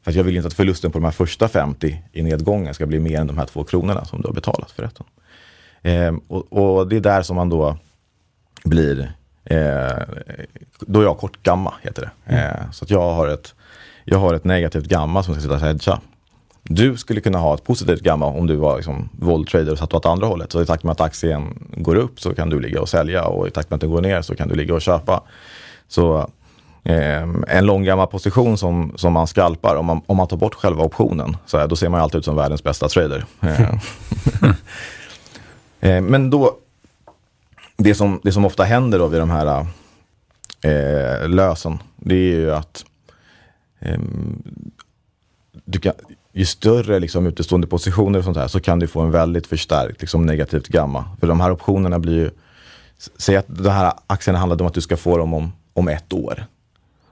För 0.04 0.12
jag 0.12 0.24
vill 0.24 0.36
inte 0.36 0.46
att 0.48 0.54
förlusten 0.54 0.90
på 0.92 0.98
de 0.98 1.04
här 1.04 1.12
första 1.12 1.48
50 1.48 2.02
i 2.12 2.22
nedgången 2.22 2.74
ska 2.74 2.86
bli 2.86 2.98
mer 2.98 3.20
än 3.20 3.26
de 3.26 3.38
här 3.38 3.46
två 3.46 3.64
kronorna 3.64 4.04
som 4.04 4.20
du 4.20 4.28
har 4.28 4.34
betalat 4.34 4.70
för 4.70 4.82
rätten. 4.82 5.06
Eh, 5.82 6.12
och, 6.28 6.52
och 6.52 6.88
det 6.88 6.96
är 6.96 7.00
där 7.00 7.22
som 7.22 7.36
man 7.36 7.48
då 7.48 7.76
blir, 8.64 9.12
eh, 9.44 10.02
då 10.80 11.00
är 11.00 11.04
jag 11.04 11.18
kort 11.18 11.42
gamma 11.42 11.74
heter 11.82 12.10
det. 12.26 12.36
Eh, 12.36 12.70
så 12.70 12.84
att 12.84 12.90
jag 12.90 13.12
har, 13.14 13.28
ett, 13.28 13.54
jag 14.04 14.18
har 14.18 14.34
ett 14.34 14.44
negativt 14.44 14.86
gamma 14.86 15.22
som 15.22 15.34
ska 15.34 15.42
sitta 15.42 15.54
och 15.54 15.60
hedga. 15.60 16.00
Du 16.62 16.96
skulle 16.96 17.20
kunna 17.20 17.38
ha 17.38 17.54
ett 17.54 17.64
positivt 17.64 18.00
gamma 18.00 18.26
om 18.26 18.46
du 18.46 18.56
var 18.56 18.76
liksom 18.76 19.08
våldtrader 19.12 19.72
och 19.72 19.78
satt 19.78 19.94
åt 19.94 20.06
andra 20.06 20.26
hållet. 20.26 20.52
Så 20.52 20.62
i 20.62 20.66
takt 20.66 20.84
med 20.84 20.92
att 20.92 21.00
aktien 21.00 21.68
går 21.76 21.96
upp 21.96 22.20
så 22.20 22.34
kan 22.34 22.50
du 22.50 22.60
ligga 22.60 22.80
och 22.80 22.88
sälja 22.88 23.24
och 23.24 23.48
i 23.48 23.50
takt 23.50 23.70
med 23.70 23.76
att 23.76 23.80
den 23.80 23.90
går 23.90 24.00
ner 24.00 24.22
så 24.22 24.34
kan 24.34 24.48
du 24.48 24.54
ligga 24.54 24.74
och 24.74 24.82
köpa. 24.82 25.22
Så 25.88 26.18
eh, 26.84 27.22
en 27.48 27.66
lång 27.66 27.84
gammal 27.84 28.06
position 28.06 28.58
som, 28.58 28.92
som 28.96 29.12
man 29.12 29.26
skalpar, 29.26 29.76
om 29.76 29.86
man, 29.86 30.00
om 30.06 30.16
man 30.16 30.28
tar 30.28 30.36
bort 30.36 30.54
själva 30.54 30.84
optionen, 30.84 31.36
så 31.46 31.58
här, 31.58 31.68
då 31.68 31.76
ser 31.76 31.88
man 31.88 32.00
ju 32.00 32.02
alltid 32.02 32.18
ut 32.18 32.24
som 32.24 32.36
världens 32.36 32.62
bästa 32.62 32.88
trader. 32.88 33.24
Eh, 33.42 33.74
eh, 35.82 36.00
men 36.00 36.30
då, 36.30 36.58
det 37.76 37.94
som, 37.94 38.20
det 38.24 38.32
som 38.32 38.44
ofta 38.44 38.64
händer 38.64 38.98
då 38.98 39.06
vid 39.06 39.20
de 39.20 39.30
här 39.30 39.66
eh, 40.62 41.28
lösen, 41.28 41.78
det 41.96 42.14
är 42.14 42.36
ju 42.36 42.54
att 42.54 42.84
eh, 43.80 44.00
du 45.64 45.78
kan, 45.78 45.92
ju 46.32 46.44
större 46.44 47.00
liksom, 47.00 47.26
utestående 47.26 47.66
positioner 47.66 48.18
och 48.18 48.24
sånt 48.24 48.36
här 48.36 48.48
så 48.48 48.60
kan 48.60 48.78
du 48.78 48.86
få 48.86 49.00
en 49.00 49.10
väldigt 49.10 49.46
förstärkt 49.46 50.00
liksom, 50.00 50.26
negativt 50.26 50.68
gamma. 50.68 51.04
För 51.20 51.26
de 51.26 51.40
här 51.40 51.52
optionerna 51.52 51.98
blir 51.98 52.14
ju, 52.14 52.30
säg 53.16 53.36
att 53.36 53.46
de 53.48 53.70
här 53.70 53.92
aktierna 54.06 54.38
handlade 54.38 54.62
om 54.62 54.68
att 54.68 54.74
du 54.74 54.80
ska 54.80 54.96
få 54.96 55.18
dem 55.18 55.34
om, 55.34 55.52
om 55.72 55.88
ett 55.88 56.12
år. 56.12 56.46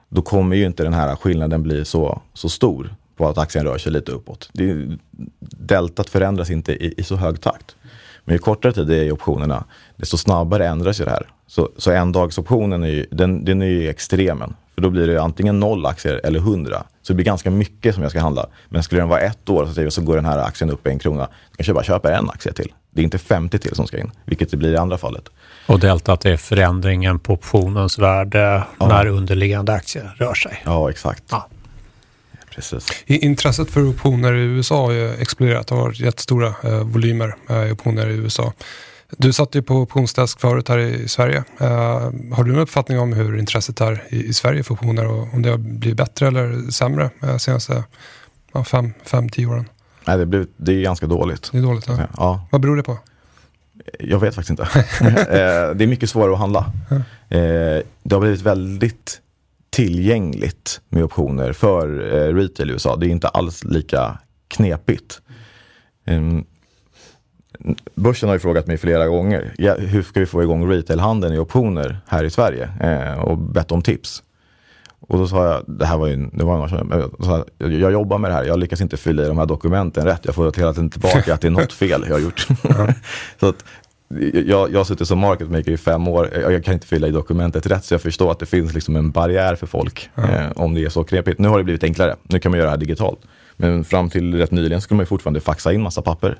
Då 0.08 0.22
kommer 0.22 0.56
ju 0.56 0.66
inte 0.66 0.82
den 0.82 0.94
här 0.94 1.16
skillnaden 1.16 1.62
bli 1.62 1.84
så, 1.84 2.22
så 2.34 2.48
stor 2.48 2.94
på 3.16 3.28
att 3.28 3.38
aktien 3.38 3.64
rör 3.64 3.78
sig 3.78 3.92
lite 3.92 4.12
uppåt. 4.12 4.50
Det, 4.52 4.98
deltat 5.40 6.10
förändras 6.10 6.50
inte 6.50 6.72
i, 6.72 6.94
i 6.96 7.02
så 7.02 7.16
hög 7.16 7.40
takt. 7.40 7.76
Men 8.24 8.34
ju 8.34 8.38
kortare 8.38 8.72
tid 8.72 8.86
det 8.86 8.96
är 8.96 9.04
i 9.04 9.10
optionerna, 9.10 9.64
desto 9.96 10.16
snabbare 10.16 10.66
ändrar 10.66 10.92
sig 10.92 11.06
det 11.06 11.12
här. 11.12 11.26
Så, 11.46 11.68
så 11.76 11.90
en 11.90 12.12
dagsoptionen 12.12 12.82
är 12.82 12.88
ju, 12.88 13.06
den, 13.10 13.44
den 13.44 13.62
är 13.62 13.66
ju 13.66 13.88
extremen. 13.88 14.54
För 14.74 14.82
då 14.82 14.90
blir 14.90 15.06
det 15.06 15.22
antingen 15.22 15.60
noll 15.60 15.86
aktier 15.86 16.20
eller 16.24 16.40
hundra. 16.40 16.82
Så 17.02 17.12
det 17.12 17.14
blir 17.14 17.24
ganska 17.24 17.50
mycket 17.50 17.94
som 17.94 18.02
jag 18.02 18.10
ska 18.10 18.20
handla. 18.20 18.46
Men 18.68 18.82
skulle 18.82 19.00
den 19.00 19.08
vara 19.08 19.20
ett 19.20 19.48
år 19.48 19.66
så, 19.66 19.90
så 19.90 20.02
går 20.02 20.16
den 20.16 20.24
här 20.24 20.38
aktien 20.38 20.70
upp 20.70 20.86
en 20.86 20.98
krona. 20.98 21.26
Då 21.26 21.56
kanske 21.56 21.70
jag 21.70 21.74
bara 21.74 21.84
köper 21.84 22.12
en 22.12 22.30
aktie 22.30 22.52
till. 22.52 22.72
Det 22.90 23.00
är 23.00 23.04
inte 23.04 23.18
50 23.18 23.58
till 23.58 23.74
som 23.74 23.86
ska 23.86 23.98
in, 23.98 24.10
vilket 24.24 24.50
det 24.50 24.56
blir 24.56 24.72
i 24.72 24.76
andra 24.76 24.98
fallet. 24.98 25.28
Och 25.66 25.80
deltat 25.80 26.24
är 26.24 26.36
förändringen 26.36 27.18
på 27.18 27.32
optionens 27.32 27.98
värde 27.98 28.64
när 28.78 29.06
underliggande 29.06 29.72
aktier 29.72 30.14
rör 30.18 30.34
sig. 30.34 30.62
Ja, 30.64 30.90
exakt. 30.90 31.24
Ja. 31.30 31.48
Precis. 32.54 32.86
Intresset 33.06 33.70
för 33.70 33.88
optioner 33.88 34.34
i 34.34 34.40
USA 34.42 34.82
har 34.86 34.92
ju 34.92 35.14
exploderat. 35.14 35.66
Det 35.66 35.74
har 35.74 35.82
varit 35.82 36.00
jättestora 36.00 36.54
eh, 36.64 36.78
volymer 36.82 37.34
eh, 37.50 37.62
i 37.68 37.72
optioner 37.72 38.06
i 38.08 38.14
USA. 38.14 38.52
Du 39.16 39.32
satt 39.32 39.54
ju 39.54 39.62
på 39.62 39.74
optionsdesk 39.74 40.40
förut 40.40 40.68
här 40.68 40.78
i 40.78 41.08
Sverige. 41.08 41.44
Eh, 41.60 41.68
har 42.32 42.44
du 42.44 42.52
en 42.52 42.58
uppfattning 42.58 42.98
om 42.98 43.12
hur 43.12 43.38
intresset 43.38 43.80
är 43.80 44.02
i, 44.08 44.26
i 44.26 44.32
Sverige 44.32 44.62
för 44.62 44.74
optioner 44.74 45.06
och 45.06 45.34
om 45.34 45.42
det 45.42 45.50
har 45.50 45.58
blivit 45.58 45.96
bättre 45.96 46.26
eller 46.28 46.70
sämre 46.70 47.10
eh, 47.22 47.36
senaste 47.36 47.84
ja, 48.52 48.64
fem, 48.64 48.92
fem, 49.04 49.28
tio 49.28 49.46
åren? 49.46 49.68
Nej, 50.06 50.18
det, 50.18 50.26
blir, 50.26 50.46
det 50.56 50.72
är 50.72 50.80
ganska 50.82 51.06
dåligt. 51.06 51.48
Det 51.52 51.58
är 51.58 51.62
dåligt. 51.62 51.84
Ja. 51.88 51.98
Ja, 52.16 52.46
Vad 52.50 52.60
beror 52.60 52.76
det 52.76 52.82
på? 52.82 52.98
Jag 53.98 54.18
vet 54.20 54.34
faktiskt 54.34 54.50
inte. 54.50 54.62
Eh, 55.30 55.74
det 55.76 55.84
är 55.84 55.86
mycket 55.86 56.10
svårare 56.10 56.32
att 56.32 56.38
handla. 56.38 56.72
Eh, 57.28 57.38
Det 58.02 58.14
har 58.14 58.20
blivit 58.20 58.40
väldigt 58.40 59.20
tillgängligt 59.70 60.80
med 60.88 61.04
optioner 61.04 61.52
för 61.52 62.14
eh, 62.14 62.34
retail 62.34 62.70
i 62.70 62.72
USA. 62.72 62.96
Det 62.96 63.06
är 63.06 63.10
inte 63.10 63.28
alls 63.28 63.64
lika 63.64 64.18
knepigt. 64.48 65.20
Ehm, 66.04 66.44
Börsen 67.94 68.28
har 68.28 68.36
ju 68.36 68.40
frågat 68.40 68.66
mig 68.66 68.78
flera 68.78 69.06
gånger, 69.06 69.54
ja, 69.58 69.74
hur 69.74 70.02
ska 70.02 70.20
vi 70.20 70.26
få 70.26 70.42
igång 70.42 70.70
retailhandeln 70.70 71.34
i 71.34 71.38
optioner 71.38 71.98
här 72.06 72.24
i 72.24 72.30
Sverige? 72.30 72.70
Eh, 72.80 73.18
och 73.18 73.38
bett 73.38 73.72
om 73.72 73.82
tips. 73.82 74.22
Och 75.00 75.18
då 75.18 75.26
sa 75.26 75.44
jag, 75.44 75.64
det 75.66 75.86
här 75.86 75.98
var 75.98 76.06
ju, 76.06 76.30
det 76.32 76.44
var 76.44 76.56
några 76.56 77.10
jag 77.28 77.44
jag, 77.58 77.72
jag 77.72 77.92
jobbar 77.92 78.18
med 78.18 78.30
det 78.30 78.34
här, 78.34 78.44
jag 78.44 78.58
lyckas 78.58 78.80
inte 78.80 78.96
fylla 78.96 79.22
i 79.22 79.26
de 79.26 79.38
här 79.38 79.46
dokumenten 79.46 80.04
rätt. 80.04 80.20
Jag 80.22 80.34
får 80.34 80.52
hela 80.56 80.72
tiden 80.72 80.90
tillbaka 80.90 81.34
att 81.34 81.40
det 81.40 81.48
är 81.48 81.50
något 81.50 81.72
fel 81.72 82.04
jag 82.06 82.14
har 82.14 82.20
gjort. 82.20 82.46
så 83.40 83.48
att, 83.48 83.64
jag, 84.32 84.72
jag 84.72 84.78
har 84.78 84.84
suttit 84.84 85.08
som 85.08 85.18
market 85.18 85.50
maker 85.50 85.70
i 85.70 85.76
fem 85.76 86.08
år, 86.08 86.30
jag, 86.32 86.52
jag 86.52 86.64
kan 86.64 86.74
inte 86.74 86.86
fylla 86.86 87.06
i 87.06 87.10
dokumentet 87.10 87.66
rätt 87.66 87.84
så 87.84 87.94
jag 87.94 88.02
förstår 88.02 88.32
att 88.32 88.38
det 88.38 88.46
finns 88.46 88.74
liksom 88.74 88.96
en 88.96 89.10
barriär 89.10 89.54
för 89.54 89.66
folk 89.66 90.10
eh, 90.16 90.50
om 90.56 90.74
det 90.74 90.84
är 90.84 90.88
så 90.88 91.04
knepigt. 91.04 91.38
Nu 91.38 91.48
har 91.48 91.58
det 91.58 91.64
blivit 91.64 91.84
enklare, 91.84 92.16
nu 92.22 92.38
kan 92.38 92.50
man 92.50 92.58
göra 92.58 92.66
det 92.66 92.70
här 92.70 92.78
digitalt. 92.78 93.20
Men 93.56 93.84
fram 93.84 94.10
till 94.10 94.34
rätt 94.34 94.50
nyligen 94.50 94.80
skulle 94.80 94.96
man 94.96 95.02
ju 95.02 95.08
fortfarande 95.08 95.40
faxa 95.40 95.72
in 95.72 95.82
massa 95.82 96.02
papper. 96.02 96.38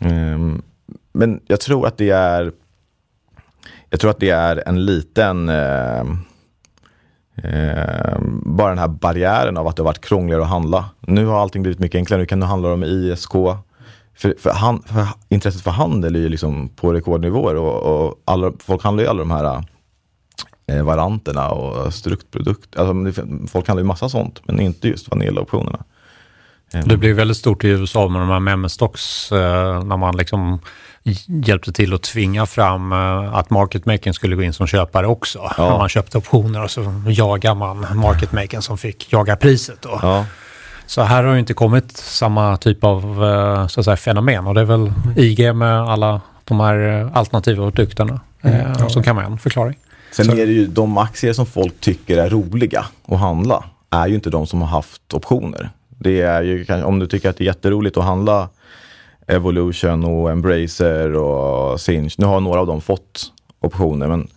Ehm, 0.00 0.62
men 1.12 1.40
jag 1.46 1.60
tror 1.60 1.86
att 1.86 1.98
det 1.98 2.10
är 2.10 2.52
jag 3.90 4.00
tror 4.00 4.10
att 4.10 4.20
det 4.20 4.30
är 4.30 4.62
en 4.66 4.84
liten 4.84 5.48
ehm, 5.48 6.18
ehm, 7.42 8.42
bara 8.44 8.68
den 8.68 8.78
här 8.78 8.88
barriären 8.88 9.56
av 9.56 9.66
att 9.66 9.76
det 9.76 9.82
har 9.82 9.86
varit 9.86 10.04
krångligare 10.04 10.42
att 10.42 10.48
handla. 10.48 10.84
Nu 11.00 11.26
har 11.26 11.40
allting 11.40 11.62
blivit 11.62 11.78
mycket 11.78 11.98
enklare. 11.98 12.20
Nu 12.20 12.26
kan 12.26 12.40
du 12.40 12.46
handla 12.46 12.72
om 12.72 12.84
ISK. 12.84 13.34
För, 14.18 14.34
för, 14.38 14.50
han, 14.50 14.82
för 14.82 15.06
intresset 15.28 15.62
för 15.62 15.70
handel 15.70 16.16
är 16.16 16.20
ju 16.20 16.28
liksom 16.28 16.68
på 16.68 16.92
rekordnivåer 16.92 17.54
och, 17.54 18.06
och 18.06 18.22
alla, 18.24 18.52
folk 18.58 18.82
handlar 18.82 19.04
ju 19.04 19.10
alla 19.10 19.18
de 19.18 19.30
här 19.30 19.64
eh, 20.68 20.82
varianterna 20.82 21.48
och 21.50 21.94
struktprodukt. 21.94 22.76
Alltså, 22.76 23.22
folk 23.48 23.68
handlar 23.68 23.82
ju 23.82 23.86
massa 23.86 24.08
sånt, 24.08 24.40
men 24.44 24.60
inte 24.60 24.88
just 24.88 25.10
vaniljoptionerna. 25.10 25.84
Ehm, 26.72 26.88
Det 26.88 26.96
blev 26.96 27.16
väldigt 27.16 27.36
stort 27.36 27.64
i 27.64 27.68
USA 27.68 28.08
med 28.08 28.22
de 28.22 28.28
här 28.28 28.40
meme 28.40 28.68
stocks 28.68 29.32
eh, 29.32 29.82
när 29.84 29.96
man 29.96 30.16
liksom 30.16 30.60
hjälpte 31.26 31.72
till 31.72 31.94
att 31.94 32.02
tvinga 32.02 32.46
fram 32.46 32.92
eh, 32.92 33.34
att 33.34 33.50
market 33.50 33.86
makern 33.86 34.14
skulle 34.14 34.36
gå 34.36 34.42
in 34.42 34.52
som 34.52 34.66
köpare 34.66 35.06
också. 35.06 35.50
När 35.58 35.78
man 35.78 35.88
köpte 35.88 36.18
optioner 36.18 36.64
och 36.64 36.70
så 36.70 37.02
jagar 37.08 37.54
man 37.54 37.86
market 37.96 38.32
makern 38.32 38.62
som 38.62 38.78
fick 38.78 39.12
jaga 39.12 39.36
priset. 39.36 39.82
Då. 39.82 39.98
Ja, 40.02 40.24
Så 40.86 41.02
här 41.02 41.24
har 41.24 41.32
ju 41.32 41.38
inte 41.38 41.54
kommit 41.54 41.96
samma 41.96 42.56
typ 42.56 42.84
av 42.84 43.24
eh, 43.24 43.66
så 43.66 43.80
att 43.80 43.84
säga, 43.84 43.96
fenomen 43.96 44.46
och 44.46 44.54
det 44.54 44.60
är 44.60 44.64
väl 44.64 44.92
IG 45.16 45.54
med 45.54 45.80
alla 45.80 46.20
de 46.44 46.60
här 46.60 47.00
eh, 47.00 47.16
alternativa 47.16 47.64
produkterna 47.64 48.20
eh, 48.42 48.88
som 48.88 49.02
kan 49.02 49.16
vara 49.16 49.26
en 49.26 49.38
förklaring. 49.38 49.76
Sen 50.12 50.30
är 50.30 50.46
det 50.46 50.52
ju 50.52 50.66
de 50.66 50.98
aktier 50.98 51.32
som 51.32 51.46
folk 51.46 51.80
tycker 51.80 52.18
är 52.18 52.30
roliga 52.30 52.84
att 53.06 53.18
handla, 53.18 53.64
är 53.90 54.06
ju 54.06 54.14
inte 54.14 54.30
de 54.30 54.46
som 54.46 54.62
har 54.62 54.68
haft 54.68 55.14
optioner. 55.14 55.70
Det 55.88 56.20
är 56.20 56.42
ju, 56.42 56.66
om 56.84 56.98
du 56.98 57.06
tycker 57.06 57.30
att 57.30 57.36
det 57.36 57.44
är 57.44 57.46
jätteroligt 57.46 57.96
att 57.96 58.04
handla 58.04 58.48
Evolution 59.26 60.04
och 60.04 60.30
Embracer 60.30 61.14
och 61.14 61.80
Sinch. 61.80 62.14
Nu 62.18 62.26
har 62.26 62.40
några 62.40 62.60
av 62.60 62.66
dem 62.66 62.80
fått 62.80 63.32
optioner, 63.60 64.08
men 64.08 64.28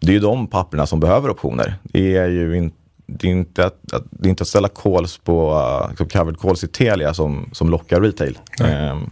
det 0.00 0.08
är 0.08 0.12
ju 0.12 0.20
de 0.20 0.46
papperna 0.46 0.86
som 0.86 1.00
behöver 1.00 1.30
optioner. 1.30 1.74
Det 1.82 2.16
är 2.16 2.28
ju 2.28 2.56
in, 2.56 2.72
det 3.06 3.26
är 3.26 3.30
inte 3.30 3.66
att, 3.66 3.92
att, 3.92 4.02
det 4.10 4.28
är 4.28 4.30
inte 4.30 4.42
att 4.42 4.48
ställa 4.48 4.68
calls 4.68 5.18
på 5.18 5.54
uh, 5.54 5.88
liksom 5.90 6.08
covered 6.08 6.40
calls 6.40 6.64
i 6.64 6.68
Telia 6.68 7.14
som, 7.14 7.50
som 7.52 7.70
lockar 7.70 8.00
retail. 8.00 8.38
Ehm, 8.60 9.10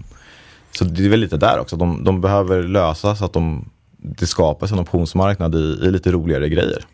så 0.70 0.84
det 0.84 1.04
är 1.04 1.08
väl 1.08 1.20
lite 1.20 1.36
där 1.36 1.58
också. 1.58 1.76
De, 1.76 2.04
de 2.04 2.20
behöver 2.20 2.62
lösa 2.62 3.16
så 3.16 3.24
att 3.24 3.32
de, 3.32 3.70
det 3.96 4.26
skapas 4.26 4.72
en 4.72 4.78
optionsmarknad 4.78 5.54
i, 5.54 5.58
i 5.58 5.90
lite 5.90 6.12
roligare 6.12 6.48
grejer. 6.48 6.84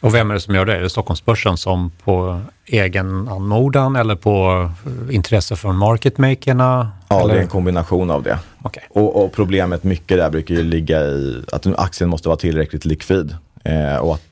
Och 0.00 0.14
vem 0.14 0.30
är 0.30 0.34
det 0.34 0.40
som 0.40 0.54
gör 0.54 0.64
det? 0.64 0.76
Är 0.76 0.82
det 0.82 0.90
Stockholmsbörsen 0.90 1.56
som 1.56 1.90
på 2.04 2.40
egen 2.66 3.28
anmodan 3.28 3.96
eller 3.96 4.16
på 4.16 4.70
eh, 4.86 5.14
intresse 5.14 5.56
från 5.56 5.76
marketmakerna? 5.76 6.90
Ja, 7.08 7.20
eller? 7.20 7.34
det 7.34 7.40
är 7.40 7.42
en 7.42 7.48
kombination 7.48 8.10
av 8.10 8.22
det. 8.22 8.38
Okay. 8.62 8.82
Och, 8.90 9.24
och, 9.24 9.32
problemet 9.32 9.84
mycket 9.84 10.18
där 10.18 10.30
brukar 10.30 10.54
ju 10.54 10.62
ligga 10.62 11.00
i 11.00 11.42
att 11.52 11.66
aktien 11.78 12.10
måste 12.10 12.28
vara 12.28 12.36
tillräckligt 12.36 12.84
likvid. 12.84 13.36
Eh, 13.64 13.96
och 13.96 14.14
att 14.14 14.22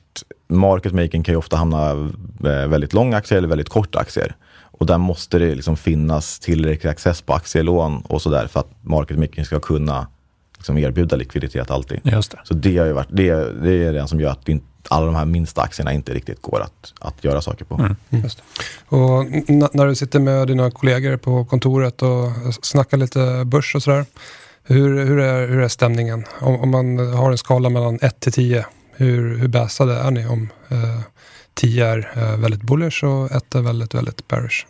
marketmaking 0.47 1.23
kan 1.23 1.33
ju 1.33 1.37
ofta 1.37 1.57
hamna 1.57 1.91
eh, 2.45 2.67
väldigt 2.67 2.93
lång 2.93 3.13
aktier 3.13 3.37
eller 3.37 3.47
väldigt 3.47 3.69
kort 3.69 3.95
aktier. 3.95 4.35
Och 4.77 4.85
där 4.85 4.97
måste 4.97 5.39
det 5.39 5.55
liksom 5.55 5.77
finnas 5.77 6.39
tillräcklig 6.39 6.89
access 6.89 7.21
på 7.21 7.33
aktielån 7.33 8.01
och 8.01 8.21
sådär 8.21 8.47
för 8.47 8.59
att 8.59 8.69
marketmaking 8.81 9.45
ska 9.45 9.59
kunna 9.59 10.07
liksom 10.57 10.77
erbjuda 10.77 11.15
likviditet 11.15 11.71
alltid. 11.71 11.99
Just 12.03 12.31
det. 12.31 12.39
Så 12.43 12.53
det, 12.53 12.77
har 12.77 12.85
ju 12.85 12.93
varit, 12.93 13.07
det, 13.09 13.61
det 13.63 13.83
är 13.83 13.93
det 13.93 14.07
som 14.07 14.19
gör 14.19 14.29
att 14.29 14.47
alla 14.87 15.05
de 15.05 15.15
här 15.15 15.25
minsta 15.25 15.61
aktierna 15.61 15.93
inte 15.93 16.13
riktigt 16.13 16.41
går 16.41 16.61
att, 16.61 16.93
att 16.99 17.23
göra 17.23 17.41
saker 17.41 17.65
på. 17.65 17.75
Mm. 17.75 17.95
Mm. 18.09 18.25
Och 18.87 19.25
när 19.75 19.87
du 19.87 19.95
sitter 19.95 20.19
med 20.19 20.47
dina 20.47 20.71
kollegor 20.71 21.17
på 21.17 21.45
kontoret 21.45 22.01
och 22.01 22.31
snackar 22.61 22.97
lite 22.97 23.45
börs 23.45 23.75
och 23.75 23.83
sådär. 23.83 24.05
Hur, 24.63 25.05
hur, 25.05 25.19
är, 25.19 25.47
hur 25.47 25.61
är 25.61 25.67
stämningen? 25.67 26.25
Om, 26.41 26.61
om 26.61 26.69
man 26.69 27.13
har 27.13 27.31
en 27.31 27.37
skala 27.37 27.69
mellan 27.69 27.99
1 28.01 28.19
till 28.19 28.31
10, 28.31 28.65
hur, 28.95 29.37
hur 29.37 29.47
bäsade 29.47 29.95
är 29.95 30.11
ni 30.11 30.27
om 30.27 30.49
eh, 30.69 30.99
10 31.53 31.85
är 31.85 32.11
eh, 32.15 32.37
väldigt 32.37 32.61
bullish 32.61 33.03
och 33.03 33.31
1 33.31 33.55
är 33.55 33.61
väldigt, 33.61 33.93
väldigt 33.93 34.27
bearish? 34.27 34.65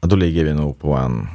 Ja, 0.00 0.08
då 0.08 0.16
ligger 0.16 0.44
vi 0.44 0.54
nog 0.54 0.78
på 0.78 0.94
en 0.94 1.28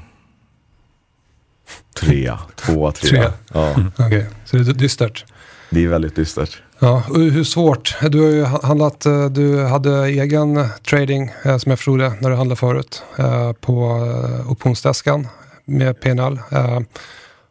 trea, 1.99 2.39
tvåa, 2.55 2.91
trea. 2.91 3.09
trea. 3.09 3.33
Ja. 3.53 3.71
Okej, 3.93 4.05
okay. 4.05 4.25
så 4.45 4.57
det 4.57 4.71
är 4.71 4.73
dystert? 4.73 5.25
Det 5.69 5.83
är 5.83 5.87
väldigt 5.87 6.15
dystert. 6.15 6.61
Ja, 6.79 7.03
hur 7.15 7.43
svårt? 7.43 7.95
Du 8.01 8.21
har 8.21 8.29
ju 8.29 8.43
handlat, 8.43 9.05
eh, 9.05 9.25
du 9.25 9.63
hade 9.63 10.07
egen 10.07 10.67
trading 10.89 11.31
eh, 11.43 11.57
som 11.57 11.69
jag 11.69 11.79
förstod 11.79 11.99
det 11.99 12.13
när 12.19 12.29
du 12.29 12.35
handlade 12.35 12.59
förut 12.59 13.03
eh, 13.17 13.53
på 13.53 14.01
optionsdeskan 14.49 15.27
med 15.65 15.99
PNL. 16.01 16.39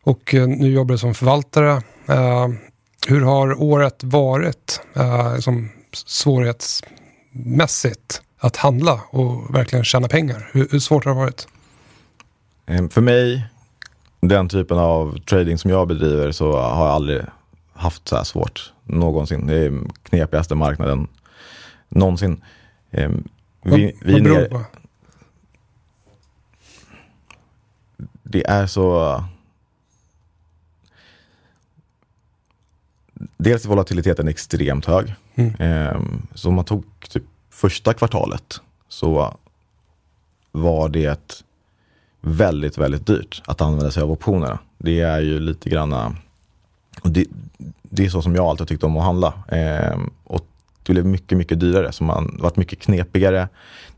Och 0.03 0.35
nu 0.35 0.71
jobbar 0.71 0.93
du 0.93 0.99
som 0.99 1.15
förvaltare. 1.15 1.83
Hur 3.09 3.21
har 3.21 3.63
året 3.63 4.05
varit 4.05 4.81
som 5.41 5.71
svårighetsmässigt 5.93 8.23
att 8.39 8.57
handla 8.57 9.01
och 9.11 9.55
verkligen 9.55 9.85
tjäna 9.85 10.09
pengar? 10.09 10.51
Hur, 10.53 10.69
hur 10.71 10.79
svårt 10.79 11.05
har 11.05 11.13
det 11.13 11.19
varit? 11.19 11.49
För 12.93 13.01
mig, 13.01 13.47
den 14.21 14.49
typen 14.49 14.79
av 14.79 15.19
trading 15.19 15.59
som 15.59 15.71
jag 15.71 15.89
bedriver 15.89 16.33
så 16.33 16.53
har 16.53 16.87
jag 16.87 16.95
aldrig 16.95 17.23
haft 17.73 18.09
så 18.09 18.17
här 18.17 18.25
svårt 18.25 18.73
någonsin. 18.85 19.47
Det 19.47 19.57
är 19.57 19.81
knepigaste 20.03 20.55
marknaden 20.55 21.09
någonsin. 21.89 22.43
Eh, 22.91 23.11
vi, 23.63 23.97
vad, 24.03 24.13
vad 24.13 24.23
beror 24.23 24.39
det 24.39 24.49
på? 24.49 24.65
Det 28.23 28.47
är 28.47 28.67
så... 28.67 29.25
Dels 33.37 33.65
är 33.65 33.69
volatiliteten 33.69 34.29
extremt 34.29 34.87
hög. 34.87 35.15
Mm. 35.35 35.55
Eh, 35.55 36.01
så 36.35 36.49
om 36.49 36.55
man 36.55 36.65
tog 36.65 36.85
typ 37.09 37.25
första 37.51 37.95
kvartalet 37.95 38.61
så 38.89 39.37
var 40.53 40.89
det 40.89 41.43
väldigt, 42.21 42.79
väldigt 42.79 43.07
dyrt 43.07 43.43
att 43.47 43.61
använda 43.61 43.91
sig 43.91 44.03
av 44.03 44.13
optionerna. 44.13 44.59
Det 44.79 45.01
är 45.01 45.21
ju 45.21 45.41
lite 45.41 45.71
granna 45.71 46.17
och 47.03 47.11
det, 47.11 47.27
det 47.83 48.05
är 48.05 48.09
så 48.09 48.23
som 48.23 48.35
jag 48.35 48.45
alltid 48.45 48.69
tyckt 48.69 48.85
om 48.85 48.97
att 48.97 49.05
handla. 49.05 49.33
Eh, 49.49 49.99
och 50.25 50.47
det 50.83 50.93
blev 50.93 51.07
mycket, 51.07 51.39
mycket 51.39 51.61
dyrare. 51.61 51.93
Så 51.93 52.05
man 52.05 52.39
varit 52.41 52.57
mycket 52.57 52.79
knepigare. 52.79 53.49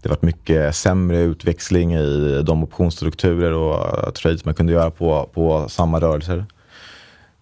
Det 0.02 0.08
varit 0.08 0.22
mycket 0.22 0.76
sämre 0.76 1.18
utväxling 1.18 1.94
i 1.94 2.42
de 2.42 2.64
optionsstrukturer 2.64 3.52
och 3.52 4.14
trades 4.14 4.44
man 4.44 4.54
kunde 4.54 4.72
göra 4.72 4.90
på, 4.90 5.30
på 5.32 5.68
samma 5.68 6.00
rörelser. 6.00 6.46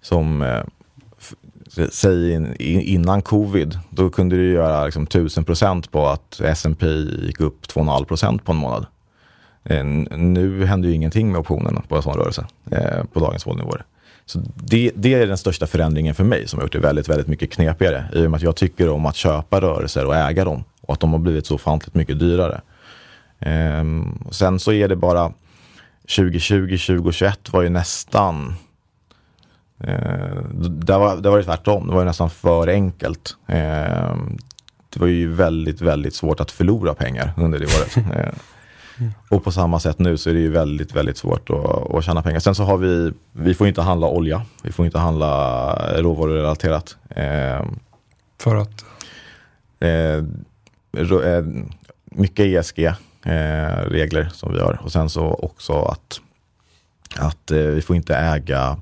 Som, 0.03 0.43
eh, 0.43 0.63
säg 1.93 2.33
in, 2.33 2.55
innan 2.59 3.23
covid, 3.23 3.79
då 3.91 4.11
kunde 4.11 4.37
du 4.37 4.53
göra 4.53 4.85
liksom, 4.85 5.07
1000% 5.07 5.91
på 5.91 6.07
att 6.07 6.41
S&P 6.41 6.87
gick 7.27 7.41
upp 7.41 7.67
2,5% 7.67 8.39
på 8.39 8.53
en 8.53 8.59
månad. 8.59 8.87
Eh, 9.65 9.85
nu 9.85 10.65
händer 10.65 10.89
ju 10.89 10.95
ingenting 10.95 11.33
med 11.33 11.41
optionerna 11.41 11.83
på 11.89 11.97
en 11.97 12.03
sån 12.03 12.15
rörelse 12.15 12.47
eh, 12.71 13.05
på 13.13 13.21
dagens 13.21 13.47
vårdnivåer. 13.47 13.85
Så 14.27 14.43
det, 14.55 14.91
det, 14.95 15.15
är 15.15 15.27
den 15.27 15.39
största 15.39 15.67
förändringen 15.67 16.15
för 16.15 16.25
mig 16.25 16.49
som 16.49 16.59
har 16.59 16.65
gjort 16.65 16.73
det 16.73 16.79
väldigt, 16.79 17.09
väldigt 17.09 17.27
mycket 17.27 17.53
knepigare. 17.53 18.05
I 18.13 18.27
och 18.27 18.31
med 18.31 18.37
att 18.39 18.43
jag 18.43 18.57
tycker 18.57 18.89
om 18.89 19.07
att 19.07 19.17
köpa 19.17 19.61
rörelser 19.61 20.07
och 20.07 20.17
äga 20.17 20.45
dem 20.45 20.65
och 20.81 20.95
att 20.95 21.01
de 21.01 21.13
har 21.13 21.19
blivit 21.19 21.47
så 21.47 21.55
ofantligt 21.55 21.95
mycket 21.95 22.19
dyrare. 22.19 22.61
Ehm, 23.41 24.19
sen 24.31 24.59
så 24.59 24.73
är 24.73 24.89
det 24.89 24.97
bara 24.97 25.33
2020, 26.17 26.79
2021 26.79 27.53
var 27.53 27.63
ju 27.63 27.69
nästan 27.69 28.55
eh, 29.81 30.37
där, 30.61 30.99
var, 30.99 31.17
där 31.17 31.31
var 31.31 31.39
det 31.39 31.45
tvärtom. 31.45 31.87
Det 31.87 31.93
var 31.93 32.01
ju 32.01 32.07
nästan 32.07 32.31
för 32.31 32.69
enkelt. 32.69 33.37
Eh, 33.47 34.17
det 34.89 35.01
var 35.01 35.07
ju 35.07 35.33
väldigt, 35.33 35.81
väldigt 35.81 36.15
svårt 36.15 36.41
att 36.41 36.51
förlora 36.51 36.95
pengar 36.95 37.33
under 37.37 37.59
det 37.59 37.67
året. 37.67 37.97
Eh. 38.17 38.33
Och 39.29 39.45
på 39.45 39.53
samma 39.53 39.81
sätt 39.81 39.99
nu 39.99 40.17
så 40.17 40.31
är 40.31 40.35
det 40.35 40.41
ju 40.41 40.51
väldigt, 40.51 40.95
väldigt 40.95 41.17
svårt 41.17 41.51
att, 41.51 41.95
att 41.95 42.05
tjäna 42.05 42.23
pengar. 42.23 42.41
Sen 42.41 42.55
så 42.55 42.63
har 42.65 42.77
vi, 42.77 43.13
vi 43.33 43.55
får 43.55 43.67
inte 43.67 43.83
handla 43.83 44.07
olja, 44.07 44.43
vi 44.63 44.73
får 44.73 44.87
inte 44.87 44.99
handla 44.99 45.75
råvarurelaterat. 46.03 46.97
Eh, 47.09 47.65
För 48.39 48.57
att? 48.57 48.85
Eh, 49.81 49.91
eh 51.25 51.45
mycket 52.05 52.47
ESG-regler 52.47 54.21
eh, 54.21 54.29
som 54.29 54.53
vi 54.53 54.61
har. 54.61 54.81
Och 54.83 54.93
sen 54.93 55.11
så 55.11 55.27
också 55.27 55.83
att, 55.83 56.21
att 57.19 57.51
eh, 57.51 57.59
vi 57.59 57.83
får 57.83 57.97
inte 57.97 58.17
äga 58.17 58.77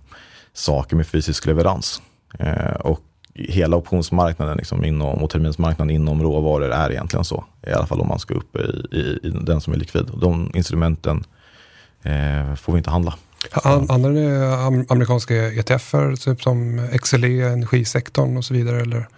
saker 0.54 0.96
med 0.96 1.06
fysisk 1.06 1.46
leverans. 1.46 2.02
Eh, 2.38 2.74
och 2.74 3.00
hela 3.34 3.76
optionsmarknaden 3.76 4.56
liksom 4.56 4.84
inom, 4.84 5.22
och 5.22 5.30
terminsmarknaden 5.30 5.94
inom 5.94 6.22
råvaror 6.22 6.72
är 6.72 6.90
egentligen 6.90 7.24
så. 7.24 7.44
I 7.66 7.72
alla 7.72 7.86
fall 7.86 8.00
om 8.00 8.08
man 8.08 8.18
ska 8.18 8.34
upp 8.34 8.56
i, 8.56 8.96
i, 8.96 9.18
i 9.22 9.30
den 9.30 9.60
som 9.60 9.72
är 9.72 9.76
likvid. 9.76 10.10
De 10.20 10.50
instrumenten 10.54 11.24
eh, 12.02 12.54
får 12.54 12.72
vi 12.72 12.78
inte 12.78 12.90
handla. 12.90 13.14
Handlar 13.62 14.12
det 14.12 14.84
amerikanska 14.92 15.34
ETFer, 15.34 16.16
typ 16.16 16.42
som 16.42 16.88
XLE, 17.02 17.52
energisektorn 17.52 18.36
och 18.36 18.44
så 18.44 18.54
vidare? 18.54 18.80
Eller? 18.80 19.08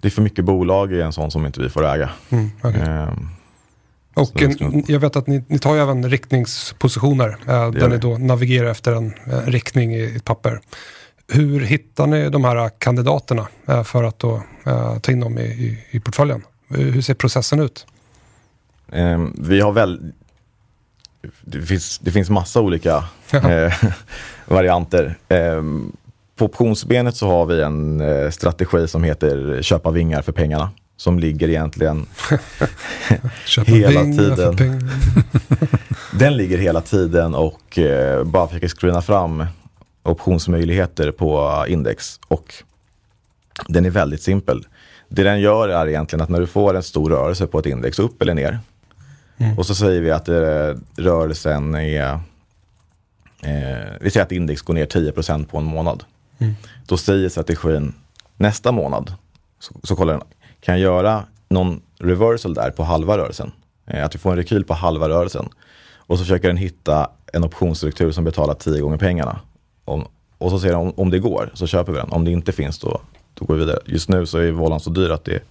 Det 0.00 0.08
är 0.08 0.10
för 0.10 0.22
mycket 0.22 0.44
bolag 0.44 0.92
i 0.92 1.00
en 1.00 1.12
sån 1.12 1.30
som 1.30 1.46
inte 1.46 1.60
vi 1.60 1.68
får 1.68 1.86
äga. 1.86 2.10
Mm, 2.30 2.50
okay. 2.62 2.80
eh, 2.80 3.08
och 4.14 4.42
en, 4.42 4.84
jag 4.88 5.00
vet 5.00 5.16
att 5.16 5.26
ni, 5.26 5.44
ni 5.48 5.58
tar 5.58 5.74
ju 5.74 5.80
även 5.80 6.10
riktningspositioner, 6.10 7.28
eh, 7.48 7.70
där 7.70 7.88
ni 7.88 7.98
då 7.98 8.18
navigerar 8.18 8.70
efter 8.70 8.92
en, 8.92 9.14
en 9.24 9.52
riktning 9.52 9.94
i 9.94 10.16
ett 10.16 10.24
papper. 10.24 10.60
Hur 11.28 11.60
hittar 11.60 12.06
ni 12.06 12.30
de 12.30 12.44
här 12.44 12.70
kandidaterna 12.78 13.48
eh, 13.68 13.82
för 13.82 14.04
att 14.04 14.18
då 14.18 14.42
eh, 14.66 14.98
ta 14.98 15.12
in 15.12 15.20
dem 15.20 15.38
i, 15.38 15.42
i, 15.42 15.84
i 15.90 16.00
portföljen? 16.00 16.42
Hur 16.68 17.02
ser 17.02 17.14
processen 17.14 17.60
ut? 17.60 17.86
Um, 18.92 19.36
vi 19.38 19.60
har 19.60 19.72
väl... 19.72 20.12
Det 21.40 21.62
finns, 21.62 21.98
det 21.98 22.10
finns 22.10 22.30
massa 22.30 22.60
olika 22.60 23.04
eh, 23.30 23.72
varianter. 24.46 25.18
Um, 25.28 25.96
på 26.36 26.44
optionsbenet 26.44 27.16
så 27.16 27.28
har 27.28 27.46
vi 27.46 27.62
en 27.62 28.00
eh, 28.00 28.30
strategi 28.30 28.88
som 28.88 29.04
heter 29.04 29.62
köpa 29.62 29.90
vingar 29.90 30.22
för 30.22 30.32
pengarna. 30.32 30.70
Som 31.02 31.18
ligger 31.18 31.48
egentligen 31.48 32.06
hela 33.66 34.02
tiden. 34.02 34.56
Den 36.18 36.36
ligger 36.36 36.58
hela 36.58 36.80
tiden 36.80 37.34
och 37.34 37.78
eh, 37.78 38.24
bara 38.24 38.48
försöker 38.48 38.68
screena 38.68 39.02
fram 39.02 39.46
optionsmöjligheter 40.02 41.10
på 41.10 41.64
index. 41.68 42.20
Och 42.28 42.54
den 43.68 43.84
är 43.84 43.90
väldigt 43.90 44.22
simpel. 44.22 44.66
Det 45.08 45.22
den 45.22 45.40
gör 45.40 45.68
är 45.68 45.88
egentligen 45.88 46.22
att 46.22 46.28
när 46.28 46.40
du 46.40 46.46
får 46.46 46.74
en 46.74 46.82
stor 46.82 47.10
rörelse 47.10 47.46
på 47.46 47.58
ett 47.58 47.66
index, 47.66 47.98
upp 47.98 48.22
eller 48.22 48.34
ner. 48.34 48.58
Mm. 49.38 49.58
Och 49.58 49.66
så 49.66 49.74
säger 49.74 50.00
vi 50.00 50.10
att 50.10 50.28
eh, 50.28 50.34
rörelsen 50.96 51.74
är, 51.74 52.12
eh, 53.42 53.92
vi 54.00 54.10
säger 54.10 54.26
att 54.26 54.32
index 54.32 54.62
går 54.62 54.74
ner 54.74 54.86
10% 54.86 55.46
på 55.46 55.58
en 55.58 55.64
månad. 55.64 56.04
Mm. 56.38 56.54
Då 56.86 56.96
säger 56.96 57.28
strategin 57.28 57.94
nästa 58.36 58.72
månad, 58.72 59.14
så, 59.58 59.74
så 59.82 59.96
kollar 59.96 60.12
den, 60.12 60.22
kan 60.64 60.74
jag 60.74 60.80
göra 60.80 61.24
någon 61.48 61.82
reversal 61.98 62.54
där 62.54 62.70
på 62.70 62.82
halva 62.82 63.18
rörelsen? 63.18 63.52
Eh, 63.86 64.04
att 64.04 64.14
vi 64.14 64.18
får 64.18 64.30
en 64.30 64.36
rekyl 64.36 64.64
på 64.64 64.74
halva 64.74 65.08
rörelsen. 65.08 65.48
Och 65.94 66.18
så 66.18 66.24
försöker 66.24 66.48
den 66.48 66.56
hitta 66.56 67.10
en 67.32 67.44
optionsstruktur 67.44 68.12
som 68.12 68.24
betalar 68.24 68.54
tio 68.54 68.80
gånger 68.80 68.98
pengarna. 68.98 69.40
Om, 69.84 70.06
och 70.38 70.50
så 70.50 70.58
ser 70.58 70.68
den 70.68 70.78
om, 70.78 70.92
om 70.96 71.10
det 71.10 71.18
går 71.18 71.50
så 71.54 71.66
köper 71.66 71.92
vi 71.92 71.98
den. 71.98 72.10
Om 72.10 72.24
det 72.24 72.30
inte 72.30 72.52
finns 72.52 72.78
då, 72.78 73.00
då 73.34 73.44
går 73.44 73.54
vi 73.54 73.60
vidare. 73.60 73.78
Just 73.86 74.08
nu 74.08 74.26
så 74.26 74.38
är 74.38 74.50
vålan 74.52 74.80
så 74.80 74.90
dyr 74.90 75.10
att 75.10 75.24
det, 75.24 75.42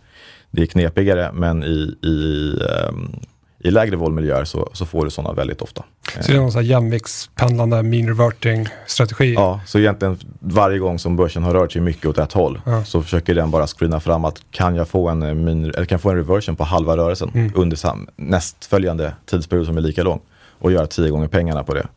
det 0.52 0.62
är 0.62 0.66
knepigare 0.66 1.32
men 1.34 1.64
i, 1.64 1.96
i, 2.08 2.58
um, 2.90 3.20
i 3.64 3.72
lägre 3.72 3.96
volmiljöer 3.96 4.46
så, 4.46 4.70
så 4.74 4.86
får 4.86 5.06
du 5.06 5.12
sådana 5.12 5.34
väldigt 5.34 5.62
ofta. 5.62 5.84
Så 6.22 6.32
det 6.32 6.34
är 6.38 6.38
någon 6.42 6.52
sån 6.52 6.62
här 6.64 6.70
jämviktspendlande 6.70 7.84
mean 7.84 8.08
reverting 8.08 8.68
strategi? 8.88 9.34
Ja, 9.34 9.60
så 9.66 9.80
egentligen 9.80 10.18
varje 10.40 10.80
gång 10.80 11.00
som 11.00 11.16
börsen 11.16 11.44
har 11.44 11.54
rört 11.54 11.72
sig 11.72 11.82
mycket 11.82 12.06
åt 12.06 12.18
ett 12.18 12.34
håll 12.34 12.62
Ja. 12.66 12.84
så 12.86 13.02
försöker 13.04 13.36
den 13.36 13.52
bara 13.52 13.68
screena 13.68 14.00
fram 14.00 14.26
att 14.26 14.42
kan 14.52 14.76
jag 14.76 14.88
få 14.88 15.10
en, 15.10 15.24
eh, 15.24 15.34
min, 15.34 15.66
eller 15.66 15.86
kan 15.86 16.00
få 16.00 16.10
en 16.10 16.16
reversion 16.16 16.56
på 16.56 16.64
halva 16.64 16.98
rörelsen 16.98 17.32
Mm. 17.34 17.52
under 17.56 17.78
sam, 17.78 18.08
nästföljande 18.16 19.14
tidsperiod 19.26 19.66
som 19.66 19.78
är 19.78 19.82
lika 19.82 20.04
lång 20.04 20.20
och 20.60 20.72
göra 20.72 20.88
tio 20.88 21.10
gånger 21.10 21.28
pengarna 21.28 21.64
på 21.64 21.74
det. 21.74 21.88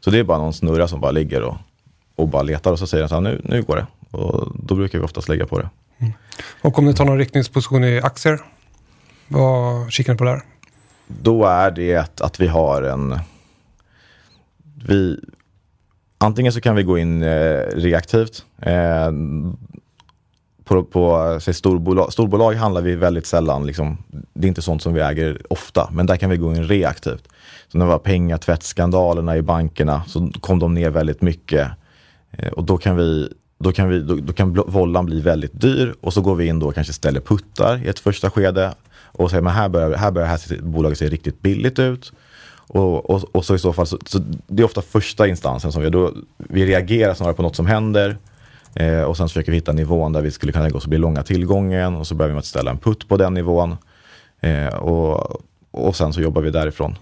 Så 0.00 0.10
det 0.10 0.18
är 0.18 0.24
bara 0.24 0.38
någon 0.38 0.52
snurra 0.54 0.88
som 0.88 1.00
bara 1.00 1.10
ligger 1.12 1.42
och, 1.42 1.56
och 2.16 2.28
bara 2.28 2.42
letar 2.42 2.72
och 2.72 2.78
så 2.78 2.86
säger 2.86 3.02
den 3.02 3.08
så 3.08 3.14
här, 3.14 3.22
nu, 3.22 3.40
nu 3.44 3.62
går 3.62 3.76
det. 3.76 3.86
Och 4.16 4.48
då 4.62 4.74
brukar 4.74 4.98
vi 4.98 5.04
oftast 5.04 5.28
lägga 5.28 5.46
på 5.46 5.58
det. 5.58 5.68
Och 6.62 6.78
om 6.78 6.84
ni 6.84 6.94
tar 6.94 7.04
någon 7.04 7.18
riktningsposition 7.18 7.84
i 7.84 8.00
aktier, 8.02 8.38
vad 9.28 9.92
kikar 9.92 10.12
ni 10.12 10.18
på 10.18 10.24
där? 10.24 10.40
Då 11.22 11.44
är 11.44 11.70
det 11.70 12.20
att 12.20 12.40
vi 12.40 12.46
har 12.46 12.82
en... 12.82 13.18
Vi, 14.86 15.20
antingen 16.18 16.52
så 16.52 16.60
kan 16.60 16.76
vi 16.76 16.82
gå 16.82 16.98
in 16.98 17.22
eh, 17.22 17.60
reaktivt. 17.74 18.44
Eh, 18.62 19.10
på 20.64 20.84
på 20.84 21.38
say, 21.40 21.54
storbolag, 21.54 22.12
storbolag 22.12 22.54
handlar 22.54 22.82
vi 22.82 22.94
väldigt 22.94 23.26
sällan. 23.26 23.66
Liksom, 23.66 23.98
det 24.34 24.46
är 24.46 24.48
inte 24.48 24.62
sånt 24.62 24.82
som 24.82 24.94
vi 24.94 25.00
äger 25.00 25.42
ofta, 25.50 25.88
men 25.92 26.06
där 26.06 26.16
kan 26.16 26.30
vi 26.30 26.36
gå 26.36 26.54
in 26.54 26.64
reaktivt. 26.64 27.28
Så 27.68 27.78
när 27.78 27.84
det 27.84 27.90
var 27.90 27.98
pengatvättsskandalerna 27.98 29.36
i 29.36 29.42
bankerna 29.42 30.02
så 30.06 30.30
kom 30.40 30.58
de 30.58 30.74
ner 30.74 30.90
väldigt 30.90 31.22
mycket. 31.22 31.68
Eh, 32.30 32.48
och 32.48 32.64
då 32.64 32.78
kan 32.78 32.96
vi 32.96 33.32
då 33.58 33.72
kan, 33.72 33.88
vi, 33.88 34.00
då, 34.00 34.14
då 34.14 34.32
kan 34.32 34.54
vollan 34.54 35.06
bli 35.06 35.20
väldigt 35.20 35.60
dyr 35.60 35.94
och 36.00 36.12
så 36.12 36.20
går 36.20 36.34
vi 36.34 36.46
in 36.46 36.58
då 36.58 36.66
och 36.66 36.74
kanske 36.74 36.92
ställer 36.92 37.20
puttar 37.20 37.84
i 37.84 37.88
ett 37.88 37.98
första 37.98 38.30
skede 38.30 38.74
och 39.12 39.30
säger 39.30 39.42
men 39.42 39.52
här 39.52 39.68
börjar, 39.68 39.96
här 39.96 40.10
börjar 40.10 40.28
här 40.28 40.62
bolaget 40.62 40.98
se 40.98 41.08
riktigt 41.08 41.42
billigt 41.42 41.78
ut. 41.78 42.12
Och, 42.56 43.10
och, 43.10 43.24
och 43.32 43.44
så 43.44 43.54
i 43.54 43.58
så 43.58 43.72
fall, 43.72 43.86
så, 43.86 43.98
så 44.06 44.18
det 44.46 44.62
är 44.62 44.64
ofta 44.64 44.82
första 44.82 45.26
instansen 45.28 45.72
som 45.72 45.82
vi, 45.82 45.90
då, 45.90 46.12
vi 46.36 46.66
reagerar 46.66 47.14
snarare 47.14 47.34
på 47.34 47.42
något 47.42 47.56
som 47.56 47.66
händer 47.66 48.16
eh, 48.74 49.02
och 49.02 49.16
sen 49.16 49.28
försöker 49.28 49.52
vi 49.52 49.58
hitta 49.58 49.72
nivån 49.72 50.12
där 50.12 50.22
vi 50.22 50.30
skulle 50.30 50.52
kunna 50.52 50.70
gå 50.70 50.80
så 50.80 50.88
blir 50.88 50.98
långa 50.98 51.22
tillgången 51.22 51.96
och 51.96 52.06
så 52.06 52.14
börjar 52.14 52.28
vi 52.28 52.34
med 52.34 52.38
att 52.38 52.44
ställa 52.46 52.70
en 52.70 52.78
putt 52.78 53.08
på 53.08 53.16
den 53.16 53.34
nivån. 53.34 53.76
Eh, 54.40 54.66
och, 54.74 55.40
och 55.70 55.96
sen 55.96 56.12
så 56.12 56.20
jobbar 56.20 56.42
vi 56.42 56.50
därifrån. 56.50 56.96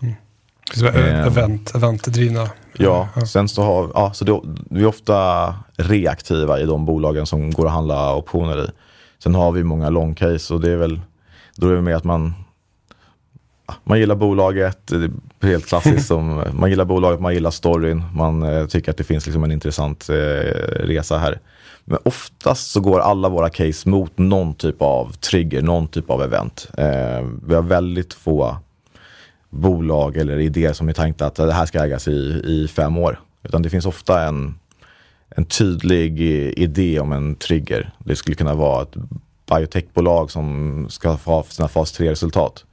Så 0.74 0.86
Eh. 0.86 1.26
event, 1.26 1.74
eventdrivna. 1.74 2.48
Ja, 2.78 3.08
sen 3.26 3.48
så 3.48 3.62
har 3.62 3.90
ja, 3.94 4.12
så 4.12 4.24
det, 4.24 4.40
vi 4.70 4.82
är 4.82 4.86
ofta 4.86 5.54
reaktiva 5.76 6.60
i 6.60 6.66
de 6.66 6.86
bolagen 6.86 7.26
som 7.26 7.50
går 7.50 7.66
att 7.66 7.72
handla 7.72 8.14
optioner 8.14 8.64
i. 8.64 8.70
Sen 9.22 9.34
har 9.34 9.52
vi 9.52 9.64
många 9.64 9.90
long 9.90 10.14
case 10.14 10.54
och 10.54 10.60
det 10.60 10.70
är 10.70 10.76
väl, 10.76 11.00
då 11.60 11.68
är 11.68 11.74
det 11.74 11.82
med 11.82 11.96
att 11.96 12.04
man, 12.04 12.34
man 13.84 13.98
gillar 13.98 14.14
bolaget, 14.14 14.86
det 14.86 15.10
är 15.40 15.46
helt 15.46 15.66
klassiskt 15.66 16.06
som, 16.06 16.44
man 16.52 16.70
gillar 16.70 16.84
bolaget, 16.84 17.20
man 17.20 17.34
gillar 17.34 17.50
storyn, 17.50 18.02
man 18.14 18.42
eh, 18.42 18.66
tycker 18.66 18.90
att 18.90 18.96
det 18.96 19.04
finns 19.04 19.26
liksom 19.26 19.44
en 19.44 19.52
intressant 19.52 20.08
eh, 20.08 20.14
resa 20.80 21.18
här. 21.18 21.40
Men 21.84 21.98
oftast 22.04 22.70
så 22.70 22.80
går 22.80 23.00
alla 23.00 23.28
våra 23.28 23.48
case 23.50 23.88
mot 23.88 24.18
någon 24.18 24.54
typ 24.54 24.82
av 24.82 25.12
trigger, 25.12 25.62
någon 25.62 25.88
typ 25.88 26.10
av 26.10 26.22
event. 26.22 26.70
Eh, 26.78 27.28
vi 27.46 27.54
har 27.54 27.62
väldigt 27.62 28.14
få 28.14 28.56
bolag 29.50 30.16
eller 30.16 30.38
idéer 30.38 30.72
som 30.72 30.88
är 30.88 30.92
tänkta 30.92 31.26
att 31.26 31.34
det 31.34 31.52
här 31.52 31.66
ska 31.66 31.84
ägas 31.84 32.08
i, 32.08 32.42
i 32.44 32.68
fem 32.68 32.98
år. 32.98 33.20
Utan 33.42 33.62
det 33.62 33.70
finns 33.70 33.86
ofta 33.86 34.22
en, 34.22 34.58
en 35.28 35.44
tydlig 35.44 36.20
idé 36.58 37.00
om 37.00 37.12
en 37.12 37.34
trigger. 37.34 37.90
Det 37.98 38.16
skulle 38.16 38.36
kunna 38.36 38.54
vara 38.54 38.82
ett 38.82 38.94
biotechbolag 39.48 40.30
som 40.30 40.86
ska 40.90 41.16
få 41.16 41.42
sina 41.42 41.68
fas 41.68 42.00
3-resultat. 42.00 42.64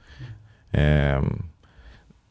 Eh, 0.70 1.22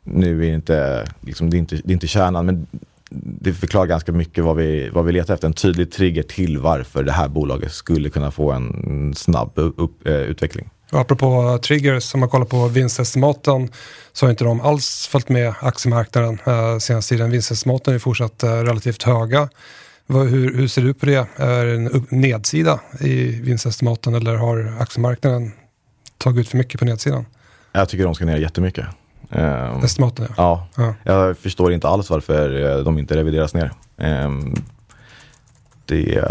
nu 0.03 0.45
är 0.45 0.49
det 0.49 0.55
inte, 0.55 1.07
liksom, 1.21 1.49
det, 1.49 1.57
är 1.57 1.59
inte, 1.59 1.75
det 1.75 1.91
är 1.91 1.93
inte 1.93 2.07
kärnan, 2.07 2.45
men 2.45 2.67
det 3.09 3.53
förklarar 3.53 3.85
ganska 3.85 4.11
mycket 4.11 4.43
vad 4.43 4.55
vi, 4.55 4.89
vad 4.89 5.05
vi 5.05 5.11
letar 5.11 5.33
efter. 5.33 5.47
En 5.47 5.53
tydlig 5.53 5.91
trigger 5.91 6.23
till 6.23 6.57
varför 6.57 7.03
det 7.03 7.11
här 7.11 7.27
bolaget 7.27 7.71
skulle 7.71 8.09
kunna 8.09 8.31
få 8.31 8.51
en 8.51 9.13
snabb 9.15 9.51
upp, 9.55 10.07
eh, 10.07 10.13
utveckling. 10.13 10.69
Och 10.91 10.99
apropå 10.99 11.59
triggers, 11.63 12.13
om 12.13 12.19
man 12.19 12.29
kollar 12.29 12.45
på 12.45 12.67
vinstestimaten 12.67 13.69
så 14.13 14.25
har 14.25 14.31
inte 14.31 14.43
de 14.43 14.61
alls 14.61 15.07
följt 15.11 15.29
med 15.29 15.53
aktiemarknaden 15.59 16.39
eh, 16.45 16.77
senaste 16.77 17.15
tiden. 17.15 17.31
Vinstestimaten 17.31 17.93
är 17.93 17.99
fortsatt 17.99 18.43
eh, 18.43 18.49
relativt 18.49 19.03
höga. 19.03 19.49
Vad, 20.07 20.27
hur, 20.27 20.53
hur 20.57 20.67
ser 20.67 20.81
du 20.81 20.93
på 20.93 21.05
det? 21.05 21.27
Är 21.35 21.65
det 21.65 21.75
en 21.75 21.87
upp, 21.91 22.11
nedsida 22.11 22.79
i 22.99 23.25
vinstestimaten 23.41 24.15
eller 24.15 24.35
har 24.35 24.77
aktiemarknaden 24.79 25.51
tagit 26.17 26.39
ut 26.39 26.47
för 26.49 26.57
mycket 26.57 26.79
på 26.79 26.85
nedsidan? 26.85 27.25
Jag 27.71 27.89
tycker 27.89 28.03
de 28.05 28.15
ska 28.15 28.25
ner 28.25 28.37
jättemycket. 28.37 28.85
Ehm, 29.31 29.83
Estimaten 29.83 30.27
ja. 30.37 30.67
Ja, 30.77 30.93
ja. 31.03 31.13
jag 31.27 31.37
förstår 31.37 31.73
inte 31.73 31.87
alls 31.87 32.09
varför 32.09 32.77
eh, 32.77 32.83
de 32.83 32.97
inte 32.99 33.15
revideras 33.15 33.53
ner. 33.53 33.71
Ehm, 33.97 34.53
Det, 35.85 36.23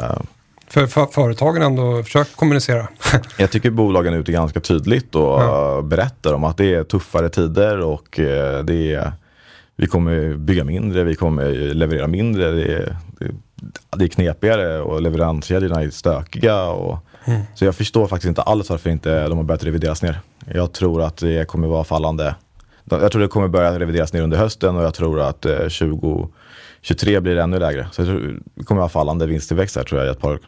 För, 0.68 0.86
för 0.86 1.06
företagen 1.06 1.62
ändå 1.62 2.02
försökt 2.02 2.36
kommunicera. 2.36 2.88
jag 3.38 3.50
tycker 3.50 3.70
bolagen 3.70 4.14
är 4.14 4.18
ute 4.18 4.32
ganska 4.32 4.60
tydligt 4.60 5.14
och 5.14 5.22
Ja. 5.42 5.82
berättar 5.82 6.32
om 6.34 6.44
att 6.44 6.56
det 6.56 6.74
är 6.74 6.84
tuffare 6.84 7.28
tider 7.28 7.80
och 7.80 8.18
eh, 8.20 8.64
det 8.64 8.94
är, 8.94 9.12
vi 9.76 9.86
kommer 9.86 10.34
bygga 10.36 10.64
mindre, 10.64 11.04
vi 11.04 11.14
kommer 11.14 11.74
leverera 11.74 12.06
mindre. 12.06 12.50
Det 12.50 12.64
är, 12.74 12.96
det, 13.18 13.30
det 13.96 14.04
är 14.04 14.08
knepigare 14.08 14.80
och 14.80 15.02
leveranskedjorna 15.02 15.82
är 15.82 15.90
stökiga. 15.90 16.64
Och, 16.64 16.98
Mm. 17.24 17.42
Så 17.54 17.64
jag 17.64 17.74
förstår 17.76 18.06
faktiskt 18.06 18.28
inte 18.28 18.42
alls 18.42 18.70
varför 18.70 18.90
inte 18.90 19.28
de 19.28 19.36
har 19.36 19.44
börjat 19.44 19.64
revideras 19.64 20.02
ner. 20.02 20.20
Jag 20.52 20.72
tror 20.72 21.02
att 21.02 21.16
det 21.16 21.48
kommer 21.48 21.68
vara 21.68 21.84
fallande. 21.84 22.34
Jag 22.84 23.12
tror 23.12 23.22
det 23.22 23.28
kommer 23.28 23.48
börja 23.48 23.78
revideras 23.78 24.12
ner 24.12 24.22
under 24.22 24.38
hösten 24.38 24.76
och 24.76 24.84
jag 24.84 24.94
tror 24.94 25.20
att 25.20 25.46
eh, 25.46 25.56
2023 25.56 27.20
blir 27.20 27.36
ännu 27.36 27.58
lägre. 27.58 27.88
Så 27.92 28.04
tror 28.04 28.40
det 28.54 28.64
kommer 28.64 28.78
vara 28.78 28.88
fallande 28.88 29.26
vinsttillväxt 29.26 29.76
här 29.76 29.82
tror 29.84 30.00
jag 30.00 30.08
i 30.08 30.10
ett 30.10 30.20
par, 30.20 30.38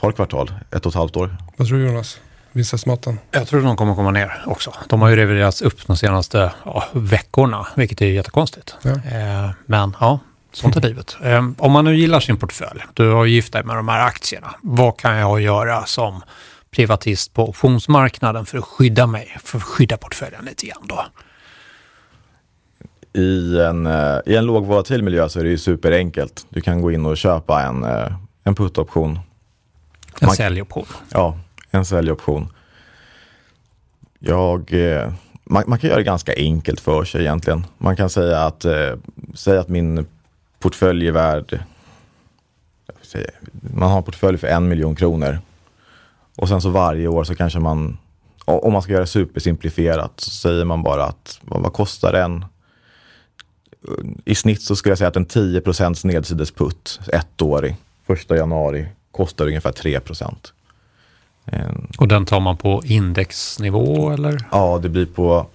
par 0.00 0.12
kvartal, 0.12 0.52
ett 0.70 0.86
och 0.86 0.92
ett 0.92 0.96
halvt 0.96 1.16
år. 1.16 1.36
Vad 1.56 1.68
tror 1.68 1.78
du 1.78 1.86
Jonas? 1.86 2.20
Vinstestimaten? 2.52 3.18
Jag 3.30 3.46
tror 3.46 3.62
de 3.62 3.76
kommer 3.76 3.94
komma 3.94 4.10
ner 4.10 4.42
också. 4.46 4.72
De 4.88 5.02
har 5.02 5.08
ju 5.08 5.16
reviderats 5.16 5.62
upp 5.62 5.86
de 5.86 5.96
senaste 5.96 6.52
ja, 6.64 6.84
veckorna, 6.92 7.66
vilket 7.74 8.02
är 8.02 8.06
jättekonstigt. 8.06 8.76
Ja. 8.82 8.90
Eh, 8.90 9.50
men 9.66 9.96
ja, 10.00 10.18
sånt 10.52 10.76
är 10.76 10.80
livet. 10.80 11.16
Eh, 11.22 11.48
om 11.58 11.72
man 11.72 11.84
nu 11.84 11.96
gillar 11.96 12.20
sin 12.20 12.36
portfölj, 12.36 12.80
du 12.94 13.10
har 13.10 13.24
gift 13.24 13.52
dig 13.52 13.62
med 13.64 13.76
de 13.76 13.88
här 13.88 14.06
aktierna. 14.06 14.54
Vad 14.62 14.96
kan 14.98 15.16
jag 15.16 15.40
göra 15.40 15.84
som 15.86 16.22
privatist 16.70 17.34
på 17.34 17.48
optionsmarknaden 17.48 18.46
för 18.46 18.58
att 18.58 18.64
skydda 18.64 19.06
mig, 19.06 19.36
för 19.44 19.58
att 19.58 19.64
skydda 19.64 19.96
portföljen 19.96 20.44
lite 20.44 20.66
grann 20.66 20.82
då? 20.86 21.04
I 23.20 23.60
en, 23.60 23.86
eh, 23.86 24.18
I 24.26 24.36
en 24.36 24.44
lågvolatil 24.46 25.02
miljö 25.02 25.28
så 25.28 25.40
är 25.40 25.44
det 25.44 25.50
ju 25.50 25.58
superenkelt. 25.58 26.46
Du 26.48 26.60
kan 26.60 26.80
gå 26.82 26.92
in 26.92 27.06
och 27.06 27.16
köpa 27.16 27.62
en, 27.62 27.84
eh, 27.84 28.12
en 28.44 28.54
put-option. 28.54 29.18
En 30.20 30.26
Man- 30.26 30.36
säljoption. 30.36 30.86
Ja, 31.10 31.38
en 31.70 31.84
säljoption. 31.84 32.52
Jag, 34.18 34.72
eh, 34.72 35.12
man, 35.44 35.64
man 35.66 35.78
kan 35.78 35.88
göra 35.88 35.98
det 35.98 36.04
ganska 36.04 36.32
enkelt 36.36 36.80
för 36.80 37.04
sig 37.04 37.20
egentligen. 37.20 37.66
Man 37.78 37.96
kan 37.96 38.10
säga 38.10 38.38
att, 38.40 38.64
eh, 38.64 38.92
säga 39.34 39.60
att 39.60 39.68
min 39.68 40.06
portfölj 40.60 41.08
är 41.08 41.12
värd, 41.12 41.58
säga, 43.02 43.30
man 43.74 43.90
har 43.90 43.96
en 43.98 44.02
portfölj 44.02 44.38
för 44.38 44.46
en 44.46 44.68
miljon 44.68 44.94
kronor. 44.94 45.38
Och 46.36 46.48
sen 46.48 46.60
så 46.60 46.70
varje 46.70 47.08
år 47.08 47.24
så 47.24 47.34
kanske 47.34 47.58
man, 47.58 47.98
om 48.44 48.72
man 48.72 48.82
ska 48.82 48.92
göra 48.92 49.06
supersimplifierat, 49.06 50.12
så 50.20 50.30
säger 50.30 50.64
man 50.64 50.82
bara 50.82 51.04
att 51.04 51.40
vad, 51.42 51.72
kostar 51.72 52.12
en? 52.12 52.44
I 54.24 54.34
snitt 54.34 54.62
så 54.62 54.76
skulle 54.76 54.90
jag 54.90 54.98
säga 54.98 55.08
att 55.08 55.16
en 55.16 55.26
10% 55.26 56.06
nedsidesputt, 56.06 57.00
ettårig, 57.12 57.76
första 58.06 58.36
januari, 58.36 58.86
kostar 59.10 59.46
ungefär 59.46 59.72
3 59.72 60.00
En- 61.44 61.86
Och 61.98 62.08
den 62.08 62.26
tar 62.26 62.40
man 62.40 62.56
på 62.56 62.82
indexnivå 62.84 64.10
eller? 64.10 64.38
Ja, 64.52 64.78
det 64.82 64.88
blir 64.88 65.06
på... 65.06 65.46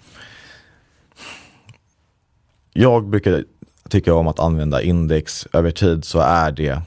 Jag 2.73 3.05
brukar 3.07 3.43
tycka 3.89 4.13
om 4.13 4.27
att 4.27 4.39
använda 4.39 4.81
index. 4.81 5.47
Över 5.53 5.71
tid 5.71 6.05
så 6.05 6.19
är 6.19 6.51
det 6.51 6.81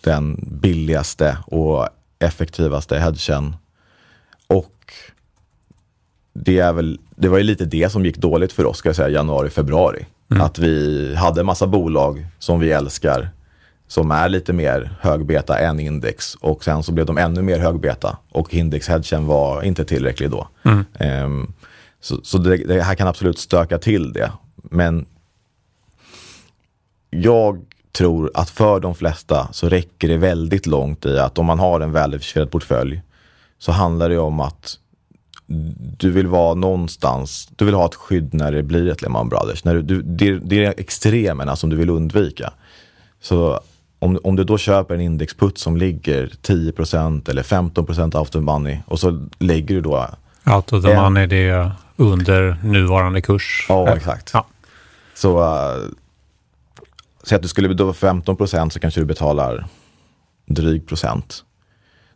den 0.00 0.44
billigaste 0.62 1.38
och 1.46 1.88
effektivaste 2.18 2.98
hedgen. 2.98 3.56
Och 4.46 4.92
det, 6.32 6.58
är 6.58 6.72
väl, 6.72 7.00
det 7.16 7.28
var 7.28 7.38
ju 7.38 7.44
lite 7.44 7.64
det 7.64 7.92
som 7.92 8.04
gick 8.04 8.16
dåligt 8.16 8.52
för 8.52 8.64
oss, 8.64 8.78
ska 8.78 8.88
jag 8.88 8.96
säga, 8.96 9.08
januari, 9.08 9.50
februari. 9.50 10.06
Att 10.40 10.58
vi 10.58 11.14
hade 11.14 11.40
en 11.40 11.46
massa 11.46 11.66
bolag 11.66 12.26
som 12.38 12.60
vi 12.60 12.70
älskar, 12.70 13.30
som 13.88 14.10
är 14.10 14.28
lite 14.28 14.52
mer 14.52 14.96
högbeta 15.00 15.58
än 15.58 15.80
index. 15.80 16.34
Och 16.34 16.64
sen 16.64 16.82
så 16.82 16.92
blev 16.92 17.06
de 17.06 17.18
ännu 17.18 17.42
mer 17.42 17.58
högbeta 17.58 18.18
och 18.32 18.54
indexhedgen 18.54 19.26
var 19.26 19.62
inte 19.62 19.84
tillräcklig 19.84 20.30
då. 20.30 20.48
Ehm, 20.98 21.52
så 22.00 22.20
så 22.22 22.38
det, 22.38 22.56
det 22.56 22.82
här 22.82 22.94
kan 22.94 23.08
absolut 23.08 23.38
stöka 23.38 23.78
till 23.78 24.12
det. 24.12 24.32
Men 24.56 25.06
jag 27.22 27.64
tror 27.92 28.30
att 28.34 28.50
för 28.50 28.80
de 28.80 28.94
flesta 28.94 29.48
så 29.52 29.68
räcker 29.68 30.08
det 30.08 30.16
väldigt 30.16 30.66
långt 30.66 31.06
i 31.06 31.18
att 31.18 31.38
om 31.38 31.46
man 31.46 31.58
har 31.58 31.80
en 31.80 31.92
väldiversifierad 31.92 32.50
portfölj 32.50 33.02
så 33.58 33.72
handlar 33.72 34.08
det 34.08 34.18
om 34.18 34.40
att 34.40 34.78
du 35.96 36.10
vill 36.10 36.26
vara 36.26 36.54
någonstans, 36.54 37.48
du 37.56 37.64
vill 37.64 37.74
ha 37.74 37.86
ett 37.86 37.94
skydd 37.94 38.34
när 38.34 38.52
det 38.52 38.62
blir 38.62 38.88
ett 38.88 39.02
Lehman 39.02 39.28
Brothers. 39.28 39.64
När 39.64 39.74
du, 39.74 39.82
du, 39.82 40.02
det, 40.02 40.38
det 40.38 40.64
är 40.64 40.74
extremerna 40.76 41.56
som 41.56 41.70
du 41.70 41.76
vill 41.76 41.90
undvika. 41.90 42.52
Så 43.20 43.60
om, 43.98 44.18
om 44.24 44.36
du 44.36 44.44
då 44.44 44.58
köper 44.58 44.94
en 44.94 45.00
indexputt 45.00 45.58
som 45.58 45.76
ligger 45.76 46.26
10% 46.42 47.30
eller 47.30 47.42
15% 47.42 48.18
out 48.18 48.34
of 48.34 48.42
money 48.42 48.78
och 48.86 49.00
så 49.00 49.26
lägger 49.38 49.74
du 49.74 49.80
då... 49.80 50.08
Out 50.54 50.72
of 50.72 50.84
the 50.84 50.92
en- 50.92 51.02
money, 51.02 51.26
det 51.26 51.48
är 51.48 51.70
under 51.96 52.56
nuvarande 52.62 53.20
kurs. 53.20 53.66
Ja, 53.68 53.96
exakt. 53.96 54.30
Ja. 54.34 54.46
Så 55.14 55.38
uh, 55.38 55.88
säg 57.26 57.36
att 57.36 57.42
du 57.42 57.48
skulle 57.48 57.74
då 57.74 57.92
15% 57.92 58.70
så 58.70 58.80
kanske 58.80 59.00
du 59.00 59.04
betalar 59.04 59.66
dryg 60.46 60.86
procent. 60.88 61.44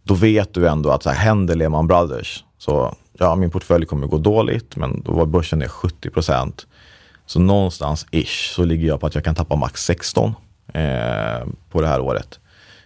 Då 0.03 0.15
vet 0.15 0.55
du 0.55 0.69
ändå 0.69 0.91
att 0.91 1.03
så 1.03 1.11
här, 1.11 1.17
händer 1.17 1.55
Lehman 1.55 1.87
Brothers 1.87 2.45
så 2.59 2.97
ja, 3.19 3.35
min 3.37 3.51
portfölj 3.51 3.87
kommer 3.87 4.07
gå 4.07 4.19
dåligt 4.19 4.77
men 4.77 5.03
då 5.03 5.13
var 5.13 5.27
börsen 5.27 5.59
ner 5.59 5.69
70%. 5.69 6.53
Så 7.27 7.41
någonstans 7.41 8.07
ish 8.11 8.53
så 8.55 8.65
ligger 8.65 8.89
jag 8.89 9.01
på 9.01 9.07
att 9.07 9.15
jag 9.15 9.25
kan 9.25 9.35
tappa 9.35 9.57
max 9.57 9.85
16 9.85 10.35
eh, 10.73 11.47
på 11.71 11.81
det 11.81 11.87
här 11.87 12.01
året. 12.01 12.41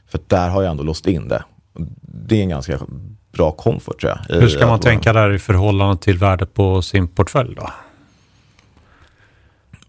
För 0.06 0.20
där 0.26 0.48
har 0.48 0.62
jag 0.62 0.70
ändå 0.70 0.82
låst 0.82 1.06
in 1.06 1.28
det. 1.28 1.44
Det 2.02 2.36
är 2.36 2.42
en 2.42 2.48
ganska 2.48 2.78
bra 3.32 3.50
komfort 3.50 4.00
tror 4.00 4.12
jag. 4.28 4.40
Hur 4.40 4.48
ska 4.48 4.66
man 4.66 4.80
tänka 4.80 5.12
där 5.12 5.32
i 5.32 5.38
förhållande 5.38 5.96
till 6.02 6.18
värdet 6.18 6.54
på 6.54 6.82
sin 6.82 7.08
portfölj 7.08 7.54
då? 7.54 7.70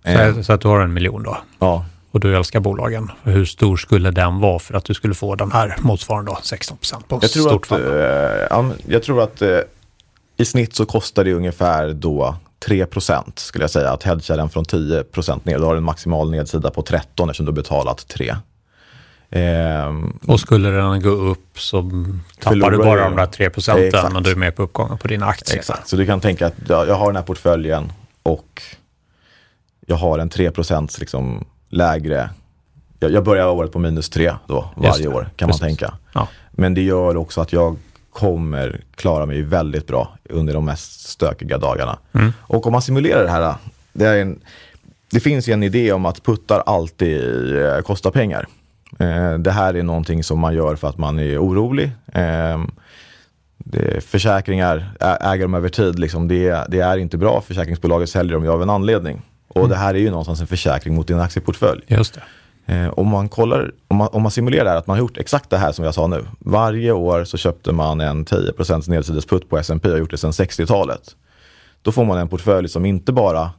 Eh, 0.04 0.34
Så, 0.36 0.44
så 0.44 0.54
att 0.54 0.62
du 0.62 0.68
har 0.68 0.80
en 0.80 0.94
miljon 0.94 1.24
då 1.24 1.38
ja, 1.60 1.86
och 2.16 2.22
du 2.22 2.36
älskar 2.36 2.60
bolagen. 2.60 3.12
Hur 3.24 3.46
stor 3.46 3.78
skulle 3.78 4.12
den 4.12 4.40
vara 4.40 4.60
för 4.60 4.74
att 4.74 4.86
du 4.86 4.94
skulle 4.94 5.14
få 5.14 5.36
den 5.36 5.52
här 5.52 5.76
motsvarande 5.82 6.32
då, 6.32 6.38
16 6.42 6.78
procent 6.78 7.08
på 7.08 7.20
Jag 7.22 7.32
tror 7.32 7.50
stort 7.50 7.72
att, 7.72 7.80
men 8.52 8.74
jag 8.88 9.04
tror 9.04 9.24
att 9.24 9.42
eh, 9.42 9.60
i 10.38 10.46
snitt 10.46 10.76
så 10.76 10.86
kostar 10.86 11.24
det 11.24 11.34
ungefär 11.34 11.94
då 11.94 12.36
3% 12.68 13.32
skulle 13.36 13.64
jag 13.64 13.72
säga 13.72 13.92
att 13.92 14.04
hedga 14.04 14.36
den 14.36 14.50
från 14.50 14.64
10% 14.64 15.40
ner. 15.44 15.60
Då 15.60 15.66
har 15.66 15.74
du 15.74 15.78
en 15.78 15.84
maximal 15.84 16.32
nedsida 16.32 16.72
på 16.72 16.82
13 16.82 17.30
eftersom 17.30 17.46
du 17.46 17.52
har 17.52 17.56
betalat 17.56 18.08
3. 18.08 18.36
Ehm, 19.30 20.20
Och 20.28 20.40
skulle 20.40 20.70
den 20.70 21.02
gå 21.02 21.10
upp 21.10 21.60
så 21.60 21.92
tappar 22.40 22.72
du 22.72 22.78
bara 22.78 23.04
de 23.04 23.16
där 23.16 23.26
3 23.26 23.50
procenten 23.50 23.88
Exakt. 23.88 24.14
men 24.14 24.24
du 24.24 24.32
är 24.32 24.36
med 24.36 24.56
på 24.56 24.64
uppgången 24.64 24.98
på 24.98 25.08
dina 25.08 25.26
aktier. 25.26 25.58
exakt, 25.58 25.88
så 25.88 25.96
du 25.96 26.06
kan 26.06 26.22
tänka 26.22 26.48
att 26.48 26.56
jag, 26.68 26.88
jag 26.88 26.96
har 26.96 27.08
den 27.08 27.16
här 27.16 27.24
portföljen 27.24 27.92
och 28.24 28.62
jag 29.88 29.96
har 29.96 30.20
en 30.20 30.30
3 30.30 30.52
liksom 31.00 31.46
lägre. 31.70 32.30
Jag, 33.00 33.12
jag 33.12 33.24
börjar 33.24 33.48
året 33.48 33.72
på 33.72 33.80
minus 33.80 34.10
3 34.10 34.34
då 34.48 34.70
varje 34.76 35.08
år 35.08 35.30
kan 35.36 35.48
precis. 35.48 35.62
man 35.62 35.70
tänka. 35.70 35.94
Ja. 36.14 36.28
Men 36.52 36.74
det 36.74 36.82
gör 36.82 37.18
också 37.18 37.42
att 37.42 37.54
jag 37.54 37.78
kommer 38.16 38.82
klara 38.96 39.26
mig 39.26 39.42
väldigt 39.42 39.88
bra 39.88 40.18
under 40.30 40.54
de 40.54 40.66
mest 40.66 41.10
stökiga 41.10 41.58
dagarna. 41.58 41.98
Mm. 42.14 42.34
Och 42.40 42.68
om 42.68 42.72
man 42.72 42.82
simulerar 42.82 43.24
det 43.24 43.30
här, 43.30 43.56
det, 43.94 44.06
är 44.06 44.22
en, 44.22 44.40
det 45.12 45.20
finns 45.20 45.50
ju 45.50 45.54
en 45.54 45.64
idé 45.64 45.92
om 45.92 46.06
att 46.06 46.24
puttar 46.24 46.64
alltid 46.66 47.56
eh, 47.56 47.80
kostar 47.80 48.12
pengar. 48.12 48.48
Eh, 49.00 49.34
det 49.34 49.52
här 49.52 49.74
är 49.74 49.84
någonting 49.84 50.24
som 50.24 50.40
man 50.40 50.56
gör 50.56 50.76
för 50.76 50.88
att 50.88 50.98
man 50.98 51.20
är 51.20 51.38
orolig. 51.38 51.92
Eh, 52.14 52.64
det, 53.58 54.04
försäkringar, 54.04 54.92
äger 55.22 55.42
dem 55.42 55.54
över 55.54 55.70
tid, 55.70 56.00
liksom, 56.00 56.28
det, 56.28 56.66
det 56.68 56.80
är 56.80 56.98
inte 56.98 57.18
bra. 57.18 57.42
Försäkringsbolaget 57.42 58.10
säljer 58.10 58.34
dem 58.34 58.44
ju 58.44 58.50
av 58.52 58.62
en 58.62 58.70
anledning. 58.70 59.22
Och 59.56 59.70
det 59.70 59.76
här 59.76 59.94
är 59.96 60.00
ju 60.00 60.10
någonstans 60.10 60.42
en 60.42 60.48
försäkring 60.48 60.96
mot 60.96 61.08
din 61.08 61.20
aktieportfölj. 61.20 61.82
Just 61.88 62.14
det. 62.14 62.22
Eh, 62.74 62.90
om, 62.90 63.08
man 63.08 63.30
kollar, 63.30 63.72
om, 63.88 63.98
man, 63.98 64.10
om 64.12 64.22
man 64.22 64.32
simulerar 64.32 64.64
det 64.64 64.70
här, 64.70 64.78
att 64.78 64.88
man 64.88 64.98
har 64.98 65.00
gjort 65.00 65.18
exakt 65.18 65.50
det 65.50 65.58
här 65.58 65.72
som 65.72 65.86
jag 65.86 65.94
sa 65.94 66.08
nu. 66.08 66.26
Varje 66.40 66.92
år 66.92 67.24
så 67.24 67.38
köpte 67.38 67.72
man 67.72 68.02
en 68.02 68.26
10% 68.26 68.90
nedsidesputt 68.90 69.50
på 69.50 69.58
S&P 69.58 69.88
och 69.88 69.94
har 69.94 70.00
gjort 70.00 70.12
det 70.12 70.18
sedan 70.18 70.32
60-talet. 70.32 71.16
Då 71.82 71.92
får 71.92 72.06
man 72.06 72.18
en 72.18 72.28
portfölj 72.28 72.70
som 72.70 72.86
inte 72.86 73.12
bara 73.12 73.52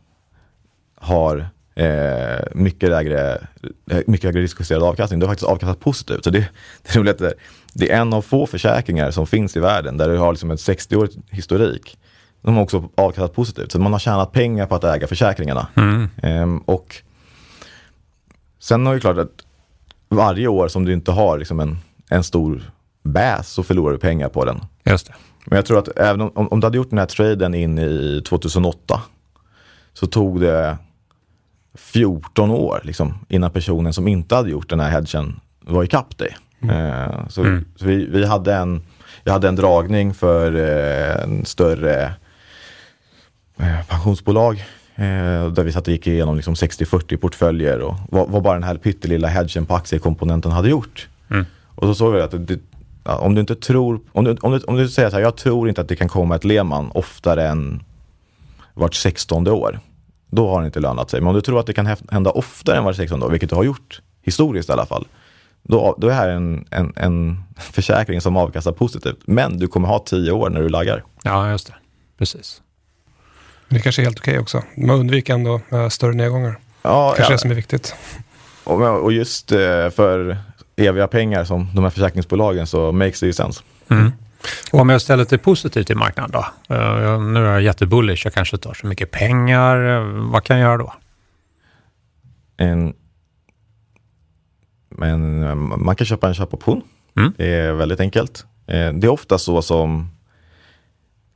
har 0.95 1.49
eh, 1.75 2.45
mycket, 2.55 2.89
lägre, 2.89 3.47
eh, 3.91 3.99
mycket 4.07 4.25
högre 4.25 4.43
riskjusterad 4.43 4.83
avkastning. 4.83 5.21
Det 5.21 5.27
har 5.27 5.33
faktiskt 5.33 5.51
avkastat 5.51 5.81
positivt. 5.81 6.25
Så 6.25 6.31
det, 6.31 6.39
det, 6.83 6.95
är 6.95 6.99
roligt 6.99 7.23
det 7.73 7.93
är 7.93 8.01
en 8.01 8.13
av 8.13 8.23
få 8.23 8.47
försäkringar 8.47 9.11
som 9.11 9.27
finns 9.27 9.57
i 9.57 9.61
världen 9.61 9.97
där 9.97 10.09
du 10.09 10.17
har 10.17 10.33
liksom 10.33 10.51
en 10.51 10.57
60-årig 10.57 11.11
historik. 11.31 11.99
De 12.47 12.55
har 12.57 12.63
också 12.63 12.89
avkastat 12.95 13.35
positivt. 13.35 13.73
Så 13.73 13.79
man 13.79 13.93
har 13.93 13.99
tjänat 13.99 14.33
pengar 14.33 14.67
på 14.67 14.75
att 14.75 14.85
äga 14.85 15.07
försäkringarna. 15.07 15.67
Mm. 15.75 16.09
Ehm, 16.23 16.59
och 16.59 16.97
sen 18.59 18.87
har 18.87 18.95
ju 18.95 19.01
klart 19.01 19.19
att 19.19 19.45
varje 20.09 20.49
år 20.49 20.69
som 20.69 20.85
du 20.85 20.93
inte 20.93 21.13
har 21.13 21.39
liksom 21.39 21.61
en, 21.61 21.79
en 22.11 22.25
stor 22.25 22.71
bäs 23.03 23.49
så 23.49 23.63
förlorar 23.63 23.93
du 23.93 23.99
pengar 23.99 24.29
på 24.29 24.45
den. 24.45 24.61
Just 24.85 25.07
det. 25.07 25.15
Men 25.45 25.57
jag 25.57 25.67
tror 25.67 25.79
att 25.79 25.89
även 25.99 26.21
om, 26.21 26.49
om 26.49 26.61
du 26.61 26.67
hade 26.67 26.77
gjort 26.77 26.91
den 26.91 26.99
här 26.99 27.07
traden 27.07 27.55
in 27.55 27.79
i 27.79 28.23
2008 28.29 29.01
så 29.93 30.07
tog 30.07 30.41
det 30.41 30.77
14 31.75 32.51
år 32.51 32.81
liksom, 32.85 33.15
innan 33.29 33.51
personen 33.51 33.93
som 33.93 34.09
inte 34.09 34.35
hade 34.35 34.51
gjort 34.51 34.71
den 34.71 34.81
här 34.81 34.91
hedgen 34.91 35.41
var 35.61 35.85
ikapp 35.85 36.19
dig. 36.19 36.37
Eh, 36.63 37.29
så 37.29 37.41
Mm. 37.41 37.65
så 37.77 37.85
vi, 37.87 38.07
vi 38.07 38.27
hade 38.27 38.55
en, 38.55 38.83
jag 39.25 39.33
hade 39.33 39.49
en 39.49 39.57
dragning 39.57 40.15
för 40.15 40.55
eh, 40.55 41.23
en 41.23 41.45
större 41.45 42.13
pensionsbolag 43.89 44.65
eh, 44.95 45.53
där 45.53 45.63
vi 45.63 45.73
satt 45.73 45.87
och 45.87 45.93
gick 45.93 46.07
igenom 46.07 46.37
liksom 46.37 46.55
60-40 46.55 47.17
portföljer 47.17 47.81
och 47.81 47.95
vad, 48.09 48.31
vad 48.31 48.43
bara 48.43 48.55
den 48.55 48.63
här 48.63 48.77
pyttelilla 48.77 49.29
hedgen 49.29 49.67
på 49.67 49.75
aktiekomponenten 49.75 50.53
hade 50.53 50.69
gjort. 50.69 51.09
Mm. 51.31 51.47
Och 51.75 51.87
så 51.87 51.95
såg 51.95 52.15
vi 52.15 52.21
att 52.21 52.47
det, 52.47 52.59
om 53.05 53.35
du 53.35 53.41
inte 53.41 53.55
tror, 53.55 54.01
om 54.13 54.25
du, 54.25 54.37
om, 54.41 54.53
du, 54.53 54.59
om 54.59 54.77
du 54.77 54.89
säger 54.89 55.11
så 55.11 55.17
här, 55.17 55.23
jag 55.23 55.37
tror 55.37 55.69
inte 55.69 55.81
att 55.81 55.89
det 55.89 55.97
kan 55.97 56.09
komma 56.09 56.37
ett 56.37 56.45
Lehman 56.45 56.91
oftare 56.95 57.49
än 57.49 57.83
vart 58.75 58.95
16 58.95 59.49
år. 59.49 59.81
Då 60.31 60.51
har 60.51 60.61
det 60.61 60.67
inte 60.67 60.81
lönat 60.81 61.11
sig. 61.11 61.21
Men 61.21 61.29
om 61.29 61.35
du 61.35 61.41
tror 61.41 61.61
att 61.61 61.67
det 61.67 61.73
kan 61.73 61.97
hända 62.11 62.31
oftare 62.31 62.77
än 62.77 62.85
vart 62.85 62.97
16 62.97 63.23
år, 63.23 63.31
vilket 63.31 63.51
det 63.51 63.57
har 63.57 63.65
gjort 63.65 64.01
historiskt 64.23 64.69
i 64.69 64.73
alla 64.73 64.87
fall. 64.87 65.07
Då, 65.63 65.97
då 65.99 66.07
är 66.07 66.11
det 66.11 66.17
här 66.17 66.29
en, 66.29 66.67
en, 66.71 66.93
en 66.97 67.43
försäkring 67.57 68.21
som 68.21 68.37
avkastar 68.37 68.73
positivt. 68.73 69.19
Men 69.25 69.59
du 69.59 69.69
kommer 69.69 69.89
ha 69.89 69.99
10 69.99 70.33
år 70.33 70.51
när 70.51 70.63
du 70.63 70.69
laggar. 70.69 71.05
Ja, 71.23 71.51
just 71.51 71.67
det. 71.67 71.75
Precis. 72.19 72.63
Det 73.69 73.81
kanske 73.81 74.03
är 74.03 74.05
helt 74.05 74.19
okej 74.19 74.39
också. 74.39 74.63
Man 74.77 75.01
undviker 75.01 75.35
ändå 75.35 75.61
eh, 75.73 75.89
större 75.89 76.13
nedgångar. 76.13 76.59
Ja, 76.83 77.15
kanske 77.17 77.33
ja. 77.33 77.37
det 77.37 77.41
som 77.41 77.51
är 77.51 77.55
viktigt. 77.55 77.95
Och, 78.65 79.03
och 79.05 79.13
just 79.13 79.53
eh, 79.53 79.91
för 79.91 80.39
eviga 80.77 81.09
pengar 81.09 81.45
som 81.45 81.71
de 81.75 81.85
här 81.85 81.91
försäkringsbolagen 81.91 82.67
så 82.67 82.93
makes 82.93 83.21
det 83.21 83.27
ju 83.27 83.33
sense. 83.33 83.63
Mm. 83.89 84.13
Och 84.73 84.81
om 84.81 84.89
jag 84.89 84.97
istället 84.97 85.33
är 85.33 85.39
positiv 85.39 85.83
till 85.83 85.97
marknaden 85.97 86.31
då? 86.33 86.75
Eh, 86.75 87.21
nu 87.21 87.47
är 87.47 87.53
jag 87.53 87.63
jättebullish, 87.63 88.27
jag 88.27 88.35
kanske 88.35 88.57
inte 88.57 88.69
har 88.69 88.75
så 88.75 88.87
mycket 88.87 89.11
pengar. 89.11 90.01
Vad 90.33 90.45
kan 90.45 90.59
jag 90.59 90.67
göra 90.67 90.77
då? 90.77 90.95
En, 92.57 92.95
men 94.89 95.41
man 95.85 95.97
kan 95.97 96.07
köpa 96.07 96.29
en 96.29 96.35
köpoption. 96.35 96.83
Mm. 97.17 97.33
Det 97.37 97.55
är 97.55 97.73
väldigt 97.73 98.01
enkelt. 98.01 98.47
Det 98.67 99.05
är 99.05 99.09
ofta 99.09 99.39
så 99.39 99.63
som 99.63 100.16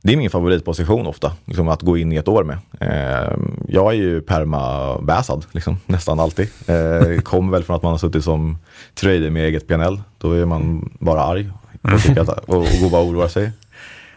det 0.01 0.13
är 0.13 0.17
min 0.17 0.29
favoritposition 0.29 1.07
ofta, 1.07 1.33
liksom 1.45 1.67
att 1.67 1.81
gå 1.81 1.97
in 1.97 2.11
i 2.11 2.15
ett 2.15 2.27
år 2.27 2.43
med. 2.43 2.57
Eh, 2.79 3.37
Jag 3.67 3.91
är 3.93 3.97
ju 3.97 4.21
permabäsad, 4.21 5.45
liksom, 5.51 5.77
nästan 5.85 6.19
alltid. 6.19 6.47
Eh, 6.67 7.21
Kommer 7.21 7.51
väl 7.51 7.63
från 7.63 7.75
att 7.75 7.83
man 7.83 7.91
har 7.91 7.97
suttit 7.97 8.23
som 8.23 8.57
trader 8.95 9.29
med 9.29 9.45
eget 9.45 9.67
PNL. 9.67 10.01
Då 10.17 10.31
är 10.31 10.45
man 10.45 10.91
bara 10.99 11.23
arg 11.23 11.49
och, 11.81 12.17
att, 12.17 12.29
och, 12.49 12.57
och 12.57 12.65
går 12.81 12.89
bara 12.89 13.01
och 13.01 13.07
oroar 13.07 13.27
sig. 13.27 13.51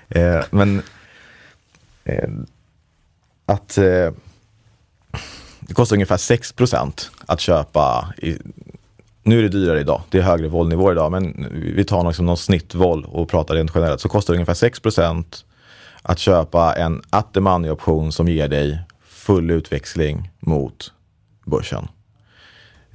Eh, 0.09 0.41
Men 0.51 0.83
eh, 2.05 2.29
att 3.47 3.79
eh, 3.79 4.11
det 5.61 5.75
kostar 5.75 5.97
ungefär 5.97 6.17
6% 6.17 7.09
att 7.27 7.41
köpa. 7.41 8.13
I, 8.23 8.39
nu 9.23 9.39
är 9.39 9.43
det 9.43 9.49
dyrare 9.49 9.81
idag, 9.81 10.03
det 10.11 10.19
är 10.19 10.23
högre 10.23 10.49
vollnivåer 10.49 10.93
idag, 10.93 11.11
men 11.13 11.49
vi 11.77 11.85
tar 11.85 12.07
liksom 12.07 12.27
någon 12.27 12.37
snittvoll 12.37 13.05
och 13.05 13.29
pratar 13.29 13.55
rent 13.55 13.71
generellt. 13.75 14.01
Så 14.01 14.09
kostar 14.09 14.35
det 14.35 14.37
ungefär 14.37 14.55
6 14.55 14.81
att 16.05 16.19
köpa 16.19 16.75
en 16.75 17.03
at 17.11 17.35
the 17.35 17.41
money-option 17.41 18.11
som 18.11 18.29
ger 18.29 18.49
dig 18.49 18.79
full 19.05 19.51
utväxling 19.51 20.31
mot 20.41 20.93
börsen. 21.45 21.89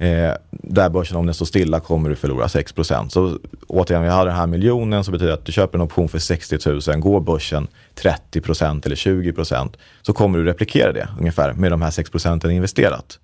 Eh, 0.00 0.34
där 0.50 0.88
börsen, 0.88 1.16
om 1.16 1.26
den 1.26 1.34
står 1.34 1.46
stilla, 1.46 1.80
kommer 1.80 2.10
du 2.10 2.16
förlora 2.16 2.48
6 2.48 2.74
Så 3.08 3.38
återigen, 3.66 4.02
vi 4.02 4.08
har 4.08 4.26
den 4.26 4.34
här 4.34 4.46
miljonen 4.46 5.04
så 5.04 5.12
betyder 5.12 5.28
det 5.28 5.34
att 5.38 5.44
du 5.44 5.52
köper 5.52 5.78
en 5.78 5.84
option 5.84 6.08
för 6.08 6.18
60 6.18 6.90
000. 6.90 7.00
Går 7.00 7.20
börsen 7.20 7.68
30% 7.94 8.86
eller 8.86 8.96
20% 8.96 9.74
så 10.02 10.12
kommer 10.12 10.38
du 10.38 10.44
replikera 10.44 10.92
det 10.92 11.08
ungefär 11.18 11.52
med 11.52 11.72
de 11.72 11.82
här 11.82 11.90
6 11.90 12.10
procenten 12.10 12.50
investerat. 12.50 13.18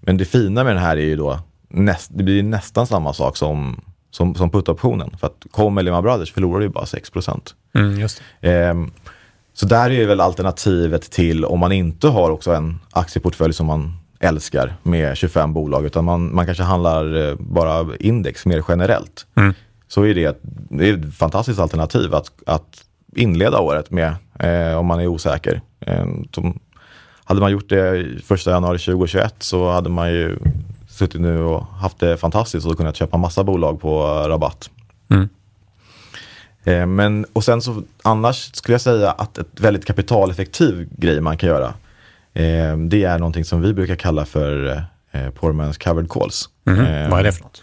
Men 0.00 0.16
det 0.16 0.24
fina 0.24 0.64
med 0.64 0.76
den 0.76 0.82
här 0.82 0.96
är 0.96 1.00
ju 1.00 1.16
då, 1.16 1.40
näst, 1.68 2.10
det 2.14 2.24
blir 2.24 2.42
nästan 2.42 2.86
samma 2.86 3.12
sak 3.12 3.36
som, 3.36 3.84
som, 4.14 4.34
som 4.34 4.50
put-optionen. 4.50 5.16
För 5.20 5.26
att 5.26 5.46
kommer 5.50 5.82
Lehman 5.82 6.02
Brothers 6.02 6.32
förlorar 6.32 6.58
du 6.58 6.64
ju 6.66 6.72
bara 6.72 6.86
6 6.86 7.10
Mm, 7.74 8.00
just. 8.00 8.22
Ehm, 8.40 8.90
så 9.54 9.66
där 9.66 9.90
är 9.90 10.06
väl 10.06 10.20
alternativet 10.20 11.02
till 11.10 11.44
om 11.44 11.60
man 11.60 11.72
inte 11.72 12.08
har 12.08 12.30
också 12.30 12.52
en 12.54 12.80
aktieportfölj 12.90 13.52
som 13.54 13.66
man 13.66 13.92
älskar 14.20 14.74
med 14.82 15.16
25 15.16 15.52
bolag 15.54 15.86
utan 15.86 16.04
man, 16.04 16.34
man 16.34 16.46
kanske 16.46 16.62
handlar 16.64 17.28
eh, 17.28 17.34
bara 17.38 17.86
index 18.00 18.46
mer 18.46 18.62
generellt. 18.68 19.26
Mm. 19.34 19.54
Så 19.88 20.02
är 20.02 20.14
det, 20.14 20.24
ett- 20.24 20.40
det 20.70 20.88
är 20.88 20.98
ett 20.98 21.14
fantastiskt 21.14 21.60
alternativ 21.60 22.14
att, 22.14 22.30
att 22.46 22.84
inleda 23.16 23.58
året 23.60 23.90
med 23.90 24.14
eh, 24.38 24.78
om 24.78 24.86
man 24.86 25.00
är 25.00 25.06
osäker. 25.06 25.60
Eh, 25.80 26.06
som, 26.34 26.58
hade 27.24 27.40
man 27.40 27.52
gjort 27.52 27.68
det 27.68 28.06
första 28.24 28.50
januari 28.50 28.78
2021 28.78 29.34
så 29.38 29.70
hade 29.70 29.90
man 29.90 30.10
ju 30.12 30.38
suttit 30.94 31.20
nu 31.20 31.38
och 31.42 31.66
haft 31.66 31.98
det 31.98 32.16
fantastiskt 32.16 32.66
och 32.66 32.76
kunnat 32.76 32.96
köpa 32.96 33.16
massa 33.16 33.44
bolag 33.44 33.80
på 33.80 34.02
rabatt. 34.28 34.70
Mm. 35.10 35.28
Eh, 36.64 36.86
men, 36.86 37.26
och 37.32 37.44
sen 37.44 37.62
så 37.62 37.82
annars 38.02 38.54
skulle 38.54 38.74
jag 38.74 38.80
säga 38.80 39.10
att 39.10 39.38
ett 39.38 39.60
väldigt 39.60 39.84
kapitaleffektiv 39.84 40.88
grej 40.96 41.20
man 41.20 41.36
kan 41.36 41.48
göra. 41.48 41.66
Eh, 42.34 42.76
det 42.76 43.04
är 43.04 43.18
någonting 43.18 43.44
som 43.44 43.60
vi 43.62 43.72
brukar 43.72 43.96
kalla 43.96 44.24
för 44.24 44.84
eh, 45.10 45.30
Poormans 45.30 45.78
covered 45.78 46.10
calls. 46.10 46.48
Mhm. 46.64 46.80
Eh, 46.86 47.10
Vad 47.10 47.20
är 47.20 47.24
det 47.24 47.32
för 47.32 47.42
något? 47.42 47.62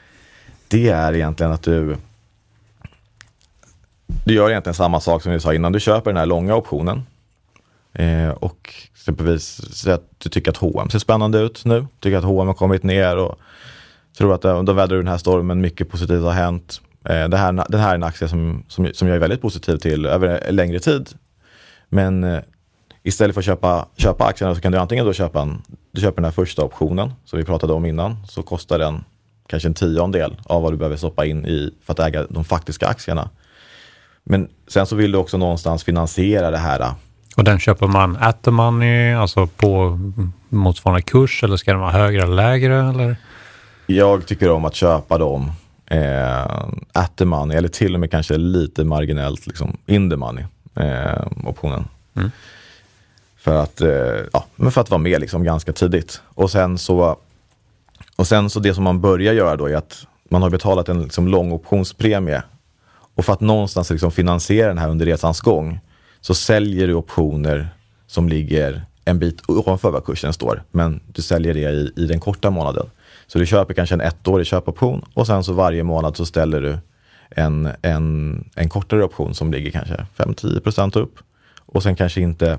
det 0.67 0.89
är 0.89 1.13
egentligen 1.13 1.51
att 1.51 1.63
du 1.63 1.97
du 4.25 4.33
gör 4.33 4.49
egentligen 4.49 4.73
samma 4.75 4.99
sak 4.99 5.23
som 5.23 5.31
vi 5.31 5.39
sa 5.39 5.53
innan. 5.53 5.71
Du 5.71 5.79
köper 5.79 6.09
den 6.11 6.17
här 6.17 6.25
långa 6.25 6.55
optionen. 6.55 7.03
Eh, 7.93 8.29
och 8.29 8.73
exempelvis 9.01 9.75
säga 9.75 9.95
att 9.95 10.09
du 10.17 10.29
tycker 10.29 10.51
att 10.51 10.57
H&M 10.57 10.89
ser 10.89 10.99
spännande 10.99 11.39
ut 11.39 11.65
nu. 11.65 11.87
Tycker 11.99 12.17
att 12.17 12.23
H&M 12.23 12.47
har 12.47 12.53
kommit 12.53 12.83
ner 12.83 13.17
och 13.17 13.39
tror 14.17 14.33
att 14.33 14.41
de 14.41 14.65
då 14.65 14.73
vädrar 14.73 14.95
ur 14.95 15.01
den 15.01 15.11
här 15.11 15.17
stormen. 15.17 15.61
Mycket 15.61 15.89
positivt 15.89 16.23
har 16.23 16.31
hänt. 16.31 16.81
Eh, 17.05 17.29
det, 17.29 17.37
här, 17.37 17.65
det 17.69 17.77
här 17.77 17.91
är 17.91 17.95
en 17.95 18.03
aktie 18.03 18.27
som, 18.27 18.63
som, 18.67 18.89
som 18.93 19.07
jag 19.07 19.15
är 19.15 19.19
väldigt 19.19 19.41
positiv 19.41 19.77
till 19.77 20.05
över 20.05 20.27
en 20.27 20.55
längre 20.55 20.79
tid. 20.79 21.09
Men 21.89 22.23
eh, 22.23 22.39
istället 23.03 23.33
för 23.33 23.41
att 23.41 23.45
köpa, 23.45 23.87
köpa 23.97 24.25
aktierna 24.25 24.55
så 24.55 24.61
kan 24.61 24.71
du 24.71 24.77
antingen 24.77 25.05
då 25.05 25.13
köpa, 25.13 25.41
en, 25.41 25.61
du 25.91 26.01
köper 26.01 26.15
den 26.15 26.25
här 26.25 26.31
första 26.31 26.63
optionen 26.63 27.13
som 27.25 27.39
vi 27.39 27.45
pratade 27.45 27.73
om 27.73 27.85
innan. 27.85 28.17
Så 28.27 28.43
kostar 28.43 28.79
den 28.79 29.03
kanske 29.47 29.69
en 29.69 29.73
tiondel 29.73 30.35
av 30.43 30.61
vad 30.61 30.73
du 30.73 30.77
behöver 30.77 30.97
stoppa 30.97 31.25
in 31.25 31.45
i 31.45 31.73
för 31.83 31.93
att 31.93 31.99
äga 31.99 32.25
de 32.29 32.43
faktiska 32.43 32.87
aktierna. 32.87 33.29
Men 34.23 34.49
sen 34.67 34.85
så 34.85 34.95
vill 34.95 35.11
du 35.11 35.17
också 35.17 35.37
någonstans 35.37 35.83
finansiera 35.83 36.51
det 36.51 36.57
här. 36.57 36.93
Och 37.41 37.45
den 37.45 37.59
köper 37.59 37.87
man 37.87 38.17
at 38.19 38.43
the 38.43 38.51
money, 38.51 39.13
alltså 39.13 39.47
på 39.47 39.99
motsvarande 40.49 41.01
kurs 41.01 41.43
eller 41.43 41.57
ska 41.57 41.71
den 41.71 41.79
vara 41.79 41.91
högre 41.91 42.23
eller 42.23 42.35
lägre? 42.35 42.89
Eller? 42.89 43.15
Jag 43.85 44.25
tycker 44.25 44.51
om 44.51 44.65
att 44.65 44.75
köpa 44.75 45.17
dem 45.17 45.51
eh, 45.85 46.43
at 46.91 47.15
the 47.15 47.25
money 47.25 47.57
eller 47.57 47.67
till 47.67 47.93
och 47.93 47.99
med 47.99 48.11
kanske 48.11 48.37
lite 48.37 48.83
marginellt 48.83 49.47
liksom 49.47 49.77
in 49.85 50.09
the 50.09 50.15
money 50.15 50.43
eh, 50.75 51.27
optionen. 51.45 51.87
Mm. 52.15 52.31
För 53.37 53.55
att, 53.55 53.81
eh, 53.81 54.25
ja, 54.33 54.45
men 54.55 54.71
för 54.71 54.81
att 54.81 54.89
vara 54.89 55.01
med 55.01 55.21
liksom 55.21 55.43
ganska 55.43 55.73
tidigt. 55.73 56.21
Och 56.27 56.51
sen 56.51 56.77
så 56.77 57.17
och 58.15 58.27
sen 58.27 58.49
så 58.49 58.59
det 58.59 58.73
som 58.73 58.83
man 58.83 59.01
börjar 59.01 59.33
göra 59.33 59.55
då 59.55 59.67
är 59.67 59.75
att 59.75 60.07
man 60.29 60.41
har 60.41 60.49
betalat 60.49 60.89
en 60.89 61.03
liksom 61.03 61.27
lång 61.27 61.51
optionspremie 61.51 62.43
och 63.15 63.25
för 63.25 63.33
att 63.33 63.41
någonstans 63.41 63.89
liksom 63.89 64.11
finansiera 64.11 64.67
den 64.67 64.77
här 64.77 64.89
under 64.89 65.05
resans 65.05 65.41
gång 65.41 65.79
så 66.21 66.33
säljer 66.33 66.87
du 66.87 66.93
optioner 66.93 67.69
som 68.07 68.29
ligger 68.29 68.85
en 69.05 69.19
bit 69.19 69.41
ovanför 69.47 69.91
vad 69.91 70.05
kursen 70.05 70.33
står. 70.33 70.63
Men 70.71 70.99
du 71.07 71.21
säljer 71.21 71.53
det 71.53 71.59
i, 71.59 71.93
i 71.95 72.05
den 72.05 72.19
korta 72.19 72.49
månaden. 72.49 72.89
Så 73.27 73.39
du 73.39 73.45
köper 73.45 73.73
kanske 73.73 73.95
en 73.95 74.01
ettårig 74.01 74.47
köpoption 74.47 75.05
och 75.13 75.27
sen 75.27 75.43
så 75.43 75.53
varje 75.53 75.83
månad 75.83 76.17
så 76.17 76.25
ställer 76.25 76.61
du 76.61 76.77
en, 77.29 77.69
en, 77.81 78.49
en 78.55 78.69
kortare 78.69 79.03
option 79.03 79.35
som 79.35 79.51
ligger 79.51 79.71
kanske 79.71 80.05
5-10% 80.17 80.97
upp. 80.97 81.19
Och 81.65 81.83
sen 81.83 81.95
kanske 81.95 82.21
inte 82.21 82.57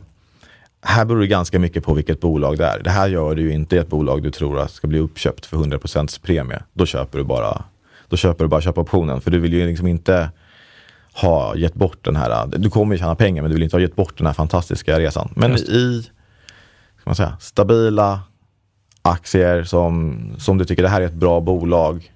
här 0.83 1.05
beror 1.05 1.21
det 1.21 1.27
ganska 1.27 1.59
mycket 1.59 1.85
på 1.85 1.95
vilket 1.95 2.21
bolag 2.21 2.59
det 2.59 2.67
är. 2.67 2.83
Det 2.83 2.91
här 2.91 3.09
gör 3.09 3.35
du 3.35 3.43
ju 3.43 3.53
inte 3.53 3.77
i 3.77 3.79
ett 3.79 3.89
bolag 3.89 4.23
du 4.23 4.31
tror 4.31 4.61
att 4.61 4.71
ska 4.71 4.87
bli 4.87 4.99
uppköpt 4.99 5.47
för 5.47 5.57
100% 5.57 6.23
premie. 6.23 6.63
Då 6.73 6.87
köper 6.87 7.19
du 7.19 7.25
bara 7.25 7.65
då 8.09 8.17
köper 8.17 8.45
du 8.45 8.49
bara 8.49 8.61
köpoptionen. 8.61 9.21
För 9.21 9.31
du 9.31 9.39
vill 9.39 9.53
ju 9.53 9.67
liksom 9.67 9.87
inte 9.87 10.31
ha 11.13 11.57
gett 11.57 11.75
bort 11.75 12.05
den 12.05 12.17
här, 12.17 12.47
du 12.47 12.71
kommer 12.71 12.95
ju 12.95 12.99
tjäna 12.99 13.15
pengar 13.15 13.43
men 13.43 13.51
du 13.51 13.55
vill 13.55 13.63
inte 13.63 13.77
ha 13.77 13.81
gett 13.81 13.97
bort 13.97 14.19
den 14.19 14.27
här 14.27 14.35
fantastiska 14.35 14.99
resan. 14.99 15.33
Men 15.37 15.53
i 15.57 16.03
ska 17.01 17.11
man 17.11 17.17
säga, 17.17 17.37
stabila 17.41 18.21
aktier 19.03 19.65
som, 19.65 20.21
som 20.39 20.59
du 20.59 20.65
tycker 20.65 20.83
det 20.83 20.89
här 20.89 21.01
är 21.01 21.07
ett 21.07 21.15
bra 21.15 21.41
bolag, 21.41 22.13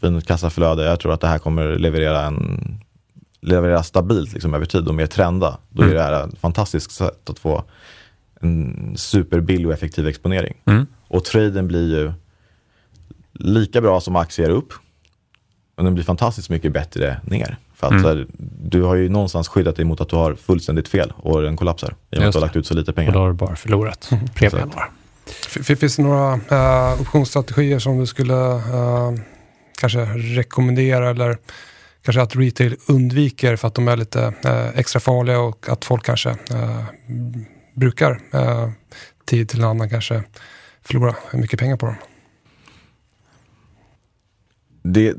fint 0.00 0.26
kassaflöde, 0.26 0.84
jag 0.84 1.00
tror 1.00 1.12
att 1.12 1.20
det 1.20 1.28
här 1.28 1.38
kommer 1.38 1.78
leverera 1.78 2.22
en 2.22 2.80
leverera 3.40 3.82
stabilt 3.82 4.32
liksom, 4.32 4.54
över 4.54 4.66
tid 4.66 4.88
och 4.88 4.94
mer 4.94 5.06
trenda. 5.06 5.58
Då 5.70 5.82
är 5.82 5.86
Mm. 5.86 5.96
det 5.96 6.02
här 6.02 6.28
ett 6.28 6.38
fantastiskt 6.38 6.90
sätt 6.90 7.30
att 7.30 7.38
få 7.38 7.64
en 8.40 8.94
superbillig 8.96 9.66
och 9.66 9.72
effektiv 9.72 10.08
exponering. 10.08 10.54
Mm. 10.64 10.86
Och 11.08 11.24
traden 11.24 11.68
blir 11.68 11.98
ju 11.98 12.12
lika 13.32 13.80
bra 13.80 14.00
som 14.00 14.16
aktier 14.16 14.50
upp. 14.50 14.72
Men 15.76 15.84
den 15.84 15.94
blir 15.94 16.04
fantastiskt 16.04 16.50
mycket 16.50 16.72
bättre 16.72 17.20
ner. 17.24 17.58
För 17.74 17.86
att 17.86 17.90
Mm. 17.92 18.02
så 18.02 18.08
här, 18.08 18.26
du 18.70 18.82
har 18.82 18.94
ju 18.94 19.08
någonstans 19.08 19.48
skyddat 19.48 19.76
dig 19.76 19.84
mot 19.84 20.00
att 20.00 20.08
du 20.08 20.16
har 20.16 20.34
fullständigt 20.34 20.88
fel 20.88 21.12
och 21.16 21.42
den 21.42 21.56
kollapsar. 21.56 21.96
I 22.10 22.16
och 22.16 22.18
med 22.20 22.28
att 22.28 22.32
du 22.32 22.38
har 22.38 22.46
lagt 22.46 22.56
ut 22.56 22.66
så 22.66 22.74
lite 22.74 22.90
Och 22.90 22.94
pengar. 22.96 23.12
då 23.12 23.18
har 23.18 23.28
du 23.28 23.34
bara 23.34 23.56
förlorat 23.56 24.10
premien. 24.34 24.68
bara. 24.74 24.88
Finns 25.76 25.96
det 25.96 26.02
några 26.02 26.32
eh, 26.50 27.00
optionsstrategier 27.00 27.78
som 27.78 27.98
du 27.98 28.06
skulle 28.06 28.52
eh, 28.54 29.12
kanske 29.78 29.98
rekommendera 30.14 31.10
eller 31.10 31.38
kanske 32.02 32.22
att 32.22 32.36
retail 32.36 32.76
undviker 32.88 33.56
för 33.56 33.68
att 33.68 33.74
de 33.74 33.88
är 33.88 33.96
lite 33.96 34.32
eh, 34.44 34.68
extra 34.78 35.00
farliga 35.00 35.40
och 35.40 35.68
att 35.68 35.84
folk 35.84 36.04
kanske 36.04 36.36
brukar 37.74 38.20
tid 39.24 39.48
till 39.48 39.58
en 39.58 39.64
annan 39.64 39.90
kanske 39.90 40.22
förlora 40.82 41.14
mycket 41.32 41.60
pengar 41.60 41.76
på 41.76 41.86
dem? 41.86 41.94
det, 44.82 45.14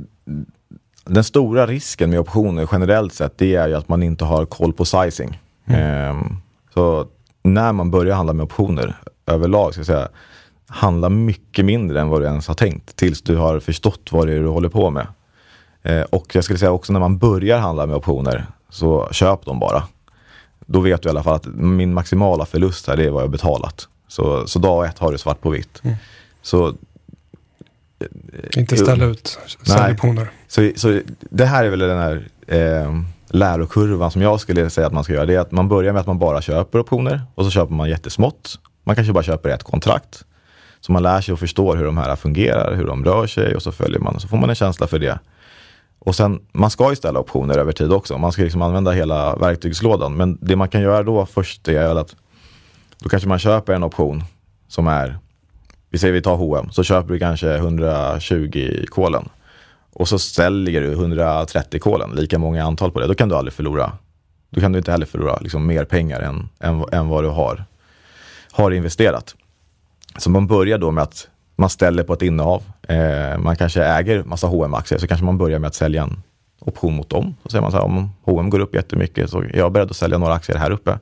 den 1.06 1.24
stora 1.24 1.68
risken 1.68 2.10
med 2.10 2.20
optioner 2.20 2.70
generellt 2.72 3.14
sett 3.14 3.38
det 3.38 3.56
är 3.56 3.68
ju 3.68 3.74
att 3.74 3.90
man 3.90 4.04
inte 4.04 4.26
har 4.26 4.46
koll 4.46 4.74
på 4.74 4.86
sizing. 4.86 5.42
Ehm, 5.66 6.38
så 6.74 7.08
när 7.44 7.74
man 7.74 7.92
börjar 7.92 8.16
handla 8.16 8.34
med 8.34 8.44
optioner 8.44 8.96
överlag 9.26 9.72
ska 9.72 9.80
jag 9.80 9.86
säga, 9.86 10.08
handla 10.68 11.10
mycket 11.10 11.66
mindre 11.66 12.02
än 12.02 12.10
vad 12.10 12.22
du 12.22 12.26
ens 12.26 12.48
har 12.48 12.56
tänkt 12.56 12.96
tills 12.96 13.22
du 13.22 13.36
har 13.36 13.60
förstått 13.60 14.10
vad 14.12 14.28
det 14.28 14.34
är 14.34 14.40
du 14.40 14.48
håller 14.48 14.70
på 14.70 14.90
med. 14.90 15.08
Eh, 15.84 16.02
och 16.02 16.36
jag 16.36 16.44
skulle 16.44 16.60
säga 16.60 16.72
också 16.72 16.94
när 16.94 17.00
man 17.00 17.18
börjar 17.18 17.60
handla 17.60 17.86
med 17.86 17.96
optioner 17.96 18.46
så 18.70 19.08
köp 19.12 19.46
dem 19.46 19.60
bara. 19.60 19.84
Då 20.66 20.80
vet 20.80 21.02
du 21.02 21.08
i 21.08 21.10
alla 21.10 21.24
fall 21.24 21.36
att 21.36 21.46
min 21.56 21.94
maximala 21.94 22.46
förlust 22.46 22.88
här 22.88 22.98
det 22.98 23.06
är 23.06 23.10
vad 23.10 23.24
jag 23.24 23.30
betalat. 23.30 23.88
Så, 24.08 24.48
så 24.48 24.60
dag 24.60 24.86
ett 24.86 25.00
har 25.00 25.12
du 25.12 25.18
svart 25.18 25.42
på 25.42 25.50
vitt. 25.50 25.82
Mm. 25.84 25.96
Så 26.42 26.74
Inte 28.58 28.78
ställa 28.78 29.06
ut 29.06 29.40
säljoptioner. 29.64 30.32
så, 30.48 30.72
så 30.76 31.02
det 31.20 31.46
här 31.46 31.66
är 31.66 31.70
väl 31.70 31.80
den 31.80 31.98
här 31.98 32.28
eh, 32.48 33.02
lärokurvan 33.28 34.12
som 34.12 34.22
jag 34.22 34.40
skulle 34.40 34.70
säga 34.70 34.88
att 34.88 34.94
man 34.94 35.04
ska 35.04 35.14
göra. 35.14 35.26
Det 35.26 35.36
är 35.36 35.40
att 35.40 35.52
man 35.52 35.68
börjar 35.68 35.94
med 35.94 36.00
att 36.00 36.08
man 36.08 36.20
bara 36.20 36.42
köper 36.42 36.80
optioner 36.80 37.22
och 37.36 37.46
så 37.46 37.52
köper 37.52 37.74
man 37.74 37.90
jättesmått. 37.90 38.60
Man 38.84 38.96
kanske 38.96 39.14
bara 39.14 39.24
köper 39.24 39.50
ett 39.50 39.64
kontrakt. 39.64 40.26
Så 40.82 40.92
man 40.92 41.04
lär 41.04 41.22
sig 41.22 41.34
och 41.34 41.40
förstår 41.40 41.78
hur 41.78 41.86
de 41.86 41.98
här 41.98 42.16
fungerar, 42.16 42.76
hur 42.76 42.86
de 42.86 43.06
rör 43.06 43.28
sig 43.28 43.56
och 43.56 43.64
så 43.64 43.72
följer 43.72 44.00
man. 44.00 44.20
Så 44.20 44.28
får 44.28 44.38
man 44.38 44.50
en 44.50 44.56
känsla 44.56 44.88
för 44.88 45.00
det. 45.00 45.20
Och 46.00 46.16
sen, 46.16 46.40
man 46.52 46.70
ska 46.70 46.90
ju 46.90 46.96
ställa 46.96 47.20
optioner 47.20 47.58
över 47.58 47.72
tid 47.72 47.92
också. 47.92 48.18
Man 48.18 48.32
ska 48.32 48.42
liksom 48.42 48.62
använda 48.62 48.92
hela 48.92 49.36
verktygslådan. 49.36 50.18
Men 50.18 50.38
det 50.42 50.56
man 50.56 50.70
kan 50.70 50.82
göra 50.82 51.04
då 51.04 51.26
först 51.26 51.68
är 51.68 51.96
att 51.96 52.16
då 53.00 53.10
kanske 53.10 53.30
man 53.30 53.40
köper 53.40 53.74
en 53.74 53.84
option 53.84 54.24
som 54.68 54.88
är, 54.88 55.18
vi 55.90 55.98
säger 55.98 56.14
vi 56.14 56.22
tar 56.22 56.36
H&M 56.36 56.70
så 56.72 56.84
köper 56.84 57.14
du 57.14 57.20
kanske 57.20 57.56
120 57.56 58.86
kolen. 58.90 59.30
Och 59.94 60.08
så 60.08 60.20
säljer 60.20 60.82
du 60.82 60.92
130 60.92 61.80
kolen, 61.80 62.12
lika 62.12 62.40
många 62.40 62.64
antal 62.64 62.92
på 62.92 63.00
det. 63.00 63.08
Då 63.08 63.16
kan 63.16 63.30
du 63.30 63.36
aldrig 63.36 63.54
förlora. 63.54 63.92
Då 64.50 64.62
kan 64.62 64.72
du 64.72 64.78
inte 64.78 64.92
heller 64.92 65.06
förlora 65.06 65.38
liksom, 65.42 65.68
mer 65.68 65.86
pengar 65.86 66.22
än, 66.22 66.50
än, 66.60 66.86
än 66.92 67.08
vad 67.08 67.24
du 67.24 67.30
har, 67.30 67.66
har 68.52 68.72
investerat. 68.72 69.36
Så 70.18 70.30
man 70.30 70.48
börjar 70.48 70.78
då 70.78 70.92
med 70.92 71.02
att 71.02 71.28
man 71.56 71.70
ställer 71.70 72.04
på 72.04 72.14
ett 72.14 72.22
innehav. 72.22 72.64
Eh, 72.88 73.38
man 73.38 73.56
kanske 73.56 73.84
äger 73.84 74.24
massa 74.24 74.48
hm 74.48 74.74
aktier 74.74 75.00
så 75.00 75.08
kanske 75.08 75.26
man 75.26 75.38
börjar 75.38 75.60
med 75.60 75.68
att 75.68 75.76
sälja 75.76 76.04
en 76.04 76.22
option 76.60 76.96
mot 76.96 77.10
dem. 77.10 77.36
Så 77.44 77.50
säger 77.50 77.62
man 77.62 77.72
så 77.72 77.78
här, 77.78 77.86
om 77.86 78.10
H&M 78.22 78.50
går 78.50 78.60
upp 78.60 78.76
jättemycket 78.76 79.30
så 79.30 79.42
är 79.42 79.58
jag 79.58 79.72
beredd 79.72 79.90
att 79.90 79.98
sälja 79.98 80.18
några 80.18 80.34
aktier 80.34 80.58
här 80.58 80.72
uppe. 80.72 81.00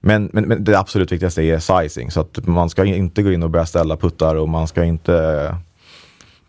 Men, 0.00 0.30
men, 0.32 0.44
men 0.44 0.64
det 0.64 0.78
absolut 0.78 1.12
viktigaste 1.12 1.42
är 1.42 1.58
sizing. 1.58 2.10
Så 2.10 2.20
att 2.20 2.46
man 2.46 2.70
ska 2.70 2.84
inte 2.84 3.22
gå 3.22 3.32
in 3.32 3.42
och 3.42 3.50
börja 3.50 3.66
ställa 3.66 3.96
puttar 3.96 4.34
och 4.34 4.48
man 4.48 4.68
ska 4.68 4.84
inte... 4.84 5.56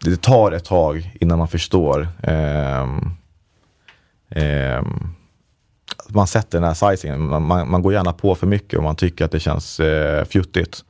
Det 0.03 0.21
tar 0.21 0.51
ett 0.51 0.65
tag 0.65 1.11
innan 1.19 1.37
man 1.37 1.47
förstår. 1.47 2.07
ehm, 2.23 3.11
ehm, 4.29 5.09
man 6.07 6.27
sätter 6.27 6.59
den 6.59 6.67
här 6.67 6.73
sizingen. 6.73 7.21
Man, 7.21 7.43
man, 7.43 7.69
man 7.69 7.81
går 7.81 7.93
gärna 7.93 8.13
på 8.13 8.35
för 8.35 8.47
mycket 8.47 8.77
och 8.77 8.83
man 8.83 8.95
tycker 8.95 9.25
att 9.25 9.31
det 9.31 9.39
känns 9.39 9.79
eh, 9.79 10.25
fjuttigt. 10.25 10.83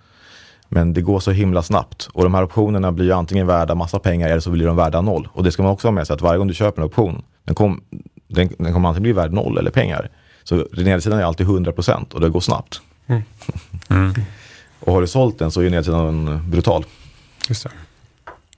Men 0.69 0.93
det 0.93 1.01
går 1.01 1.19
så 1.19 1.31
himla 1.31 1.61
snabbt. 1.61 2.09
Och 2.13 2.23
de 2.23 2.33
här 2.33 2.43
optionerna 2.43 2.91
blir 2.91 3.05
ju 3.05 3.11
antingen 3.11 3.47
värda 3.47 3.75
massa 3.75 3.99
pengar 3.99 4.29
eller 4.29 4.39
så 4.39 4.49
blir 4.51 4.67
de 4.67 4.75
värda 4.75 5.01
noll. 5.01 5.27
Och 5.33 5.43
det 5.43 5.51
ska 5.51 5.63
man 5.63 5.71
också 5.71 5.87
ha 5.87 5.91
med 5.91 6.07
sig 6.07 6.13
att 6.13 6.21
varje 6.21 6.37
gång 6.37 6.47
du 6.47 6.53
köper 6.53 6.81
en 6.81 6.87
option, 6.87 7.23
den, 7.43 7.55
kom, 7.55 7.81
den, 8.27 8.49
den 8.57 8.73
kommer 8.73 8.89
antingen 8.89 9.03
bli 9.03 9.11
värd 9.11 9.33
noll 9.33 9.57
eller 9.57 9.71
pengar. 9.71 10.09
Så 10.49 10.67
nedsidan 10.71 11.19
är 11.19 11.23
alltid 11.23 11.47
100% 11.47 12.13
och 12.13 12.21
det 12.21 12.29
går 12.29 12.39
snabbt. 12.39 12.81
Mm. 13.07 13.23
Och 14.79 14.93
har 14.93 15.01
du 15.01 15.07
sålt 15.07 15.39
den 15.39 15.51
så 15.51 15.61
är 15.61 15.69
nedsidan 15.69 16.41
brutal. 16.49 16.85
Just 17.49 17.63
det. 17.63 17.71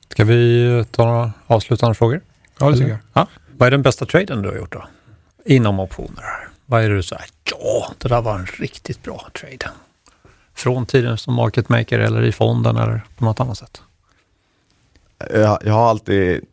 Ska 0.09 0.23
vi 0.23 0.85
ta 0.91 1.05
några 1.05 1.31
avslutande 1.47 1.95
frågor? 1.95 2.21
Ja, 2.59 2.69
det 2.69 2.77
tycker 2.77 2.89
jag. 2.89 2.99
Ja. 3.13 3.27
Vad 3.57 3.67
är 3.67 3.71
den 3.71 3.81
bästa 3.81 4.05
traden 4.05 4.41
du 4.41 4.49
har 4.49 4.55
gjort 4.55 4.71
då? 4.71 4.85
Inom 5.45 5.79
optioner? 5.79 6.47
Vad 6.65 6.83
är 6.83 6.89
det 6.89 6.95
du 6.95 7.03
säger? 7.03 7.25
Ja, 7.51 7.91
det 7.97 8.07
där 8.07 8.21
var 8.21 8.39
en 8.39 8.45
riktigt 8.45 9.03
bra 9.03 9.27
trade. 9.39 9.71
Från 10.53 10.85
tiden 10.85 11.17
som 11.17 11.33
market 11.33 11.69
maker 11.69 11.99
eller 11.99 12.23
i 12.23 12.31
fonden 12.31 12.77
eller 12.77 13.01
på 13.17 13.25
något 13.25 13.39
annat 13.39 13.57
sätt? 13.57 13.81
Jag, 15.33 15.59
jag 15.65 15.73
har 15.73 15.89
alltid, 15.89 16.45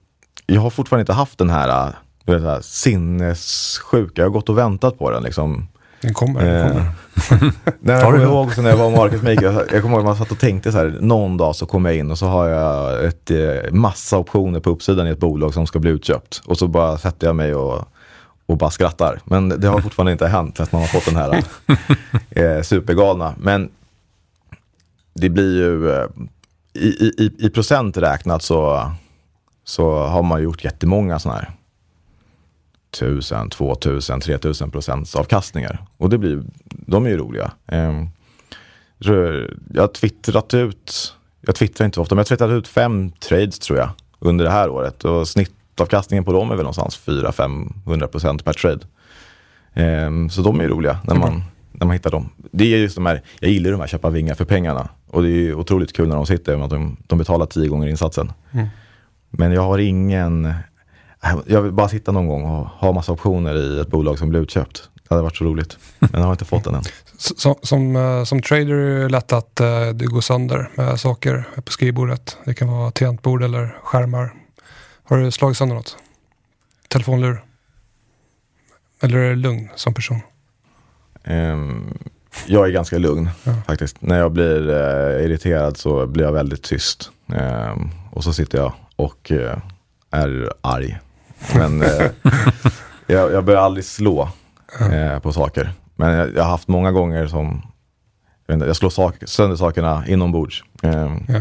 jag 0.47 0.61
har 0.61 0.71
fortfarande 0.71 1.03
inte 1.03 1.13
haft 1.13 1.39
den 1.39 1.51
här, 1.51 1.93
du 2.33 2.39
vet, 2.39 2.43
så 2.43 2.51
här 2.51 2.61
sinnessjuka, 2.61 4.13
jag 4.23 4.25
har 4.25 4.31
gått 4.31 4.49
och 4.49 4.59
väntat 4.59 4.99
på 4.99 5.11
den 5.11 5.23
liksom. 5.23 5.69
Den 6.01 6.15
kommer. 6.15 6.45
Den 6.45 6.57
Eh, 6.57 6.69
kommer. 6.69 6.93
Nej, 7.81 7.95
jag 7.97 8.03
kommer 8.05 8.23
ihåg 8.25 8.59
när 8.59 8.71
jag 8.71 8.77
var 8.77 8.91
market 8.91 9.23
maker, 9.23 9.43
jag, 9.73 9.83
kommer 9.83 9.91
ihåg 9.97 9.99
att 10.01 10.05
man 10.05 10.17
satt 10.17 10.31
och 10.31 10.39
tänkte 10.39 10.73
så 10.73 10.79
här, 10.79 10.99
någon 11.01 11.37
dag 11.37 11.57
så 11.57 11.67
kommer 11.67 11.91
jag 11.91 11.99
in 11.99 12.11
och 12.11 12.19
så 12.19 12.27
har 12.27 12.49
jag 12.49 13.05
ett, 13.05 13.31
eh, 13.31 13.73
massa 13.73 14.19
optioner 14.19 14.61
på 14.61 14.71
uppsidan 14.71 15.07
i 15.07 15.11
ett 15.11 15.19
bolag 15.19 15.55
som 15.55 15.67
ska 15.67 15.79
bli 15.79 15.91
utköpt. 15.91 16.43
Och 16.47 16.59
så 16.59 16.69
bara 16.69 16.99
sätter 16.99 17.27
jag 17.27 17.37
mig 17.37 17.55
och, 17.55 17.89
och 18.47 18.57
bara 18.59 18.71
skrattar. 18.71 19.21
Men 19.25 19.49
det 19.49 19.69
har 19.69 19.81
fortfarande 19.81 20.13
inte 20.13 20.27
hänt 20.27 20.61
att 20.61 20.73
man 20.73 20.81
har 20.81 20.89
fått 20.89 21.05
den 21.07 21.17
här 21.17 21.43
eh, 22.31 22.63
supergalna. 22.63 23.35
Men 23.39 23.71
det 25.15 25.29
blir 25.29 25.57
ju, 25.57 25.91
eh, 25.93 26.07
i, 26.75 26.89
i, 26.89 27.13
i- 27.19 27.47
i 27.47 27.51
procent 27.51 27.97
räknat 27.97 28.43
så, 28.43 28.91
så 29.65 29.99
har 29.99 30.23
man 30.23 30.43
gjort 30.43 30.65
jättemånga 30.65 31.19
sådana 31.19 31.39
här 31.41 31.51
1000, 32.93 33.51
2000, 33.51 34.21
3000 34.21 34.71
procents 34.71 35.17
avkastningar. 35.17 35.87
Och 35.97 36.11
det 36.11 36.19
blir, 36.19 36.43
de 36.65 37.07
är 37.07 37.11
ju 37.11 37.17
roliga. 37.17 37.53
Eh, 37.67 38.03
så 39.01 39.13
jag 39.75 39.83
har 39.83 39.89
twittrat 39.89 40.55
ut, 40.55 41.15
jag 41.41 41.55
twittrar 41.55 41.85
inte 41.85 42.01
ofta, 42.01 42.15
men 42.15 42.19
jag 42.19 42.25
har 42.25 42.29
twittrat 42.29 42.51
ut 42.51 42.69
fem 42.69 43.11
trades 43.11 43.59
tror 43.59 43.79
jag 43.79 43.91
under 44.19 44.45
det 44.45 44.51
här 44.51 44.71
året. 44.71 45.05
Och 45.05 45.29
snittavkastningen 45.29 46.25
på 46.25 46.33
dem 46.33 46.51
är 46.51 46.57
väl 46.57 46.65
någonstans 46.65 47.01
400-500 47.07 48.07
procent 48.07 48.45
per 48.45 48.53
trade. 48.53 48.87
Eh, 49.75 50.29
så 50.31 50.43
de 50.43 50.61
är 50.61 50.65
ju 50.65 50.71
roliga 50.71 50.99
när 51.05 51.15
man, 51.15 51.43
när 51.73 51.87
man 51.87 51.95
hittar 51.95 52.11
dem. 52.11 52.29
Det 52.37 52.75
är 52.75 52.79
just 52.79 52.95
de 52.95 53.07
här, 53.07 53.23
jag 53.41 53.51
gillar 53.51 53.71
de 53.71 53.81
här 53.81 53.87
köpa 53.87 54.11
vingar 54.11 54.35
för 54.35 54.45
pengarna. 54.45 54.89
Och 55.11 55.23
det 55.23 55.29
är 55.29 55.33
ju 55.33 55.55
otroligt 55.55 55.93
kul 55.93 56.09
när 56.09 56.17
de 56.17 56.27
sitter, 56.27 56.65
att 56.65 56.71
de, 56.71 56.97
de 57.07 57.19
betalar 57.19 57.47
tio 57.47 57.69
gånger 57.69 57.89
insatsen. 57.89 58.33
Men 59.31 59.53
jag 59.53 59.63
har 59.63 59.79
ingen, 59.79 60.55
jag 61.47 61.63
vill 61.63 61.73
bara 61.73 61.89
sitta 61.89 62.13
någon 62.13 62.29
gång 62.29 62.45
och 62.45 62.67
ha 62.67 62.93
massa 62.93 63.13
optioner 63.13 63.55
i 63.55 63.81
ett 63.81 63.89
bolag 63.89 64.19
som 64.19 64.29
blir 64.31 64.41
utköpt. 64.41 64.89
Det 64.95 65.15
hade 65.15 65.23
varit 65.23 65.37
så 65.37 65.45
roligt. 65.45 65.79
Men 65.99 66.11
jag 66.13 66.21
har 66.21 66.33
inte 66.33 66.45
fått 66.45 66.65
den 66.65 66.75
än. 66.75 66.83
Som, 67.19 67.55
som, 67.63 67.97
eh, 67.97 68.25
som 68.25 68.43
trader 68.43 68.75
är 68.75 68.99
det 69.03 69.09
lätt 69.09 69.33
att 69.33 69.61
eh, 69.61 69.89
det 69.89 70.07
går 70.07 70.21
sönder 70.21 70.71
med 70.75 71.01
saker 71.01 71.49
på 71.65 71.73
skrivbordet. 71.73 72.37
Det 72.45 72.55
kan 72.55 72.69
vara 72.69 72.91
tangentbord 72.91 73.43
eller 73.43 73.77
skärmar. 73.83 74.33
Har 75.05 75.17
du 75.19 75.31
slagit 75.31 75.57
sönder 75.57 75.77
något? 75.77 75.97
Telefonlur? 76.89 77.45
Eller 79.01 79.19
är 79.19 79.31
du 79.31 79.37
lugn 79.37 79.69
som 79.75 79.95
person? 79.95 80.21
Ehm, 81.25 81.99
jag 82.47 82.67
är 82.67 82.71
ganska 82.71 82.99
lugn 82.99 83.31
Ja. 83.45 83.53
faktiskt. 83.67 84.03
När 84.03 84.19
jag 84.19 84.33
blir 84.33 84.69
eh, 84.71 85.25
irriterad 85.25 85.77
så 85.77 86.07
blir 86.07 86.25
jag 86.25 86.33
väldigt 86.33 86.63
tyst. 86.63 87.11
Ehm, 87.35 87.91
och 88.13 88.25
så 88.25 88.33
sitter 88.33 88.59
jag 88.59 88.73
och 88.97 89.33
eh, 89.33 89.59
är 90.11 90.53
arg. 90.61 90.99
Men 91.55 91.83
eh, 91.83 92.07
jag, 93.07 93.33
jag 93.33 93.45
börjar 93.45 93.61
aldrig 93.61 93.85
slå 93.85 94.29
eh, 94.93 95.19
på 95.19 95.33
saker. 95.33 95.73
Men 95.97 96.11
jag, 96.15 96.35
jag 96.35 96.43
har 96.43 96.51
haft 96.51 96.69
många 96.69 96.93
gånger 96.93 97.27
som 97.27 97.63
jag, 98.47 98.55
inte, 98.57 98.67
jag 98.67 98.77
slår 98.77 98.91
sak, 98.91 99.15
sönder 99.27 99.57
sakerna 99.57 100.07
inombords. 100.07 100.65
Ehm, 100.83 101.25
Ja. 101.29 101.41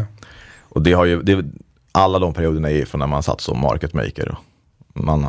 och 0.62 0.82
det 0.82 0.92
har 0.92 1.04
ju, 1.04 1.22
det, 1.22 1.44
alla 1.92 2.18
de 2.18 2.32
perioderna 2.34 2.70
är 2.70 2.84
från 2.84 2.98
när 2.98 3.06
man 3.06 3.22
satt 3.22 3.40
som 3.40 3.60
market 3.60 3.94
maker. 3.94 4.36
Man, 4.94 5.26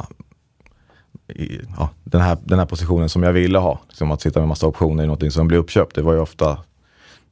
i, 1.28 1.60
ja, 1.78 1.90
den, 2.04 2.22
här, 2.22 2.38
den 2.44 2.60
här 2.60 2.66
positionen 2.66 3.10
som 3.10 3.24
jag 3.24 3.34
ville 3.34 3.58
ha, 3.60 3.80
som 3.94 4.12
att 4.12 4.22
sitta 4.22 4.40
med 4.40 4.48
massa 4.48 4.68
optioner 4.68 5.04
i 5.04 5.08
någonting 5.08 5.32
som 5.32 5.48
blir 5.48 5.58
uppköpt, 5.58 5.96
det 5.96 6.02
var 6.02 6.14
ju 6.14 6.20
ofta, 6.20 6.58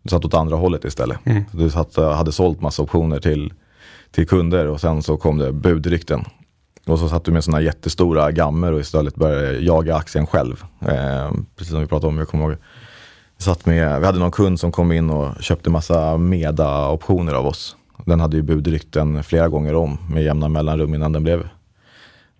du 0.04 0.10
satt 0.10 0.26
åt 0.26 0.34
andra 0.34 0.56
hållet 0.56 0.86
istället. 0.86 1.18
Mm. 1.26 1.44
Du 1.52 1.70
satt, 1.70 1.96
hade 1.96 2.32
sålt 2.32 2.62
massa 2.62 2.82
optioner 2.84 3.20
till, 3.20 3.54
till 4.12 4.28
kunder 4.28 4.68
och 4.68 4.82
sen 4.82 5.04
så 5.04 5.18
kom 5.18 5.38
det 5.38 5.52
budrykten. 5.54 6.26
Och 6.88 7.00
så 7.00 7.10
satt 7.10 7.26
du 7.26 7.32
med 7.32 7.44
sådana 7.44 7.62
jättestora 7.62 8.32
gammer 8.32 8.72
och 8.72 8.80
istället 8.80 9.16
började 9.16 9.60
jaga 9.60 9.96
aktien 9.96 10.28
själv. 10.28 10.64
Eh, 10.82 11.32
precis 11.56 11.72
som 11.72 11.82
vi 11.82 11.88
pratade 11.88 12.08
om, 12.08 12.18
jag 12.18 12.28
kommer 12.28 12.44
ihåg. 12.44 12.58
Vi, 13.38 13.44
satt 13.44 13.66
med, 13.66 14.00
vi 14.00 14.06
hade 14.06 14.20
någon 14.20 14.32
kund 14.32 14.60
som 14.60 14.72
kom 14.72 14.92
in 14.92 15.10
och 15.10 15.44
köpte 15.44 15.70
massa 15.70 16.18
Meda-optioner 16.18 17.34
av 17.34 17.48
oss. 17.48 17.76
Den 18.06 18.20
hade 18.20 18.38
ju 18.38 18.44
budrykten 18.44 19.24
flera 19.24 19.48
gånger 19.48 19.76
om 19.76 19.98
med 20.10 20.24
jämna 20.24 20.50
mellanrum 20.50 20.94
innan 20.94 21.12
den 21.12 21.24
blev, 21.24 21.50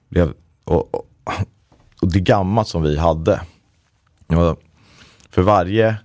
blev 0.10 0.34
och, 0.64 0.96
och, 0.96 1.06
och 2.02 2.12
det 2.12 2.20
gammalt 2.20 2.68
som 2.68 2.84
vi 2.84 2.98
hade. 2.98 3.42
För 5.30 5.42
varje 5.42 5.96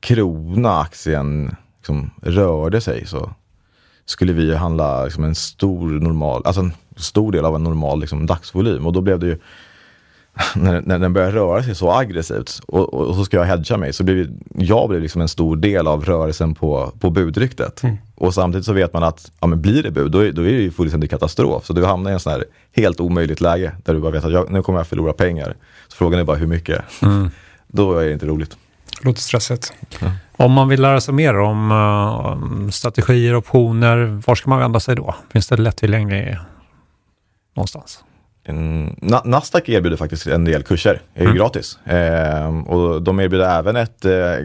krona 0.00 0.80
aktien 0.80 1.56
liksom 1.76 2.10
rörde 2.22 2.80
sig 2.80 3.06
så 3.06 3.30
skulle 4.04 4.32
vi 4.32 4.54
handla 4.56 5.04
liksom 5.04 5.24
en 5.24 5.34
stor 5.34 5.90
normal, 5.90 6.42
alltså 6.44 6.60
en 6.60 6.72
stor 6.96 7.32
del 7.32 7.44
av 7.44 7.54
en 7.54 7.64
normal 7.64 8.00
liksom 8.00 8.26
dagsvolym. 8.26 8.86
Och 8.86 8.92
då 8.92 9.00
blev 9.00 9.18
det 9.18 9.26
ju, 9.26 9.38
när, 10.54 10.80
när 10.80 10.98
den 10.98 11.12
började 11.12 11.32
röra 11.32 11.62
sig 11.62 11.74
så 11.74 11.92
aggressivt 11.92 12.60
och, 12.66 12.94
och, 12.94 13.06
och 13.06 13.14
så 13.14 13.24
ska 13.24 13.36
jag 13.36 13.44
hedga 13.44 13.76
mig, 13.76 13.92
så 13.92 14.04
blev 14.04 14.38
jag 14.54 14.88
blev 14.88 15.02
liksom 15.02 15.20
en 15.20 15.28
stor 15.28 15.56
del 15.56 15.86
av 15.86 16.04
rörelsen 16.04 16.54
på, 16.54 16.92
på 17.00 17.10
budryktet. 17.10 17.82
Och 18.14 18.34
samtidigt 18.34 18.66
så 18.66 18.72
vet 18.72 18.92
man 18.92 19.02
att 19.02 19.32
ja, 19.40 19.46
men 19.46 19.60
blir 19.60 19.82
det 19.82 19.90
bud, 19.90 20.12
då 20.12 20.18
är, 20.18 20.32
då 20.32 20.42
är 20.42 20.52
det 20.52 20.62
ju 20.62 20.70
fullständig 20.70 21.10
katastrof. 21.10 21.66
Så 21.66 21.72
du 21.72 21.84
hamnar 21.84 22.10
i 22.10 22.14
en 22.14 22.20
sån 22.20 22.32
här 22.32 22.44
helt 22.72 23.00
omöjligt 23.00 23.40
läge 23.40 23.72
där 23.84 23.94
du 23.94 24.00
bara 24.00 24.12
vet 24.12 24.24
att 24.24 24.32
jag, 24.32 24.50
nu 24.50 24.62
kommer 24.62 24.78
jag 24.78 24.86
förlora 24.86 25.12
pengar. 25.12 25.54
Så 25.88 25.96
frågan 25.96 26.20
är 26.20 26.24
bara 26.24 26.36
hur 26.36 26.46
mycket. 26.46 26.84
Då 27.72 27.98
är 27.98 28.06
det 28.06 28.12
inte 28.12 28.26
roligt. 28.26 28.56
Låter 29.02 29.20
stressigt. 29.20 29.72
Om 30.36 30.52
man 30.52 30.68
vill 30.68 30.82
lära 30.82 31.00
sig 31.00 31.14
mer 31.14 31.38
om 31.38 31.70
eh, 31.70 32.70
strategier, 32.70 33.36
optioner, 33.36 34.22
var 34.26 34.34
ska 34.34 34.50
man 34.50 34.58
vända 34.58 34.80
sig 34.80 34.96
då? 34.96 35.14
Finns 35.32 35.48
det 35.48 35.56
lättillgänglig 35.56 36.38
någonstans? 37.54 38.04
En, 38.44 38.90
Na- 39.02 39.26
Nasdaq 39.26 39.68
erbjuder 39.68 39.96
faktiskt 39.96 40.26
en 40.26 40.44
del 40.44 40.62
kurser, 40.62 41.02
är 41.14 41.20
ju 41.20 41.26
Mm. 41.26 41.36
gratis. 41.38 41.78
Ehm, 41.84 42.62
och 42.62 43.02
de 43.02 43.20
erbjuder 43.20 43.58
även 43.58 43.76
ett 43.76 44.04
eh, 44.04 44.36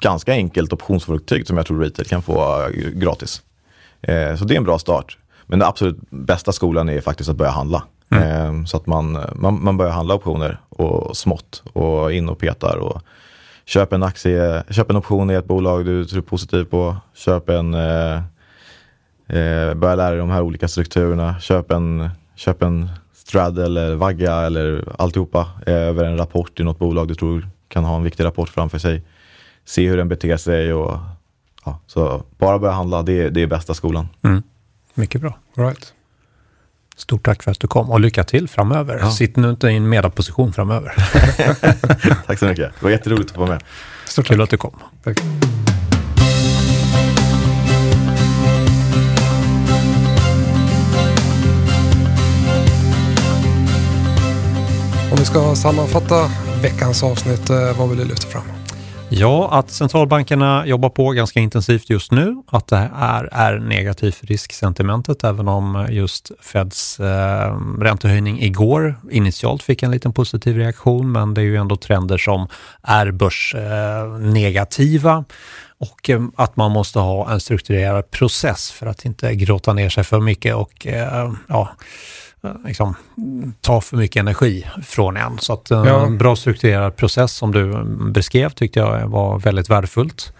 ganska 0.00 0.32
enkelt 0.32 0.72
optionsverktyg 0.72 1.46
som 1.46 1.56
jag 1.56 1.66
tror 1.66 1.80
retail 1.80 2.06
kan 2.08 2.22
få 2.22 2.62
eh, 2.62 2.68
gratis. 2.90 3.42
Eh, 4.02 4.36
så 4.36 4.44
det 4.44 4.54
är 4.54 4.56
en 4.58 4.64
bra 4.64 4.78
start. 4.78 5.18
Men 5.46 5.58
den 5.58 5.68
absolut 5.68 5.98
bästa 6.10 6.52
skolan 6.52 6.88
är 6.88 7.00
faktiskt 7.00 7.30
att 7.30 7.36
börja 7.36 7.50
handla. 7.50 7.82
Ehm, 8.10 8.66
så 8.66 8.76
att 8.76 8.86
man, 8.86 9.18
man, 9.34 9.62
man 9.64 9.76
börjar 9.76 9.92
handla 9.92 10.14
optioner 10.14 10.60
och 10.68 11.16
smått 11.16 11.62
och 11.72 12.12
in 12.12 12.28
och 12.28 12.38
petar. 12.38 12.76
Och 12.76 13.02
köp 13.64 13.92
en 13.92 14.02
aktie, 14.02 14.64
köp 14.70 14.90
en 14.90 14.96
option 14.96 15.30
i 15.30 15.34
ett 15.34 15.44
bolag 15.44 15.84
du 15.84 16.04
tror 16.04 16.22
positivt 16.22 16.70
på. 16.70 16.96
Köp 17.14 17.48
en 17.48 17.74
eh, 19.30 19.74
börja 19.74 19.94
lära 19.94 20.10
dig 20.10 20.18
de 20.18 20.30
här 20.30 20.42
olika 20.42 20.68
strukturerna. 20.68 21.40
Köp 21.40 21.70
en, 21.70 22.10
köp 22.36 22.62
en 22.62 22.90
straddle 23.14 23.64
eller 23.64 23.94
vagga 23.94 24.34
eller 24.34 24.84
alltihopa 24.98 25.50
eh, 25.66 25.74
över 25.74 26.04
en 26.04 26.16
rapport 26.16 26.60
i 26.60 26.64
något 26.64 26.78
bolag 26.78 27.08
du 27.08 27.14
tror 27.14 27.48
kan 27.68 27.84
ha 27.84 27.96
en 27.96 28.02
viktig 28.02 28.24
rapport 28.24 28.48
framför 28.48 28.78
sig. 28.78 29.02
Se 29.64 29.88
hur 29.88 29.96
den 29.96 30.08
beter 30.08 30.36
sig 30.36 30.72
och 30.72 30.98
ja, 31.64 31.80
så 31.86 32.22
bara 32.38 32.58
börja 32.58 32.74
handla. 32.74 33.02
Det, 33.02 33.30
det 33.30 33.42
är 33.42 33.46
bästa 33.46 33.74
skolan. 33.74 34.08
Mm. 34.22 34.42
Mycket 34.94 35.20
bra. 35.20 35.38
All 35.56 35.64
right. 35.64 35.94
Stort 36.96 37.24
tack 37.24 37.42
för 37.42 37.50
att 37.50 37.60
du 37.60 37.66
kom 37.66 37.90
och 37.90 38.00
lycka 38.00 38.24
till 38.24 38.48
framöver. 38.48 38.98
Ja. 38.98 39.10
Sitt 39.10 39.36
nu 39.36 39.50
inte 39.50 39.68
i 39.68 39.76
en 39.76 39.88
medaposition 39.88 40.52
framöver. 40.52 40.92
Tack 42.26 42.38
så 42.38 42.46
mycket. 42.46 42.72
Det 42.80 42.82
var 42.82 42.90
jätteroligt 42.90 43.30
att 43.30 43.34
få 43.34 43.40
vara 43.40 43.50
med. 43.50 43.62
Stort 44.06 44.26
Kul 44.26 44.36
tack. 44.36 44.44
att 44.44 44.50
du 44.50 44.56
kom. 44.56 44.76
tack. 45.04 45.20
Om 55.10 55.16
vi 55.16 55.24
ska 55.24 55.54
sammanfatta 55.54 56.30
veckans 56.62 57.02
avsnitt, 57.02 57.50
eh, 57.50 57.78
vad 57.78 57.88
vill 57.88 57.98
du 57.98 58.04
lyfta 58.04 58.28
fram? 58.28 58.42
Ja, 59.08 59.48
att 59.52 59.70
centralbankerna 59.70 60.66
jobbar 60.66 60.88
på 60.88 61.10
ganska 61.10 61.40
intensivt 61.40 61.90
just 61.90 62.12
nu. 62.12 62.42
Att 62.46 62.66
det 62.66 62.76
här 62.76 63.28
är 63.32 63.58
negativt 63.58 64.14
för 64.14 64.26
risksentimentet, 64.26 65.24
även 65.24 65.48
om 65.48 65.86
just 65.90 66.30
Feds 66.40 67.00
eh, 67.00 67.56
räntehöjning 67.80 68.42
igår 68.42 68.94
initialt 69.10 69.62
fick 69.62 69.82
en 69.82 69.90
liten 69.90 70.12
positiv 70.12 70.56
reaktion, 70.56 71.12
men 71.12 71.34
det 71.34 71.40
är 71.40 71.44
ju 71.44 71.56
ändå 71.56 71.76
trender 71.76 72.18
som 72.18 72.48
är 72.82 73.10
börsnegativa. 73.10 75.12
Eh, 75.12 75.22
och 75.78 76.10
eh, 76.10 76.22
att 76.36 76.56
man 76.56 76.70
måste 76.70 76.98
ha 76.98 77.32
en 77.32 77.40
strukturerad 77.40 78.10
process 78.10 78.70
för 78.70 78.86
att 78.86 79.04
inte 79.04 79.34
gråta 79.34 79.72
ner 79.72 79.88
sig 79.88 80.04
för 80.04 80.20
mycket 80.20 80.54
och 80.54 80.86
eh, 80.86 81.32
ja, 81.48 81.68
liksom, 82.64 82.94
ta 83.60 83.80
för 83.80 83.96
mycket 83.96 84.20
energi 84.20 84.66
från 84.86 85.16
en. 85.16 85.38
Så 85.38 85.52
att 85.52 85.70
eh, 85.70 85.84
Ja. 85.86 86.06
en 86.06 86.18
bra 86.18 86.36
strukturerad 86.36 86.96
process 86.96 87.32
som 87.32 87.52
du 87.52 87.62
mm, 87.62 88.12
beskrev 88.12 88.50
tyckte 88.50 88.78
jag 88.80 89.08
var 89.08 89.38
väldigt 89.38 89.70
värdefullt. 89.70 90.32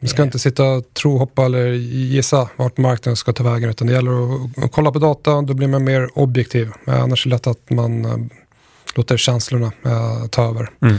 Vi 0.00 0.08
ska 0.08 0.22
inte 0.22 0.38
sitta 0.38 0.64
och 0.64 0.94
tro, 0.94 1.18
hoppa 1.18 1.44
eller 1.44 1.66
gissa 1.72 2.48
vart 2.56 2.78
marknaden 2.78 3.16
ska 3.16 3.32
ta 3.32 3.44
vägen 3.44 3.70
utan 3.70 3.86
det 3.86 3.92
gäller 3.92 4.34
att, 4.64 4.72
kolla 4.72 4.92
på 4.92 4.98
data, 4.98 5.42
då 5.42 5.54
blir 5.54 5.68
man 5.68 5.84
mer 5.84 6.08
objektiv. 6.18 6.70
Annars 6.86 7.26
är 7.26 7.30
det 7.30 7.34
lätt 7.36 7.46
att 7.46 7.70
man 7.70 8.04
eh, 8.04 8.16
låter 8.94 9.16
känslorna 9.16 9.72
eh, 9.84 10.26
ta 10.30 10.48
över. 10.48 10.70
Mm. 10.80 10.96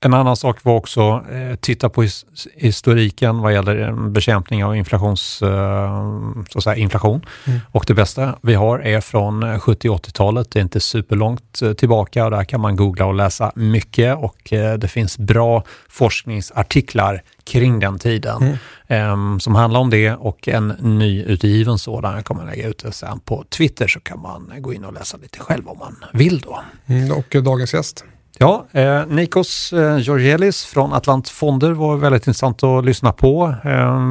En 0.00 0.14
annan 0.14 0.36
sak 0.36 0.64
var 0.64 0.74
också 0.74 1.24
eh, 1.32 1.56
titta 1.56 1.88
på 1.88 2.02
his 2.02 2.26
historiken 2.54 3.38
vad 3.38 3.52
gäller 3.52 3.88
eh, 3.88 4.08
bekämpning 4.08 4.64
av 4.64 4.76
inflations, 4.76 5.42
eh, 5.42 6.12
så 6.50 6.58
att 6.58 6.64
säga, 6.64 6.76
inflation. 6.76 7.26
Mm. 7.46 7.60
Och 7.72 7.84
det 7.86 7.94
bästa 7.94 8.38
vi 8.42 8.54
har 8.54 8.78
är 8.78 9.00
från 9.00 9.60
70 9.60 9.88
80-talet. 9.88 10.50
Det 10.50 10.58
är 10.58 10.62
inte 10.62 10.80
superlångt 10.80 11.62
tillbaka 11.76 12.24
och 12.24 12.30
där 12.30 12.44
kan 12.44 12.60
man 12.60 12.76
googla 12.76 13.06
och 13.06 13.14
läsa 13.14 13.52
mycket 13.54 14.16
och 14.16 14.52
eh, 14.52 14.78
det 14.78 14.88
finns 14.88 15.18
bra 15.18 15.64
forskningsartiklar 15.88 17.22
kring 17.44 17.80
den 17.80 17.98
tiden 17.98 18.42
mm. 18.42 18.56
Ehm, 18.90 19.40
som 19.40 19.54
handlar 19.54 19.80
om 19.80 19.90
det 19.90 20.12
och 20.12 20.48
en 20.48 20.68
nyutgiven 20.68 21.78
sådan. 21.78 22.14
Jag 22.14 22.24
kommer 22.24 22.46
lägga 22.46 22.68
ut 22.68 22.78
det 22.78 22.92
sen 22.92 23.20
på 23.20 23.44
Twitter 23.48 23.88
så 23.88 24.00
kan 24.00 24.20
man 24.20 24.52
gå 24.58 24.72
in 24.72 24.84
och 24.84 24.92
läsa 24.92 25.16
lite 25.16 25.38
själv 25.38 25.68
om 25.68 25.78
man 25.78 25.96
vill 26.12 26.40
då. 26.40 26.60
Mm, 26.86 27.12
och 27.12 27.42
dagens 27.42 27.74
gäst? 27.74 28.04
Ja, 28.40 28.66
eh, 28.72 29.06
Nikos 29.06 29.72
eh, 29.72 29.98
Georgielis 29.98 30.64
från 30.64 30.92
Atlant 30.92 31.28
Fonder 31.28 31.72
var 31.72 31.96
väldigt 31.96 32.26
intressant 32.26 32.62
att 32.62 32.84
lyssna 32.84 33.12
på. 33.12 33.54
Eh, 33.64 34.02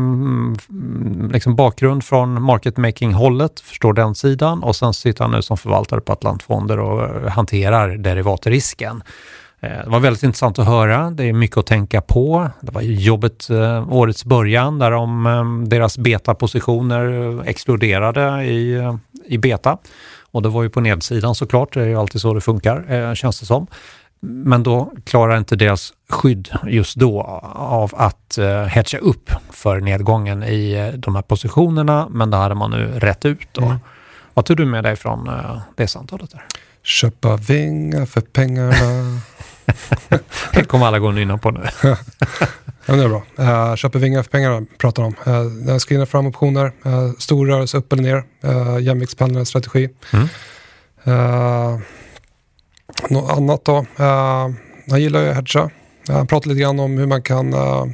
liksom 1.32 1.55
bakgrund 1.55 2.03
från 2.03 2.41
market 2.41 2.78
making-hållet, 2.78 3.59
förstår 3.59 3.93
den 3.93 4.15
sidan 4.15 4.63
och 4.63 4.75
sen 4.75 4.93
sitter 4.93 5.23
han 5.23 5.32
nu 5.32 5.41
som 5.41 5.57
förvaltare 5.57 6.01
på 6.01 6.13
Atlant 6.13 6.43
Fonder 6.43 6.80
och 6.80 7.03
eh, 7.03 7.30
hanterar 7.30 7.97
derivatrisken. 7.97 9.03
Eh, 9.59 9.69
det 9.84 9.89
var 9.89 9.99
väldigt 9.99 10.23
intressant 10.23 10.59
att 10.59 10.67
höra. 10.67 11.09
Det 11.11 11.23
är 11.23 11.34
mycket 11.34 11.57
att 11.57 11.65
tänka 11.65 12.01
på. 12.01 12.49
Det 12.61 12.71
var 12.71 12.82
jobbet 12.82 13.49
eh, 13.49 13.93
årets 13.93 14.25
början 14.25 14.80
där 14.80 14.91
de, 14.91 15.25
eh, 15.25 15.67
deras 15.67 15.97
betapositioner 15.97 17.38
eh, 17.39 17.47
exploderade 17.47 18.43
i, 18.45 18.93
i 19.25 19.38
beta. 19.38 19.78
Och 20.32 20.41
det 20.41 20.49
var 20.49 20.63
ju 20.63 20.69
på 20.69 20.82
nedsidan 20.82 21.36
såklart, 21.36 21.73
det 21.73 21.82
är 21.82 21.88
ju 21.88 21.95
alltid 21.95 22.21
så 22.21 22.34
det 22.34 22.41
funkar, 22.41 23.15
känns 23.15 23.39
det 23.39 23.45
som. 23.45 23.67
Men 24.20 24.63
då 24.63 24.91
klarar 25.03 25.38
inte 25.38 25.55
deras 25.55 25.93
skydd 26.09 26.49
just 26.68 26.95
då 26.95 27.22
av 27.53 27.91
att 27.95 28.38
uh, 28.39 28.63
hedga 28.63 28.99
upp 28.99 29.32
för 29.49 29.80
nedgången 29.80 30.43
i 30.43 30.93
de 30.97 31.15
här 31.15 31.22
positionerna, 31.22 32.07
men 32.09 32.30
det 32.30 32.38
hade 32.38 32.55
man 32.55 32.72
nu 32.72 32.99
rätt 32.99 33.26
ut. 33.26 33.47
Då. 33.51 33.65
Mm. 33.65 33.78
Vad 34.34 34.45
tog 34.45 34.57
du 34.57 34.65
med 34.65 34.84
dig 34.84 34.95
från 34.95 35.30
uh, 35.30 35.59
det 35.76 35.88
samtalet? 35.88 36.32
där? 36.32 36.43
Köpa 36.84 37.36
vingar 37.36 38.05
för 38.05 38.22
pengarna. 38.22 38.74
det 40.53 40.63
kommer 40.63 40.86
alla 40.86 40.99
gå 40.99 41.07
och 41.07 41.13
nynna 41.13 41.38
på 41.38 41.51
nu. 41.51 41.61
ja, 42.86 42.95
det 42.95 43.03
är 43.03 43.09
bra. 43.09 43.24
Uh, 43.39 43.76
köper 43.76 43.99
vingar 43.99 44.24
för 44.24 44.30
pengarna 44.30 44.65
pratar 44.78 45.03
om. 45.03 45.15
Uh, 45.28 45.43
den 45.43 45.80
screenar 45.80 46.05
fram 46.05 46.26
optioner, 46.26 46.65
uh, 46.86 47.11
stor 47.20 47.47
rörelse 47.47 47.78
upp 47.78 47.93
eller 47.93 48.03
ner, 48.03 48.24
uh, 48.45 48.84
jämviktspendlande 48.84 49.45
strategi. 49.45 49.89
Mm. 50.13 50.28
Uh, 51.07 51.80
något 53.09 53.31
annat 53.31 53.65
då? 53.65 53.77
Uh, 53.99 54.49
han 54.89 55.01
gillar 55.01 55.21
ju 55.21 55.29
att 55.29 55.35
hedga. 55.35 55.69
Han 56.07 56.27
pratar 56.27 56.49
lite 56.49 56.61
grann 56.61 56.79
om 56.79 56.97
hur 56.97 57.07
man 57.07 57.21
kan 57.21 57.53
uh, 57.53 57.85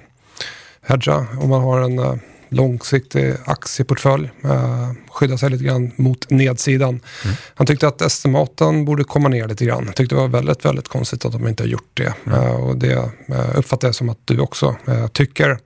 hedga 0.81 1.27
om 1.41 1.49
man 1.49 1.61
har 1.61 1.81
en 1.81 1.99
uh, 1.99 2.15
långsiktig 2.49 3.33
aktieportfölj. 3.45 4.31
Uh, 4.45 4.91
skydda 5.09 5.37
sig 5.37 5.49
lite 5.49 5.63
grann 5.63 5.91
mot 5.95 6.29
nedsidan. 6.29 6.89
Mm. 6.89 7.35
Han 7.55 7.67
tyckte 7.67 7.87
att 7.87 8.01
estimaten 8.01 8.85
borde 8.85 9.03
komma 9.03 9.29
ner 9.29 9.47
lite 9.47 9.65
grann. 9.65 9.85
Tyckte 9.85 10.15
det 10.15 10.21
var 10.21 10.27
väldigt, 10.27 10.65
väldigt 10.65 10.87
konstigt 10.87 11.25
att 11.25 11.31
de 11.31 11.47
inte 11.47 11.63
har 11.63 11.67
gjort 11.67 11.91
det. 11.93 12.13
Mm. 12.25 12.39
Uh, 12.39 12.69
och 12.69 12.77
det 12.77 13.09
uppfattar 13.55 13.87
jag 13.87 13.95
som 13.95 14.09
att 14.09 14.19
du 14.25 14.39
också 14.39 14.75
tycker. 15.13 15.57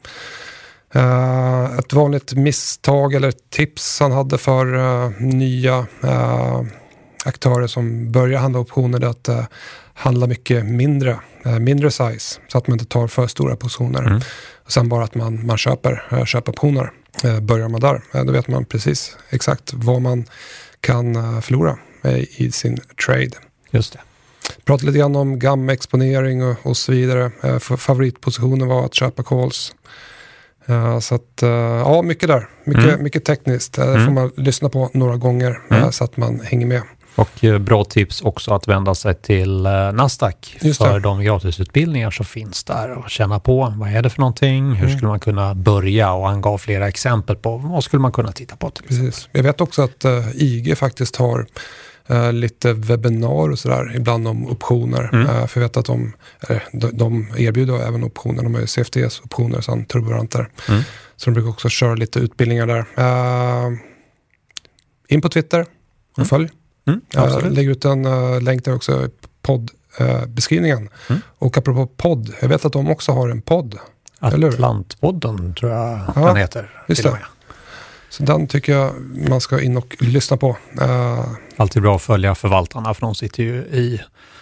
ett 1.79 1.93
vanligt 1.93 2.33
misstag 2.33 3.13
eller 3.13 3.33
tips 3.49 3.99
han 3.99 4.11
hade 4.11 4.38
för 4.38 4.65
nya 5.21 5.85
aktörer 7.28 7.67
som 7.67 8.11
börjar 8.11 8.39
handla 8.39 8.59
optioner 8.59 9.03
är 9.03 9.07
att 9.07 9.30
handla 9.93 10.28
mycket 10.28 10.65
mindre, 10.65 11.19
mindre 11.59 11.91
size 11.91 12.39
så 12.47 12.57
att 12.57 12.67
man 12.67 12.75
inte 12.75 12.86
tar 12.86 13.07
för 13.07 13.28
stora 13.28 13.55
positioner. 13.55 14.01
Mm. 14.01 14.21
Och 14.65 14.71
sen 14.71 14.89
bara 14.89 15.03
att 15.03 15.15
man, 15.15 15.45
man 15.45 15.57
köper, 15.57 16.03
äh, 16.11 16.25
köper 16.25 16.51
optioner. 16.51 16.91
Börjar 17.41 17.69
man 17.69 17.82
där, 17.82 18.01
då 18.23 18.32
vet 18.32 18.47
man 18.47 18.65
precis 18.65 19.17
exakt 19.30 19.73
vad 19.73 20.01
man 20.01 20.25
kan 20.82 21.41
förlora 21.41 21.78
i 22.38 22.51
sin 22.51 22.78
trade. 23.05 23.32
Just 23.71 23.93
det. 23.93 23.99
Prata 24.65 24.86
lite 24.86 24.97
grann 24.97 25.15
om 25.15 25.39
gamma-exponering 25.39 26.43
och, 26.43 26.55
och, 26.63 26.78
så 26.78 26.91
vidare. 26.91 27.32
favoritpositionen 27.59 28.67
var 28.67 28.86
att 28.86 28.93
köpa 28.93 29.23
calls. 29.23 29.75
så 31.01 31.15
att, 31.15 31.39
ja, 31.41 32.01
mycket 32.01 32.30
där. 32.30 32.49
Mycket, 32.63 32.86
mm. 32.86 33.03
mycket 33.03 33.25
tekniskt. 33.25 33.73
Det 33.73 33.84
mm. 33.84 34.05
får 34.05 34.11
man 34.11 34.32
lyssna 34.38 34.69
på 34.69 34.89
några 34.93 35.15
gånger 35.15 35.61
mm. 35.69 35.91
så 35.91 36.03
att 36.03 36.17
man 36.17 36.39
hänger 36.39 36.65
med. 36.65 36.82
Och 37.18 37.43
eh, 37.43 37.57
bra 37.57 37.84
tips 37.84 38.22
också 38.22 38.53
att 38.53 38.68
vända 38.68 38.95
sig 38.95 39.15
till 39.15 39.65
eh, 39.65 39.72
Nasdaq 39.72 40.57
för 40.78 40.99
de 40.99 41.24
gratisutbildningar 41.24 42.11
som 42.11 42.26
finns 42.26 42.63
där 42.63 42.91
och 42.91 43.09
känna 43.09 43.39
på 43.39 43.74
vad 43.78 43.89
är 43.89 44.01
det 44.01 44.09
för 44.09 44.20
någonting, 44.20 44.72
hur 44.72 44.86
mm. 44.86 44.97
skulle 44.97 45.09
man 45.09 45.20
kunna 45.20 45.55
börja 45.55 46.13
och 46.13 46.28
han 46.28 46.41
gav 46.41 46.57
flera 46.57 46.88
exempel 46.88 47.36
på 47.36 47.57
vad 47.57 47.84
skulle 47.84 48.01
man 48.01 48.11
kunna 48.11 48.32
titta 48.32 48.55
på. 48.55 48.70
Precis. 48.70 49.30
Jag 49.32 49.43
vet 49.43 49.61
också 49.61 49.82
att 49.82 50.05
uh, 50.05 50.28
IG 50.36 50.78
faktiskt 50.78 51.15
har 51.15 51.47
uh, 52.11 52.34
lite 52.34 52.74
webbinar 52.74 53.51
och 53.51 53.59
sådär 53.59 53.95
ibland 53.95 54.28
om 54.28 54.47
optioner. 54.47 55.09
Mm. 55.13 55.28
Uh, 55.28 55.47
för 55.47 55.61
jag 55.61 55.68
vet 55.68 55.78
att 55.78 55.86
de, 55.86 56.13
de, 56.72 56.97
de 56.97 57.28
erbjuder 57.38 57.88
även 57.88 58.03
optioner, 58.03 58.43
de 58.43 58.53
har 58.53 58.61
ju 58.61 58.68
CFDs 58.68 59.22
optioner, 59.24 59.61
sen 59.61 59.86
turboranter. 59.86 60.49
Mm. 60.70 60.82
Så 61.15 61.26
de 61.30 61.34
brukar 61.34 61.49
också 61.49 61.70
köra 61.70 61.95
lite 61.95 62.20
utbildningar 62.20 62.68
där. 62.68 62.86
in 65.07 65.22
på 65.22 65.30
Twitter 65.30 65.61
och 66.11 66.18
mm. 66.18 66.28
följ. 66.28 66.49
Mm, 66.88 67.01
jag 67.09 67.51
lägger 67.51 67.71
ut 67.71 67.85
en 67.85 68.05
uh, 68.05 68.41
länk 68.41 68.65
där 68.65 68.75
också 68.75 69.09
poddbeskrivningen. 69.41 70.83
Uh, 70.83 70.89
mm. 71.09 71.21
Och 71.38 71.57
apropå 71.57 71.88
podd, 71.88 72.33
jag 72.41 72.49
vet 72.49 72.65
att 72.65 72.73
de 72.73 72.89
också 72.89 73.11
har 73.11 73.29
en 73.29 73.41
podd. 73.41 73.79
Atlantpodden 74.19 75.53
tror 75.53 75.71
jag 75.71 76.01
ja, 76.15 76.27
den 76.27 76.35
heter. 76.35 76.83
Just 76.88 77.03
det. 77.03 77.17
Så 78.09 78.23
den 78.23 78.47
tycker 78.47 78.73
jag 78.73 78.93
man 79.29 79.41
ska 79.41 79.61
in 79.61 79.77
och 79.77 79.95
lyssna 79.99 80.38
på. 80.38 80.57
Uh, 80.81 81.25
Alltid 81.55 81.81
bra 81.81 81.95
att 81.95 82.01
följa 82.01 82.35
förvaltarna 82.35 82.93
för 82.93 83.01
de 83.01 83.15
sitter 83.15 83.43
ju 83.43 83.55
i, 83.55 84.01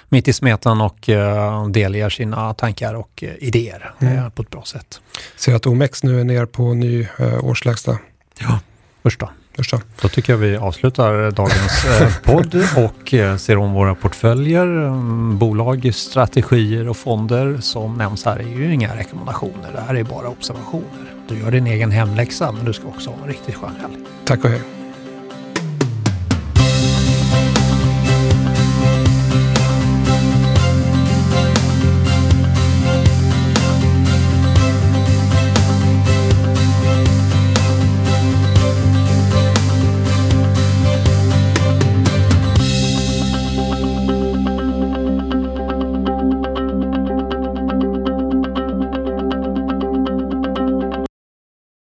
mitt 0.09 0.27
i 0.27 0.33
smeten 0.33 0.81
och 0.81 1.09
uh, 1.09 1.67
delger 1.67 2.09
sina 2.09 2.53
tankar 2.53 2.93
och 2.93 3.23
uh, 3.23 3.29
idéer 3.39 3.93
mm. 3.99 4.31
på 4.31 4.41
ett 4.41 4.49
bra 4.49 4.63
sätt. 4.63 5.01
Ser 5.35 5.55
att 5.55 5.65
OMX 5.65 6.03
nu 6.03 6.19
är 6.19 6.23
ner 6.23 6.45
på 6.45 6.73
ny 6.73 7.07
årslägsta. 7.41 7.97
Ja, 8.39 8.59
första. 9.03 9.29
Första. 9.55 9.81
Då 10.01 10.07
tycker 10.07 10.33
jag 10.33 10.37
vi 10.37 10.57
avslutar 10.57 11.31
dagens 11.31 12.01
eh, 12.01 12.13
podd 12.23 12.55
och 12.77 13.13
eh, 13.13 13.37
ser 13.37 13.57
om 13.57 13.73
våra 13.73 13.95
portföljer. 13.95 14.65
Mm, 14.65 15.37
bolag, 15.37 15.91
strategier 15.93 16.89
och 16.89 16.97
fonder 16.97 17.57
som 17.61 17.97
nämns 17.97 18.25
här 18.25 18.39
är 18.39 18.57
ju 18.57 18.73
inga 18.73 18.95
rekommendationer. 18.95 19.71
Det 19.73 19.81
här 19.81 19.95
är 19.95 20.03
bara 20.03 20.27
observationer. 20.27 21.13
Du 21.27 21.39
gör 21.39 21.51
din 21.51 21.67
egen 21.67 21.91
hemläxa 21.91 22.51
men 22.51 22.65
du 22.65 22.73
ska 22.73 22.87
också 22.87 23.09
ha 23.09 23.17
en 23.21 23.27
riktigt 23.27 23.55
skön 23.55 23.75
helg. 23.81 23.97
Tack 24.25 24.43
och 24.43 24.49
hej. 24.49 24.61